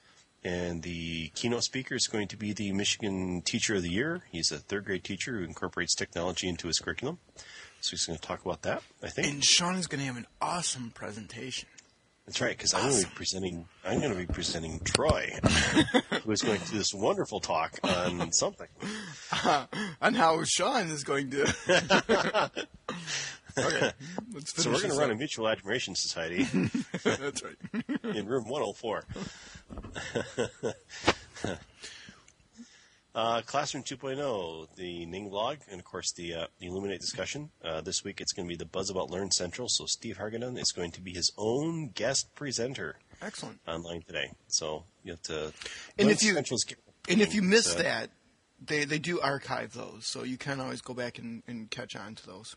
And 0.43 0.81
the 0.81 1.29
keynote 1.35 1.63
speaker 1.63 1.95
is 1.95 2.07
going 2.07 2.27
to 2.29 2.37
be 2.37 2.51
the 2.51 2.73
Michigan 2.73 3.43
Teacher 3.43 3.75
of 3.75 3.83
the 3.83 3.91
Year. 3.91 4.23
He's 4.31 4.51
a 4.51 4.57
third 4.57 4.85
grade 4.85 5.03
teacher 5.03 5.37
who 5.37 5.43
incorporates 5.43 5.93
technology 5.93 6.49
into 6.49 6.67
his 6.67 6.79
curriculum. 6.79 7.19
So 7.81 7.91
he's 7.91 8.05
going 8.05 8.17
to 8.17 8.25
talk 8.25 8.45
about 8.45 8.61
that, 8.61 8.83
I 9.03 9.07
think. 9.07 9.27
And 9.27 9.43
Sean 9.43 9.75
is 9.75 9.87
going 9.87 9.99
to 10.01 10.05
have 10.05 10.17
an 10.17 10.27
awesome 10.41 10.91
presentation. 10.93 11.67
That's 12.27 12.39
right, 12.39 12.55
because 12.55 12.73
I'm 12.75 12.89
going 12.89 13.01
to 13.01 13.07
be 13.07 13.15
presenting. 13.15 13.65
I'm 13.83 13.99
going 13.99 14.11
to 14.11 14.17
be 14.17 14.27
presenting 14.27 14.79
Troy, 14.81 15.31
who 16.23 16.31
is 16.31 16.43
going 16.43 16.61
to 16.61 16.71
do 16.71 16.77
this 16.77 16.93
wonderful 16.93 17.39
talk 17.39 17.79
on 17.83 18.31
something. 18.33 18.67
Uh, 19.43 19.65
on 20.01 20.13
how 20.13 20.43
Sean 20.43 20.87
is 20.91 21.03
going 21.03 21.31
to. 21.31 21.41
okay. 23.57 23.91
So 24.45 24.69
we're 24.69 24.77
going 24.77 24.91
to 24.91 24.97
run 24.97 25.09
up. 25.09 25.15
a 25.15 25.17
mutual 25.17 25.49
admiration 25.49 25.95
society 25.95 26.43
That's 27.03 27.43
right. 27.43 27.55
in 28.03 28.27
room 28.27 28.47
104. 28.47 29.03
Uh, 33.13 33.41
Classroom 33.41 33.83
2.0, 33.83 34.67
the 34.77 35.05
Ning 35.05 35.29
blog, 35.29 35.57
and 35.69 35.79
of 35.79 35.85
course 35.85 36.13
the, 36.13 36.33
uh, 36.33 36.45
the 36.59 36.67
Elluminate 36.67 36.99
discussion. 37.01 37.49
Uh, 37.63 37.81
this 37.81 38.05
week 38.05 38.21
it's 38.21 38.31
going 38.31 38.47
to 38.47 38.49
be 38.49 38.55
the 38.55 38.65
Buzz 38.65 38.89
About 38.89 39.09
Learn 39.11 39.29
Central, 39.31 39.67
so 39.67 39.85
Steve 39.85 40.17
Hargadon 40.17 40.57
is 40.57 40.71
going 40.71 40.91
to 40.91 41.01
be 41.01 41.11
his 41.11 41.29
own 41.37 41.89
guest 41.89 42.33
presenter 42.35 42.95
Excellent. 43.21 43.59
online 43.67 44.01
today. 44.03 44.31
So 44.47 44.85
you 45.03 45.11
have 45.11 45.21
to. 45.23 45.51
And 45.99 46.09
if 46.09 46.23
you- 46.23 46.37
And 46.37 47.19
if 47.21 47.33
you 47.35 47.41
miss 47.41 47.75
uh, 47.75 47.79
that, 47.81 48.11
they 48.65 48.85
they 48.85 48.99
do 48.99 49.19
archive 49.19 49.73
those, 49.73 50.05
so 50.05 50.23
you 50.23 50.37
can 50.37 50.61
always 50.61 50.79
go 50.81 50.93
back 50.93 51.17
and, 51.19 51.43
and 51.47 51.69
catch 51.69 51.95
on 51.97 52.15
to 52.15 52.25
those. 52.25 52.55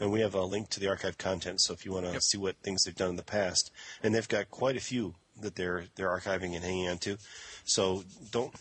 And 0.00 0.10
we 0.10 0.22
have 0.22 0.34
a 0.34 0.42
link 0.42 0.70
to 0.70 0.80
the 0.80 0.88
archive 0.88 1.18
content, 1.18 1.60
so 1.60 1.72
if 1.74 1.84
you 1.84 1.92
want 1.92 2.06
to 2.06 2.12
Yep. 2.12 2.22
see 2.22 2.38
what 2.38 2.56
things 2.64 2.82
they've 2.82 2.96
done 2.96 3.10
in 3.10 3.16
the 3.16 3.22
past, 3.22 3.70
and 4.02 4.12
they've 4.14 4.26
got 4.26 4.50
quite 4.50 4.76
a 4.76 4.80
few 4.80 5.14
that 5.40 5.54
they're 5.54 5.84
they're 5.94 6.08
archiving 6.08 6.54
and 6.56 6.64
hanging 6.64 6.88
on 6.88 6.98
to. 6.98 7.18
So 7.64 8.02
don't 8.32 8.52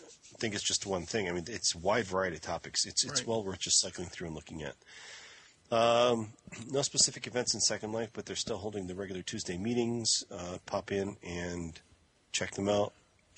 think 0.42 0.56
it's 0.56 0.64
just 0.64 0.88
one 0.88 1.06
thing. 1.06 1.30
I 1.30 1.32
mean, 1.32 1.46
it's 1.48 1.76
a 1.76 1.78
wide 1.78 2.06
variety 2.06 2.38
of 2.38 2.42
topics. 2.42 2.86
It's 2.86 3.06
it's 3.06 3.20
Right. 3.22 3.28
well 3.28 3.44
worth 3.44 3.60
just 3.60 3.80
cycling 3.80 4.10
through 4.10 4.28
and 4.28 4.36
looking 4.36 4.64
at. 4.64 4.76
Um, 5.72 6.34
no 6.70 6.82
specific 6.82 7.28
events 7.28 7.54
in 7.54 7.62
Second 7.62 7.94
Life, 7.94 8.10
but 8.12 8.26
they're 8.26 8.36
still 8.36 8.58
holding 8.58 8.88
the 8.88 8.96
regular 8.96 9.22
Tuesday 9.22 9.58
meetings. 9.58 10.24
Uh, 10.30 10.58
pop 10.66 10.92
in 10.92 11.16
and 11.24 11.80
check 12.34 12.52
them 12.56 12.68
out. 12.68 12.92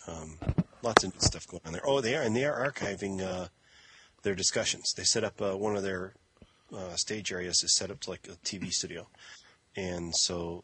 Um, 0.07 0.37
lots 0.81 1.03
of 1.03 1.13
stuff 1.19 1.45
going 1.45 1.61
on 1.65 1.73
there. 1.73 1.85
Oh, 1.85 2.01
they 2.01 2.15
are, 2.15 2.23
and 2.23 2.35
they 2.35 2.45
are 2.45 2.71
archiving 2.71 3.21
uh, 3.21 3.49
their 4.23 4.33
discussions. 4.33 4.93
They 4.95 5.03
set 5.03 5.23
up 5.23 5.41
uh, 5.41 5.55
one 5.57 5.75
of 5.75 5.83
their 5.83 6.13
uh, 6.75 6.95
stage 6.95 7.31
areas 7.31 7.63
is 7.63 7.75
set 7.75 7.91
up 7.91 7.99
to 8.01 8.09
like 8.09 8.27
a 8.27 8.35
TV 8.45 8.71
studio, 8.71 9.07
and 9.75 10.15
so 10.15 10.63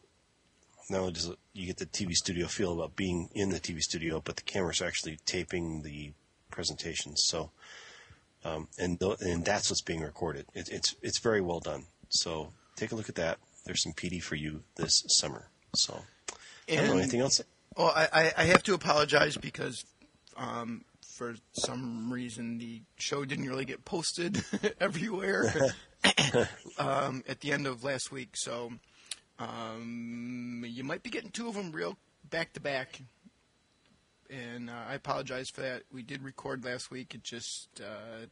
not 0.88 1.00
only 1.00 1.12
does 1.12 1.26
it, 1.26 1.38
you 1.52 1.66
get 1.66 1.76
the 1.76 1.86
TV 1.86 2.14
studio 2.14 2.46
feel 2.48 2.72
about 2.72 2.96
being 2.96 3.28
in 3.34 3.50
the 3.50 3.60
TV 3.60 3.80
studio, 3.80 4.20
but 4.24 4.36
the 4.36 4.42
cameras 4.42 4.80
are 4.82 4.86
actually 4.86 5.18
taping 5.24 5.82
the 5.82 6.12
presentations. 6.50 7.22
So, 7.26 7.50
um, 8.44 8.68
and 8.78 8.98
th- 8.98 9.20
and 9.20 9.44
that's 9.44 9.70
what's 9.70 9.82
being 9.82 10.00
recorded. 10.00 10.46
It, 10.54 10.68
it's 10.70 10.94
it's 11.02 11.18
very 11.18 11.40
well 11.40 11.60
done. 11.60 11.84
So 12.08 12.52
take 12.76 12.92
a 12.92 12.94
look 12.94 13.08
at 13.08 13.14
that. 13.16 13.38
There's 13.64 13.82
some 13.82 13.92
PD 13.92 14.22
for 14.22 14.34
you 14.34 14.62
this 14.76 15.04
summer. 15.08 15.48
So 15.74 16.02
I 16.68 16.76
don't 16.76 16.86
know 16.88 16.98
anything 16.98 17.20
else. 17.20 17.40
Well, 17.76 17.92
I, 17.94 18.08
I, 18.12 18.32
I 18.38 18.44
have 18.44 18.62
to 18.64 18.74
apologize 18.74 19.36
because 19.36 19.84
um, 20.36 20.84
for 21.02 21.36
some 21.52 22.12
reason 22.12 22.58
the 22.58 22.82
show 22.96 23.24
didn't 23.24 23.46
really 23.46 23.64
get 23.64 23.84
posted 23.84 24.42
everywhere 24.80 25.72
um, 26.78 27.22
at 27.28 27.40
the 27.40 27.52
end 27.52 27.66
of 27.66 27.84
last 27.84 28.10
week. 28.10 28.30
So 28.34 28.72
um, 29.38 30.64
you 30.66 30.82
might 30.82 31.02
be 31.02 31.10
getting 31.10 31.30
two 31.30 31.48
of 31.48 31.54
them 31.54 31.72
real 31.72 31.96
back 32.28 32.52
to 32.54 32.60
back. 32.60 33.00
And 34.30 34.70
uh, 34.70 34.74
I 34.88 34.94
apologize 34.94 35.50
for 35.50 35.62
that. 35.62 35.82
We 35.92 36.02
did 36.02 36.22
record 36.22 36.64
last 36.64 36.90
week. 36.90 37.14
It 37.14 37.24
just 37.24 37.68
uh, 37.80 38.26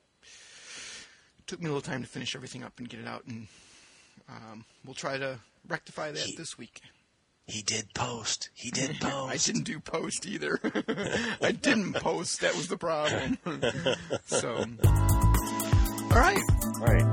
took 1.46 1.60
me 1.60 1.66
a 1.66 1.68
little 1.68 1.80
time 1.80 2.02
to 2.02 2.08
finish 2.08 2.36
everything 2.36 2.62
up 2.62 2.78
and 2.78 2.88
get 2.88 3.00
it 3.00 3.06
out. 3.06 3.24
And 3.26 3.48
um, 4.28 4.64
we'll 4.84 4.94
try 4.94 5.18
to 5.18 5.40
rectify 5.66 6.12
that 6.12 6.36
this 6.36 6.56
week. 6.56 6.80
He 7.48 7.62
did 7.62 7.94
post. 7.94 8.50
He 8.54 8.70
did 8.74 9.00
post. 9.00 9.32
I 9.32 9.36
didn't 9.38 9.64
do 9.64 9.80
post 9.80 10.26
either. 10.26 10.60
I 11.42 11.52
didn't 11.52 11.94
post. 11.94 12.42
That 12.42 12.54
was 12.54 12.68
the 12.68 12.76
problem. 12.76 13.38
so, 14.26 14.54
all 14.54 16.20
right. 16.20 16.42
All 16.80 16.86
right. 16.86 17.06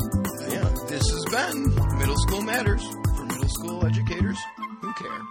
Yeah. 0.49 0.69
This 0.89 1.09
has 1.09 1.25
been 1.31 1.97
Middle 1.97 2.17
School 2.17 2.41
Matters 2.41 2.85
for 3.15 3.25
middle 3.25 3.49
school 3.49 3.85
educators 3.85 4.37
who 4.81 4.93
care. 4.93 5.21